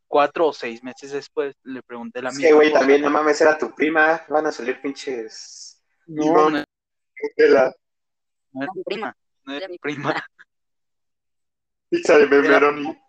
Cuatro 0.08 0.48
o 0.48 0.54
seis 0.54 0.84
meses 0.84 1.12
después 1.12 1.56
le 1.64 1.84
pregunté 1.84 2.22
la 2.22 2.30
misma 2.30 2.48
que, 2.48 2.54
güey, 2.54 2.72
también, 2.72 3.02
no 3.02 3.10
mames, 3.10 3.42
era 3.42 3.58
tu 3.58 3.74
prima. 3.76 4.24
Van 4.30 4.46
a 4.46 4.52
salir 4.52 4.80
pinches. 4.82 5.84
No, 6.06 6.50
no, 6.50 6.64
de 7.38 7.50
la 7.50 7.74
no 8.54 8.64
era 8.64 8.72
mi 8.74 8.84
prima. 8.84 9.18
No 9.46 9.54
era 9.54 9.68
mi 9.68 9.78
prima. 9.80 10.26
pizza 11.90 12.18
de 12.18 12.28
pepperoni. 12.28 13.02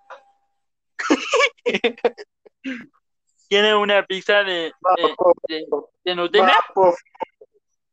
Tiene 3.49 3.75
una 3.77 4.05
pizza 4.07 4.43
de, 4.43 4.73
de, 4.97 5.15
de, 5.49 5.67
de 6.05 6.15
Nutella. 6.15 6.57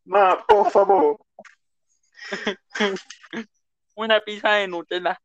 Ma, 0.05 0.45
por 0.45 0.71
favor. 0.71 1.17
Una 3.95 4.19
pizza 4.21 4.51
de 4.53 4.67
Nutella. 4.67 5.19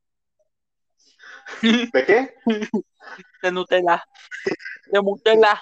¿De 1.62 2.04
qué? 2.04 2.34
De 3.42 3.52
Nutella. 3.52 4.04
De 4.86 5.02
Nutella. 5.02 5.60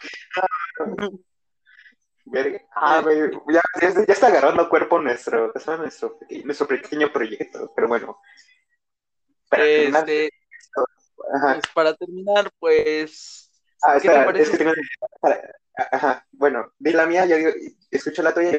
Ah, 2.75 3.03
ya, 3.49 3.61
ya, 3.81 4.13
está 4.13 4.29
agarrando 4.29 4.69
cuerpo 4.69 4.99
nuestro, 4.99 5.53
nuestro, 5.79 6.19
nuestro 6.45 6.67
pequeño 6.67 7.13
proyecto, 7.13 7.71
pero 7.77 7.89
bueno. 7.89 8.19
Para 9.49 9.63
terminar, 9.63 10.09
este, 10.09 10.31
pues, 11.15 11.63
para 11.75 11.95
terminar, 11.95 12.51
pues. 12.59 13.53
Ah, 13.83 13.99
¿qué 14.01 14.09
te 14.09 14.25
parece? 14.25 14.75
ajá, 15.77 16.27
bueno, 16.33 16.73
di 16.79 16.93
la 16.93 17.07
mía, 17.07 17.27
yo 17.27 17.37
digo, 17.37 17.51
escucho 17.91 18.23
la 18.23 18.33
tuya, 18.33 18.57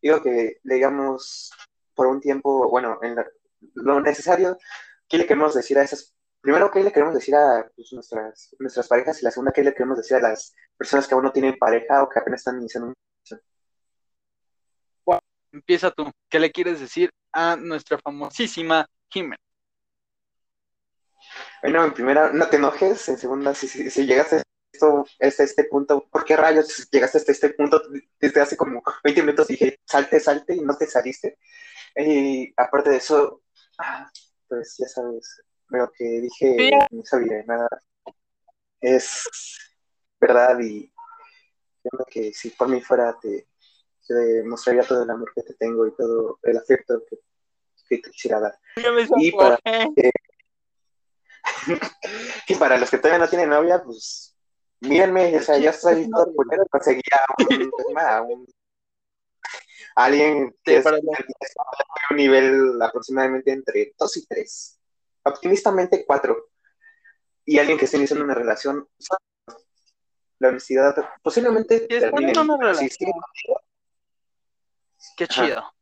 digo 0.00 0.22
que 0.22 0.58
digamos 0.62 1.50
por 1.94 2.06
un 2.06 2.20
tiempo, 2.20 2.68
bueno, 2.70 2.98
en 3.02 3.16
lo 3.74 4.00
necesario, 4.00 4.58
¿qué 5.08 5.18
le 5.18 5.26
queremos 5.26 5.54
decir 5.54 5.78
a 5.78 5.82
esas 5.82 6.14
primero, 6.42 6.70
¿qué 6.70 6.82
le 6.82 6.92
queremos 6.92 7.14
decir 7.14 7.34
a 7.36 7.70
pues, 7.74 7.92
nuestras, 7.92 8.54
nuestras 8.58 8.88
parejas? 8.88 9.20
Y 9.20 9.24
la 9.24 9.30
segunda, 9.30 9.52
¿qué 9.52 9.62
le 9.62 9.72
queremos 9.72 9.96
decir 9.96 10.16
a 10.16 10.20
las 10.20 10.54
personas 10.76 11.06
que 11.06 11.14
aún 11.14 11.24
no 11.24 11.32
tienen 11.32 11.56
pareja 11.56 12.02
o 12.02 12.08
que 12.08 12.18
apenas 12.18 12.40
están 12.40 12.58
iniciando 12.58 12.88
un 12.88 12.94
bueno, 15.04 15.20
empieza 15.52 15.90
tú. 15.90 16.10
¿Qué 16.28 16.38
le 16.38 16.50
quieres 16.50 16.80
decir 16.80 17.10
a 17.32 17.56
nuestra 17.56 17.98
famosísima 17.98 18.86
Jiménez? 19.08 19.38
Bueno, 21.62 21.84
en 21.84 21.94
primera, 21.94 22.32
no 22.32 22.48
te 22.48 22.56
enojes. 22.56 23.08
En 23.08 23.16
segunda, 23.16 23.54
si, 23.54 23.68
si, 23.68 24.06
llegaste 24.06 24.36
a 24.36 24.42
esto, 24.72 25.06
hasta 25.20 25.42
este 25.42 25.64
punto, 25.64 26.08
¿por 26.10 26.24
qué 26.24 26.36
rayos 26.36 26.88
llegaste 26.90 27.18
hasta 27.18 27.32
este 27.32 27.50
punto? 27.50 27.82
Desde 28.18 28.40
hace 28.40 28.56
como 28.56 28.82
20 29.04 29.22
minutos 29.22 29.48
dije, 29.48 29.78
salte, 29.84 30.18
salte, 30.20 30.54
y 30.54 30.60
no 30.60 30.76
te 30.76 30.86
saliste. 30.86 31.38
Y 31.96 32.52
aparte 32.56 32.90
de 32.90 32.96
eso, 32.96 33.42
ah, 33.78 34.10
pues 34.48 34.76
ya 34.78 34.88
sabes, 34.88 35.42
lo 35.68 35.90
que 35.92 36.04
dije 36.04 36.70
no 36.90 37.02
sabía 37.04 37.42
nada 37.46 37.68
es 38.80 39.24
verdad 40.20 40.58
y 40.60 40.92
creo 41.82 42.06
que 42.10 42.32
si 42.32 42.50
por 42.50 42.68
mí 42.68 42.80
fuera 42.80 43.16
te, 43.20 43.48
te, 44.06 44.42
mostraría 44.44 44.82
todo 44.82 45.04
el 45.04 45.10
amor 45.10 45.32
que 45.34 45.42
te 45.42 45.54
tengo 45.54 45.86
y 45.86 45.94
todo 45.94 46.38
el 46.42 46.56
afecto 46.56 47.02
que, 47.08 47.18
te 47.88 48.10
quisiera 48.10 48.40
dar. 48.40 48.58
Y 49.18 49.32
para, 49.32 49.58
y 52.46 52.54
para 52.58 52.78
los 52.78 52.90
que 52.90 52.96
todavía 52.96 53.18
no 53.18 53.28
tienen 53.28 53.50
novia, 53.50 53.82
pues 53.82 54.31
mírenme, 54.82 55.36
o 55.36 55.42
sea, 55.42 55.58
ya 55.58 55.70
estoy 55.70 56.08
todo 56.10 56.32
primero 56.36 56.66
conseguía 56.70 57.20
un, 57.50 57.70
un, 57.88 58.46
alguien 59.96 60.54
que 60.64 60.76
es, 60.76 60.86
un 60.86 62.16
nivel 62.16 62.80
aproximadamente 62.82 63.52
entre 63.52 63.94
2 63.98 64.16
y 64.16 64.26
3 64.26 64.78
optimistamente 65.24 66.04
cuatro. 66.06 66.48
Y 67.44 67.58
alguien 67.58 67.78
que 67.78 67.86
esté 67.86 67.96
iniciando 67.96 68.24
una 68.24 68.34
relación, 68.34 68.88
la 70.38 70.48
honestidad 70.48 70.94
posiblemente 71.22 71.80
termine. 71.80 72.38
Una 72.38 72.56
relación. 72.56 73.12
Qué 75.16 75.26
chido. 75.26 75.72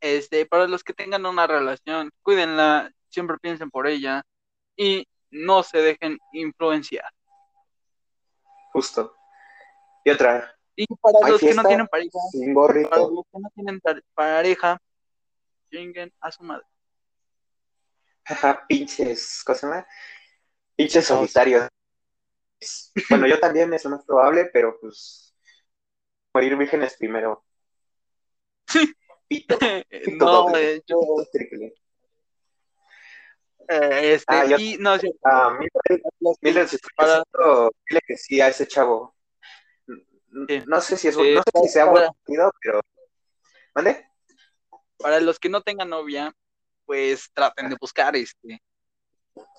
Este, 0.00 0.46
para 0.46 0.66
los 0.66 0.82
que 0.82 0.94
tengan 0.94 1.26
una 1.26 1.46
relación, 1.46 2.10
cuídenla, 2.22 2.90
siempre 3.08 3.38
piensen 3.38 3.70
por 3.70 3.86
ella 3.86 4.22
y 4.76 5.06
no 5.30 5.62
se 5.62 5.78
dejen 5.78 6.18
influenciar. 6.32 7.10
Justo. 8.74 9.16
Y 10.04 10.10
otra. 10.10 10.52
Y 10.74 10.84
para 10.96 11.28
los 11.28 11.40
que 11.40 11.54
no 11.54 11.62
tienen 11.62 11.86
pareja, 11.86 12.18
para 12.90 13.02
los 13.02 13.24
que 13.32 13.38
no 13.38 13.50
tienen 13.54 13.80
pareja, 14.14 14.82
chinguen 15.70 16.12
a 16.20 16.32
su 16.32 16.42
madre. 16.42 16.66
Pinches, 18.68 19.44
¿cómo 19.46 19.84
Pinches 20.74 21.06
solitarios. 21.06 21.68
Bueno, 23.08 23.28
yo 23.28 23.38
también 23.38 23.72
es 23.72 23.84
lo 23.84 23.90
más 23.90 24.04
probable, 24.04 24.50
pero 24.52 24.76
pues 24.80 25.36
morir 26.34 26.56
vírgenes 26.56 26.96
primero. 26.96 27.44
no, 30.18 30.56
eh, 30.56 30.82
yo... 30.84 30.98
Eh, 33.68 34.14
este, 34.14 34.34
ah, 34.34 34.44
y, 34.58 34.76
no, 34.78 34.98
sí, 34.98 35.10
ah, 35.24 35.58
mira, 36.40 36.66
si 36.66 36.76
para... 36.96 37.22
dile 37.88 38.00
que 38.06 38.16
sí 38.16 38.40
a 38.40 38.48
ese 38.48 38.66
chavo. 38.66 39.14
No 40.66 40.80
sé 40.80 40.96
si 40.96 41.08
es 41.08 41.16
no 41.16 41.22
sé 41.22 41.62
si 41.62 41.68
sea 41.68 41.84
bueno, 41.86 42.14
pero 42.60 42.80
¿Vale? 43.74 44.10
Para 44.98 45.20
los 45.20 45.38
que 45.38 45.48
no 45.48 45.62
tengan 45.62 45.88
novia, 45.88 46.34
pues 46.84 47.30
traten 47.32 47.68
de 47.68 47.76
buscar 47.80 48.16
este 48.16 48.60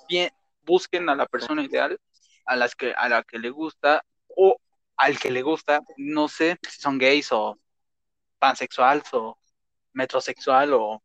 bien 0.07 0.31
busquen 0.63 1.09
a 1.09 1.15
la 1.15 1.25
persona 1.25 1.63
ideal 1.63 1.99
a 2.45 2.55
las 2.55 2.75
que 2.75 2.93
a 2.93 3.09
la 3.09 3.23
que 3.23 3.39
le 3.39 3.49
gusta 3.49 4.03
o 4.35 4.57
al 4.97 5.19
que 5.19 5.31
le 5.31 5.41
gusta 5.41 5.81
no 5.97 6.27
sé 6.27 6.57
si 6.67 6.79
son 6.79 6.97
gays 6.97 7.31
o 7.31 7.57
pansexual 8.39 9.03
o 9.13 9.37
metrosexual 9.93 10.73
o 10.73 11.01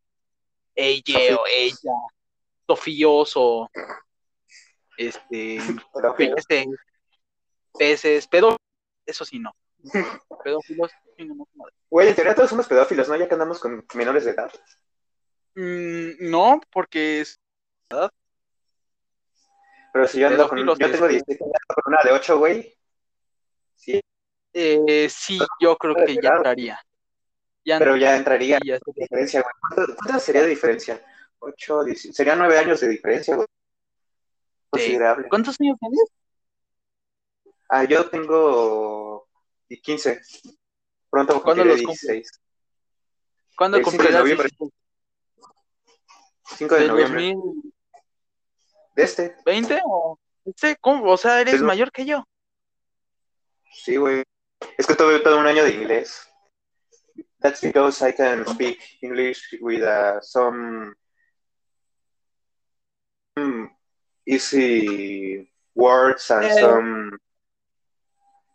ella 0.74 1.36
o 1.36 1.46
ella 1.46 1.92
sofíos 2.70 3.32
o 3.34 3.68
este 4.96 5.58
peces, 6.16 6.66
peces 7.76 8.28
pero 8.28 8.56
eso 9.04 9.24
sí 9.24 9.40
no 9.40 9.52
pedófilos 10.44 10.92
Güey, 11.90 12.08
en 12.08 12.14
teoría 12.14 12.34
todos 12.34 12.50
somos 12.50 12.66
pedófilos, 12.66 13.08
¿no? 13.08 13.16
Ya 13.16 13.26
que 13.26 13.34
andamos 13.34 13.58
con 13.58 13.84
menores 13.94 14.24
de 14.24 14.30
edad. 14.30 14.50
Mm, 15.54 16.30
no, 16.30 16.60
porque 16.72 17.20
es. 17.20 17.38
¿verdad? 17.90 18.10
Pero 19.92 20.06
si 20.06 20.20
yo 20.20 20.28
ando 20.28 20.48
con. 20.48 20.58
Yo 20.58 20.76
tengo 20.76 21.08
17 21.08 21.38
con 21.38 21.92
una 21.92 22.02
de 22.02 22.12
8, 22.12 22.38
güey. 22.38 22.74
Sí. 23.74 24.00
Eh, 24.52 25.08
sí, 25.10 25.38
yo 25.60 25.76
creo 25.76 25.94
que 25.94 26.14
ya 26.14 26.36
entraría. 26.36 26.80
Ya 27.64 27.78
Pero 27.78 27.96
ya 27.96 28.16
entraría. 28.16 28.58
Ya 28.64 28.78
diferencia, 28.94 29.42
güey. 29.42 29.96
¿Cuánto, 29.96 30.20
sería 30.20 30.42
de 30.42 30.48
diferencia? 30.48 31.04
8, 31.40 31.84
10, 31.84 32.14
serían 32.14 32.38
9 32.38 32.58
años 32.58 32.80
de 32.80 32.88
diferencia, 32.88 33.34
güey. 33.34 33.46
Considerable. 34.70 35.28
¿Cuántos 35.28 35.56
años 35.60 35.76
tienes? 35.80 36.00
Ah, 37.68 37.84
yo 37.84 38.08
tengo 38.08 39.28
15. 39.68 40.20
Pronto 41.08 41.42
cumpliré 41.42 41.76
16. 41.76 42.30
¿Cuándo 43.56 43.82
cumplirás 43.82 44.24
5 46.56 46.74
de, 46.74 46.88
noviembre. 46.88 47.36
¿De 48.96 49.02
este? 49.02 49.36
¿20 49.44 49.80
o 49.86 50.18
este? 50.44 50.76
¿Cómo? 50.80 51.10
O 51.10 51.16
sea, 51.16 51.40
eres 51.40 51.62
mayor 51.62 51.92
que 51.92 52.04
yo. 52.04 52.24
Sí, 53.72 53.96
güey. 53.96 54.24
Es 54.76 54.86
que 54.86 54.94
tuve 54.94 55.20
todo 55.20 55.38
un 55.38 55.46
año 55.46 55.64
de 55.64 55.70
inglés. 55.70 56.28
That's 57.40 57.60
because 57.60 58.06
I 58.06 58.12
can 58.12 58.46
speak 58.46 58.80
English 59.00 59.56
with 59.60 59.82
uh, 59.82 60.20
some 60.20 60.94
easy 64.26 65.50
words 65.74 66.30
and 66.30 66.44
eh, 66.44 66.60
some. 66.60 67.18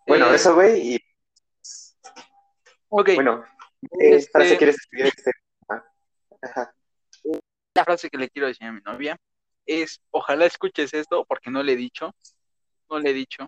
Bueno, 0.08 0.32
eh, 0.32 0.36
eso, 0.36 0.56
güey. 0.56 0.96
Y... 0.96 1.00
Ok. 2.90 3.10
Bueno, 3.16 3.44
eh, 4.00 4.16
este... 4.16 4.32
para 4.32 4.46
si 4.46 4.58
quieres 4.58 4.76
escribir 4.76 5.08
este. 5.08 5.32
Ajá 5.68 6.74
la 7.76 7.84
frase 7.84 8.10
que 8.10 8.18
le 8.18 8.30
quiero 8.30 8.48
decir 8.48 8.66
a 8.68 8.72
mi 8.72 8.82
novia 8.82 9.18
es, 9.66 10.02
ojalá 10.12 10.46
escuches 10.46 10.94
esto 10.94 11.26
porque 11.26 11.52
no 11.52 11.62
le 11.62 11.74
he 11.74 11.76
dicho, 11.76 12.16
no 12.90 13.00
le 13.00 13.10
he 13.10 13.14
dicho, 13.14 13.48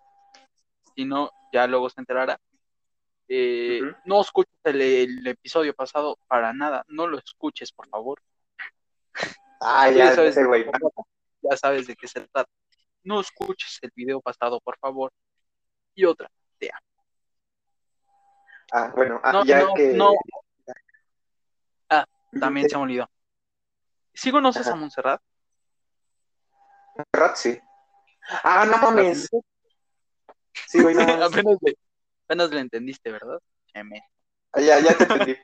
si 0.96 1.06
no, 1.06 1.32
ya 1.54 1.66
luego 1.68 1.90
se 1.90 2.02
enterará. 2.02 2.40
Eh, 3.30 3.82
no 4.06 4.22
escuches 4.22 4.54
el, 4.66 5.26
episodio 5.28 5.74
pasado 5.74 6.18
para 6.28 6.54
nada, 6.54 6.84
no 6.88 7.08
lo 7.08 7.18
escuches, 7.20 7.72
por 7.72 7.88
favor. 7.88 8.22
Ah, 9.62 9.90
ya, 9.92 10.14
sabes, 10.14 10.36
ya 11.50 11.58
sabes 11.58 11.88
de 11.88 11.95
qué 11.95 12.08
se 12.08 12.22
trata. 12.22 12.50
No 13.04 13.20
escuches 13.20 13.80
el 13.82 13.91
video 13.95 14.22
pasado, 14.22 14.60
por 14.60 14.78
favor. 14.78 15.12
Y 15.95 16.06
otra, 16.06 16.30
te 16.58 16.70
Ah, 18.72 18.91
bueno, 18.95 19.20
ah, 19.24 19.43
ya 19.45 19.74
que... 19.76 19.93
No. 19.93 20.14
Ah, 21.89 22.06
también 22.39 22.70
se 22.70 22.76
me 22.76 22.84
olvidó. 22.84 23.10
¿Sí 24.14 24.32
conoces 24.32 24.68
a 24.68 24.76
Montserrat? 24.76 25.22
Montserrat, 26.95 27.36
sí. 27.38 27.60
Ah, 28.43 28.66
no 28.66 28.78
mames. 28.78 29.30
Sí, 30.68 30.82
güey, 30.82 30.95
no 30.95 31.02
apenas, 31.24 31.58
le, 31.62 31.78
apenas 32.26 32.52
le 32.52 32.60
entendiste, 32.60 33.12
¿verdad? 33.12 33.39
Ah, 33.74 34.60
ya, 34.60 34.80
ya 34.80 34.98
te 34.98 35.04
entendí. 35.04 35.38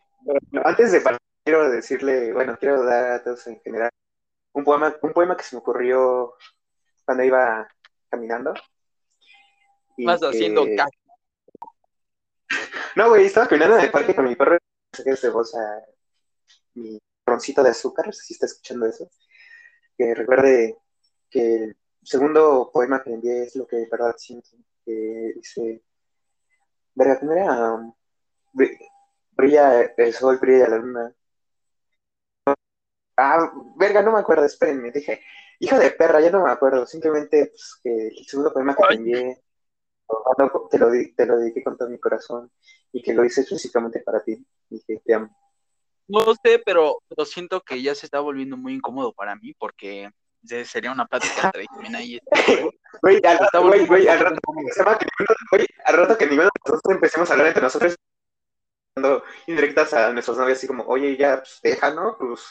Antes 0.64 0.92
de 0.92 1.02
partir, 1.02 1.20
quiero 1.46 1.70
decirle, 1.70 2.34
bueno, 2.34 2.58
quiero 2.58 2.84
dar 2.84 3.12
a 3.12 3.24
todos 3.24 3.48
en 3.48 3.60
general 3.62 3.90
un 4.54 4.64
poema, 4.64 4.96
un 5.02 5.14
poema 5.14 5.36
que 5.36 5.44
se 5.44 5.56
me 5.56 5.60
ocurrió 5.60 6.36
cuando 7.06 7.24
iba 7.24 7.68
caminando. 8.10 8.54
Vas 9.98 10.22
haciendo 10.24 10.66
No, 12.96 13.10
güey, 13.10 13.26
estaba 13.26 13.48
caminando 13.48 13.78
en 13.78 13.86
el 13.86 13.92
parque 13.92 14.16
con 14.16 14.26
mi 14.26 14.36
perro, 14.36 14.58
saqué 14.92 15.16
de 15.16 15.30
voz 15.30 15.56
a 15.56 15.84
mi 16.76 17.00
roncito 17.26 17.64
de 17.64 17.70
azúcar, 17.70 18.14
si 18.14 18.34
está 18.34 18.46
escuchando 18.46 18.86
eso, 18.86 19.10
que 19.98 20.14
recuerde 20.14 20.78
que 21.30 21.56
el 21.56 21.78
segundo 22.04 22.70
poema 22.72 23.02
que 23.02 23.14
envié 23.14 23.44
es 23.44 23.56
lo 23.56 23.66
que 23.66 23.78
de 23.78 23.88
verdad 23.90 24.16
siento, 24.18 24.50
que 24.86 25.34
dice, 25.36 25.84
verga, 26.94 27.20
¿cómo 27.20 27.32
era? 27.32 27.74
Um, 27.74 27.94
bri- 28.54 28.78
brilla 29.32 29.82
el 29.98 30.14
sol, 30.14 30.38
brilla 30.40 30.70
la 30.70 30.78
luna. 30.78 31.16
Ah, 33.18 33.52
verga, 33.78 34.02
no 34.02 34.12
me 34.12 34.20
acuerdo, 34.20 34.46
espérenme, 34.46 34.92
dije, 34.92 35.22
hija 35.60 35.78
de 35.80 35.92
perra, 35.92 36.20
ya 36.20 36.32
no 36.32 36.44
me 36.44 36.52
acuerdo, 36.52 36.86
simplemente 36.88 37.48
pues, 37.48 37.80
que 37.84 38.08
el 38.08 38.26
segundo 38.26 38.52
poema 38.52 38.76
que 38.76 38.84
te 38.88 38.94
envié, 38.96 39.44
te 40.70 40.78
lo, 40.80 40.92
te 41.16 41.26
lo 41.26 41.38
dediqué 41.38 41.64
con 41.64 41.78
todo 41.78 41.90
mi 41.90 42.00
corazón 42.00 42.52
y 42.92 43.02
que 43.02 43.14
lo 43.14 43.24
hice 43.24 43.42
específicamente 43.42 44.00
para 44.02 44.24
ti, 44.24 44.46
y 44.70 44.82
que 44.84 44.98
te 45.00 45.14
amo. 45.14 45.36
No 46.08 46.20
sé, 46.44 46.62
pero, 46.66 46.98
pero 47.08 47.26
siento 47.26 47.62
que 47.62 47.82
ya 47.82 47.96
se 47.96 48.06
está 48.08 48.20
volviendo 48.20 48.58
muy 48.58 48.74
incómodo 48.74 49.14
para 49.14 49.36
mí 49.36 49.54
porque 49.54 50.10
se- 50.44 50.66
sería 50.66 50.92
una 50.92 51.06
plática 51.06 51.42
entre 51.46 51.66
Jimena 51.72 52.02
y 52.02 52.16
este. 52.18 52.30
Güey, 53.02 53.20
al 53.26 53.40
rato, 53.40 53.66
güey, 53.68 53.86
güey, 53.88 54.08
al 54.08 54.20
rato, 54.20 54.40
se 54.74 54.84
llama 54.84 54.98
que 54.98 55.06
güey, 55.52 55.66
al 55.86 55.98
rato 55.98 56.18
que 56.18 56.26
ninguno 56.26 56.44
de 56.44 56.60
nosotros 56.68 56.96
empecemos 56.96 57.30
a 57.30 57.34
hablar 57.34 57.48
entre 57.48 57.64
nosotros, 57.64 57.96
dando 58.96 59.24
indirectas 59.48 59.94
a 59.94 60.12
nuestros 60.14 60.38
novios, 60.38 60.58
así 60.58 60.68
como, 60.68 60.84
oye, 60.86 61.18
ya, 61.18 61.38
pues, 61.38 61.60
deja, 61.64 61.92
¿no? 61.92 62.16
Pues, 62.20 62.42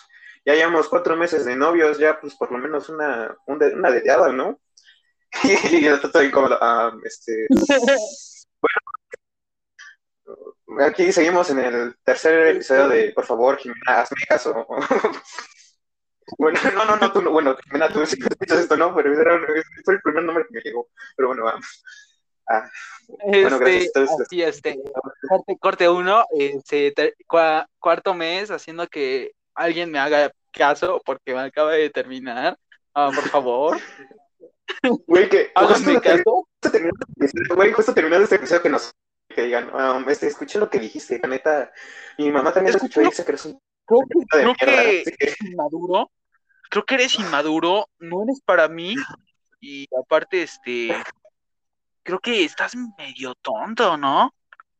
ya 0.44 0.54
llevamos 0.54 0.88
cuatro 0.88 1.16
meses 1.16 1.44
de 1.44 1.56
novios, 1.56 1.98
ya, 1.98 2.20
pues, 2.20 2.34
por 2.34 2.50
lo 2.52 2.58
menos 2.58 2.88
una, 2.88 3.36
una 3.46 3.90
deteada, 3.90 4.32
¿no? 4.32 4.60
Y 5.70 5.82
yo 5.82 5.94
estoy 5.94 6.30
como, 6.30 6.48
ah, 6.60 6.92
este, 7.04 7.46
bueno, 10.66 10.86
aquí 10.86 11.12
seguimos 11.12 11.50
en 11.50 11.58
el 11.60 11.96
tercer 12.04 12.48
episodio 12.48 12.88
de, 12.88 13.12
por 13.12 13.24
favor, 13.26 13.56
Jimena, 13.58 14.00
hazme 14.00 14.18
caso. 14.28 14.66
Bueno, 16.38 16.58
no, 16.74 16.84
no, 16.86 16.96
no, 16.96 17.12
tú 17.12 17.20
no, 17.20 17.30
bueno, 17.32 17.54
Jimena, 17.64 17.88
tú 17.92 18.06
sí 18.06 18.16
escuchas 18.18 18.60
esto, 18.60 18.76
¿no? 18.76 18.94
Pero 18.94 19.20
era, 19.20 19.38
fue 19.84 19.94
el 19.94 20.00
primer 20.00 20.22
nombre 20.22 20.44
que 20.48 20.54
me 20.54 20.60
llegó, 20.62 20.88
pero 21.16 21.28
bueno, 21.28 21.44
vamos. 21.44 21.84
Ah, 22.48 22.70
Bueno, 23.08 23.58
gracias, 23.58 23.82
Este, 23.84 23.98
entonces- 24.00 24.26
así, 24.26 24.42
este, 24.42 24.78
corte, 25.28 25.58
corte 25.60 25.88
uno, 25.90 26.24
este, 26.38 26.94
cua- 27.28 27.66
cuarto 27.78 28.14
mes 28.14 28.50
haciendo 28.50 28.86
que 28.86 29.32
alguien 29.54 29.90
me 29.90 29.98
haga 29.98 30.32
caso 30.52 31.00
porque 31.04 31.34
me 31.34 31.40
acaba 31.40 31.72
de 31.72 31.90
terminar. 31.90 32.58
Ah, 32.94 33.10
por 33.14 33.28
favor, 33.28 33.78
Güey, 35.06 35.28
que 35.28 35.50
háganme 35.54 36.00
caso. 36.00 36.48
este 36.62 36.78
episodio, 36.78 37.54
güey, 37.54 37.72
justo 37.72 37.94
terminando 37.94 38.24
este 38.24 38.36
episodio 38.36 38.62
que 38.62 38.68
nos 38.68 38.92
que 39.28 39.42
digan, 39.42 39.74
um, 39.74 40.08
este, 40.10 40.26
escuché 40.26 40.58
lo 40.58 40.68
que 40.68 40.78
dijiste, 40.78 41.18
la 41.22 41.28
neta, 41.28 41.72
mi 42.18 42.30
mamá 42.30 42.52
también 42.52 42.72
lo 42.72 42.76
escuchó 42.76 43.00
y 43.00 43.06
dice 43.06 43.24
que 43.24 43.30
eres 43.30 43.46
un 43.46 43.58
Creo 43.86 44.00
que, 44.08 44.26
creo 44.28 44.44
mierda, 44.44 44.82
que 44.82 45.00
así 45.00 45.16
que, 45.16 45.24
eres 45.24 45.40
inmaduro. 45.40 46.10
Creo 46.70 46.84
que 46.84 46.94
eres 46.94 47.18
inmaduro, 47.18 47.88
no 47.98 48.22
eres 48.24 48.40
para 48.44 48.68
mí. 48.68 48.94
Y 49.60 49.86
aparte, 49.98 50.42
este, 50.42 50.94
creo 52.02 52.18
que 52.18 52.44
estás 52.44 52.74
medio 52.98 53.34
tonto, 53.36 53.96
¿no? 53.96 54.34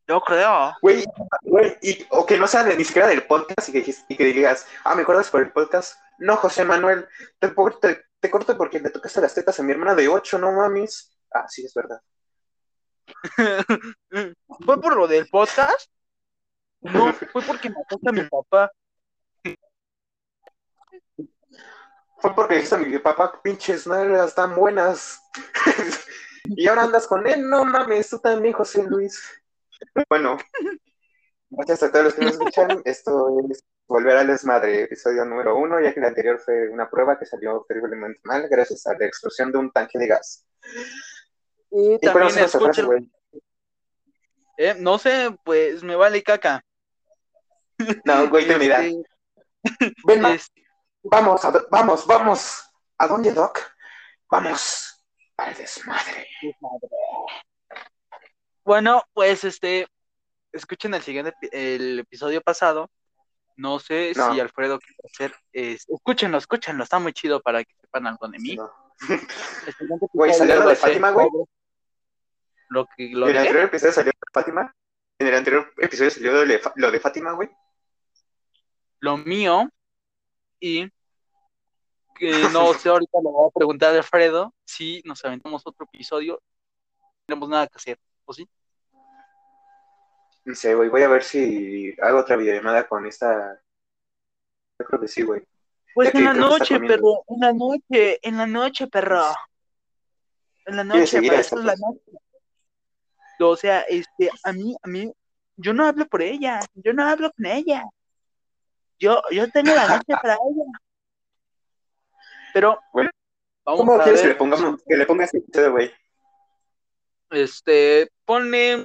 Yo 0.08 0.20
creo. 0.20 0.72
güey, 0.82 1.04
güey, 1.42 1.78
y, 1.80 2.06
o 2.10 2.26
que 2.26 2.36
no 2.36 2.46
sea 2.46 2.64
de- 2.64 2.76
ni 2.76 2.84
siquiera 2.84 3.08
del 3.08 3.26
podcast 3.26 3.68
y 3.68 3.72
que, 3.72 3.94
y 4.08 4.16
que 4.16 4.24
digas, 4.24 4.66
ah, 4.84 4.94
¿me 4.94 5.02
acuerdas 5.02 5.30
por 5.30 5.40
el 5.42 5.52
podcast? 5.52 5.98
No, 6.18 6.36
José 6.36 6.64
Manuel, 6.64 7.08
te, 7.38 7.48
te, 7.80 8.04
te 8.20 8.30
corto 8.30 8.56
porque 8.56 8.80
le 8.80 8.90
tocaste 8.90 9.20
las 9.20 9.34
tetas 9.34 9.58
a 9.58 9.62
mi 9.62 9.72
hermana 9.72 9.94
de 9.94 10.08
ocho, 10.08 10.38
no 10.38 10.52
mames. 10.52 11.16
Ah, 11.32 11.46
sí, 11.48 11.64
es 11.64 11.72
verdad. 11.74 12.00
¿Fue 14.64 14.80
por 14.80 14.96
lo 14.96 15.06
del 15.06 15.28
podcast? 15.28 15.90
No, 16.80 17.12
fue 17.12 17.42
porque 17.42 17.70
mataste 17.70 18.08
a 18.08 18.12
mi 18.12 18.22
papá. 18.28 18.70
Fue 22.18 22.34
porque 22.34 22.54
dijiste 22.54 22.74
a 22.76 22.78
mi 22.78 22.98
papá, 22.98 23.40
pinches 23.42 23.86
nalgas 23.86 24.34
tan 24.34 24.54
buenas. 24.54 25.20
y 26.44 26.68
ahora 26.68 26.82
andas 26.82 27.06
con 27.06 27.26
él, 27.26 27.48
no 27.48 27.64
mames, 27.64 28.10
tú 28.10 28.18
también, 28.20 28.54
José 28.54 28.84
Luis. 28.84 29.20
Bueno, 30.08 30.38
gracias 31.50 31.82
a 31.82 31.90
todos 31.92 32.04
los 32.06 32.14
que 32.14 32.22
nos 32.22 32.32
escuchan. 32.32 32.82
Esto 32.84 33.28
es 33.50 33.64
Volver 33.86 34.16
al 34.16 34.26
Desmadre, 34.28 34.82
episodio 34.84 35.24
número 35.24 35.56
uno, 35.56 35.80
ya 35.80 35.92
que 35.92 36.00
el 36.00 36.06
anterior 36.06 36.38
fue 36.38 36.68
una 36.68 36.88
prueba 36.88 37.18
que 37.18 37.26
salió 37.26 37.64
terriblemente 37.68 38.20
mal 38.24 38.48
gracias 38.48 38.86
a 38.86 38.96
la 38.98 39.06
explosión 39.06 39.52
de 39.52 39.58
un 39.58 39.70
tanque 39.70 39.98
de 39.98 40.06
gas. 40.06 40.46
Y 41.70 41.94
¿Y 41.94 41.98
también 41.98 42.30
frase, 42.30 42.44
escuchen, 42.56 42.86
güey? 42.86 43.10
eh, 44.56 44.74
no 44.78 44.98
sé, 44.98 45.36
pues 45.44 45.82
me 45.82 45.96
vale 45.96 46.22
caca. 46.22 46.64
No, 48.04 48.28
güey, 48.28 48.46
te 48.46 48.56
mira. 48.58 48.84
Este, 48.84 49.02
Ven, 50.04 50.20
ma- 50.20 50.34
es- 50.34 50.50
vamos, 51.02 51.44
a- 51.44 51.66
vamos, 51.70 52.06
vamos. 52.06 52.62
¿A 52.98 53.06
dónde, 53.08 53.32
Doc? 53.32 53.58
Vamos 54.30 55.04
al 55.36 55.54
desmadre. 55.54 56.28
Bueno, 58.64 59.02
pues 59.12 59.44
este, 59.44 59.86
escuchen 60.52 60.94
el 60.94 61.02
siguiente, 61.02 61.34
el 61.52 62.00
episodio 62.00 62.40
pasado. 62.40 62.90
No 63.56 63.78
sé 63.78 64.12
No. 64.16 64.32
si 64.32 64.40
Alfredo 64.40 64.78
quiere 64.78 64.96
hacer, 65.04 65.34
es- 65.52 65.86
escúchenlo, 65.88 66.38
escúchenlo, 66.38 66.82
está 66.84 66.98
muy 66.98 67.12
chido 67.12 67.40
para 67.40 67.62
que 67.64 67.74
sepan 67.80 68.06
algo 68.06 68.26
de 68.28 68.38
mí. 68.38 68.56
No. 68.56 68.70
Güey, 70.12 70.32
¿salió 70.32 70.56
lo 70.56 70.68
de 70.68 70.76
Fátima, 70.76 71.10
güey? 71.10 71.28
Lo 72.68 72.86
que 72.96 73.10
lo 73.10 73.26
En 73.28 73.28
el 73.28 73.32
de- 73.34 73.38
anterior 73.40 73.64
episodio 73.64 73.92
salió 73.92 74.12
Fátima. 74.32 74.74
En 75.18 75.26
el 75.26 75.34
anterior 75.34 75.72
episodio 75.78 76.10
salió 76.10 76.32
lo 76.32 76.46
de, 76.46 76.60
lo 76.76 76.90
de 76.90 77.00
Fátima, 77.00 77.32
güey. 77.32 77.50
lo 79.00 79.16
mío 79.16 79.68
y 80.60 80.88
que 82.14 82.30
no 82.52 82.72
sé, 82.74 82.88
ahorita 82.88 83.18
le 83.22 83.30
voy 83.30 83.48
a 83.48 83.52
preguntar 83.52 83.92
a 83.94 83.98
Alfredo 83.98 84.54
si 84.64 85.02
nos 85.04 85.24
aventamos 85.24 85.62
otro 85.66 85.86
episodio, 85.92 86.40
no 87.00 87.08
tenemos 87.26 87.48
nada 87.48 87.66
que 87.66 87.76
hacer, 87.78 87.98
¿o 88.24 88.32
sí? 88.32 88.48
No 90.44 90.54
sé, 90.54 90.74
güey, 90.74 90.88
voy 90.88 91.02
a 91.02 91.08
ver 91.08 91.22
si 91.22 91.94
hago 92.00 92.18
otra 92.18 92.36
videollamada 92.36 92.86
con 92.88 93.06
esta. 93.06 93.60
Yo 94.78 94.86
creo 94.86 95.00
que 95.00 95.08
sí, 95.08 95.22
güey. 95.22 95.42
Pues 95.94 96.14
en 96.14 96.24
la 96.24 96.32
noche, 96.32 96.80
perro, 96.80 97.22
en 97.28 97.40
la 97.40 97.52
noche, 97.52 98.18
en 98.22 98.36
la 98.38 98.46
noche, 98.46 98.86
perro. 98.88 99.24
En 100.64 100.76
la 100.76 100.84
noche, 100.84 101.20
para 101.22 101.36
a 101.36 101.40
eso 101.40 101.56
es 101.56 101.60
esta, 101.60 101.66
la 101.66 101.74
noche. 101.76 102.12
O 103.40 103.56
sea, 103.56 103.80
este, 103.82 104.30
a 104.44 104.52
mí, 104.52 104.76
a 104.82 104.88
mí, 104.88 105.12
yo 105.56 105.72
no 105.74 105.86
hablo 105.86 106.06
por 106.06 106.22
ella, 106.22 106.60
yo 106.74 106.92
no 106.92 107.06
hablo 107.06 107.30
con 107.32 107.46
ella. 107.46 107.84
Yo, 108.98 109.20
yo 109.30 109.50
tengo 109.50 109.74
la 109.74 109.88
noche 109.88 110.14
para 110.20 110.34
ella. 110.50 110.64
Pero, 112.54 112.78
Bueno, 112.92 113.10
vamos 113.64 113.80
¿Cómo 113.80 113.94
a 113.94 114.04
quieres 114.04 114.22
que 114.22 114.28
le 114.28 114.34
pongamos, 114.34 114.82
que 114.86 114.96
le 114.96 115.06
ponga 115.06 115.24
este 115.24 115.38
episodio, 115.38 115.72
güey? 115.72 115.92
Este, 117.32 118.10
ponle 118.24 118.84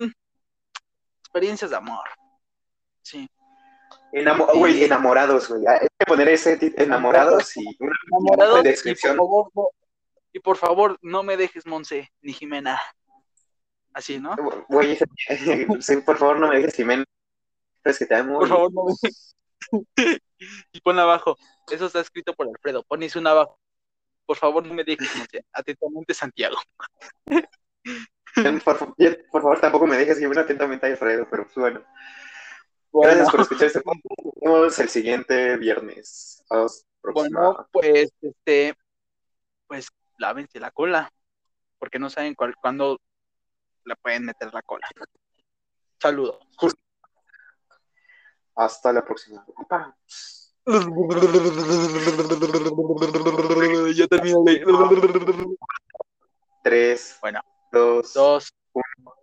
experiencias 1.20 1.72
de 1.72 1.78
amor. 1.78 2.04
Sí. 3.02 3.30
Enamo- 4.14 4.48
güey, 4.54 4.84
enamorados, 4.84 5.50
güey. 5.50 5.66
Hay 5.68 5.88
que 6.00 6.06
poner 6.06 6.30
ese 6.30 6.58
enamorados 6.78 7.56
y 7.58 7.66
una 7.80 7.92
Enamorados, 8.10 8.56
de 8.56 8.60
y 8.60 8.64
por 8.64 8.72
descripción. 8.72 9.16
favor, 9.18 9.52
no, 9.54 9.68
y 10.34 10.40
por 10.40 10.58
favor, 10.58 10.98
no 11.02 11.24
me 11.24 11.36
dejes, 11.38 11.66
Monse, 11.66 12.10
ni 12.22 12.34
Jimena. 12.34 12.80
Así, 13.94 14.20
¿no? 14.20 14.36
Güey, 14.70 14.98
sí, 15.82 15.98
por 15.98 16.18
favor, 16.18 16.40
no 16.40 16.48
me 16.50 16.58
dejes 16.58 16.76
Jimena. 16.76 17.04
Es 17.84 17.98
que 18.00 18.06
te 18.06 18.16
amo. 18.16 18.40
Por 18.40 18.48
favor, 18.50 18.74
no 18.74 18.86
me 18.86 18.94
Y 20.72 20.82
pon 20.82 21.00
abajo. 21.00 21.36
Eso 21.72 21.88
está 21.88 22.00
escrito 22.00 22.34
por 22.34 22.48
Alfredo. 22.48 22.84
Pones 22.84 23.16
una 23.16 23.32
abajo. 23.32 23.60
Por 24.26 24.38
favor, 24.38 24.66
no 24.66 24.74
me 24.74 24.84
dejes, 24.84 25.16
Monse. 25.16 25.46
Atentamente, 25.52 26.14
Santiago. 26.14 26.58
Por, 29.32 29.42
favor, 29.42 29.60
tampoco 29.60 29.88
me 29.88 29.98
dejes 29.98 30.20
Jimena 30.20 30.42
atentamente 30.42 30.86
a 30.86 30.90
Alfredo, 30.90 31.28
pero 31.30 31.44
pues, 31.44 31.56
bueno. 31.56 31.84
Bueno, 32.92 33.12
Gracias 33.12 33.32
por 33.32 33.42
escuchar 33.42 33.68
este 33.68 33.82
podcast. 33.82 34.06
Nos 34.42 34.54
vemos 34.54 34.80
el 34.80 34.90
siguiente 34.90 35.58
viernes. 35.58 36.44
Bueno, 37.14 37.68
pues, 37.72 38.12
este, 38.22 38.76
pues, 39.68 39.88
lávense 40.18 40.60
la 40.60 40.72
cola. 40.72 41.12
Porque 41.80 42.00
no 42.00 42.10
saben 42.10 42.34
cuál, 42.34 42.56
cuándo 42.56 43.00
la 43.84 43.96
pueden 43.96 44.26
meter 44.26 44.54
la 44.54 44.62
cola. 44.62 44.88
Saludos. 46.02 46.40
Hasta 48.56 48.92
la 48.92 49.06
próxima. 49.06 49.46
Pa. 49.70 49.96
Ya 53.96 54.08
terminé. 54.08 54.64
Tres, 56.64 57.18
Bueno 57.22 57.40
dos, 57.72 58.14
dos 58.14 58.54
uno. 58.74 59.17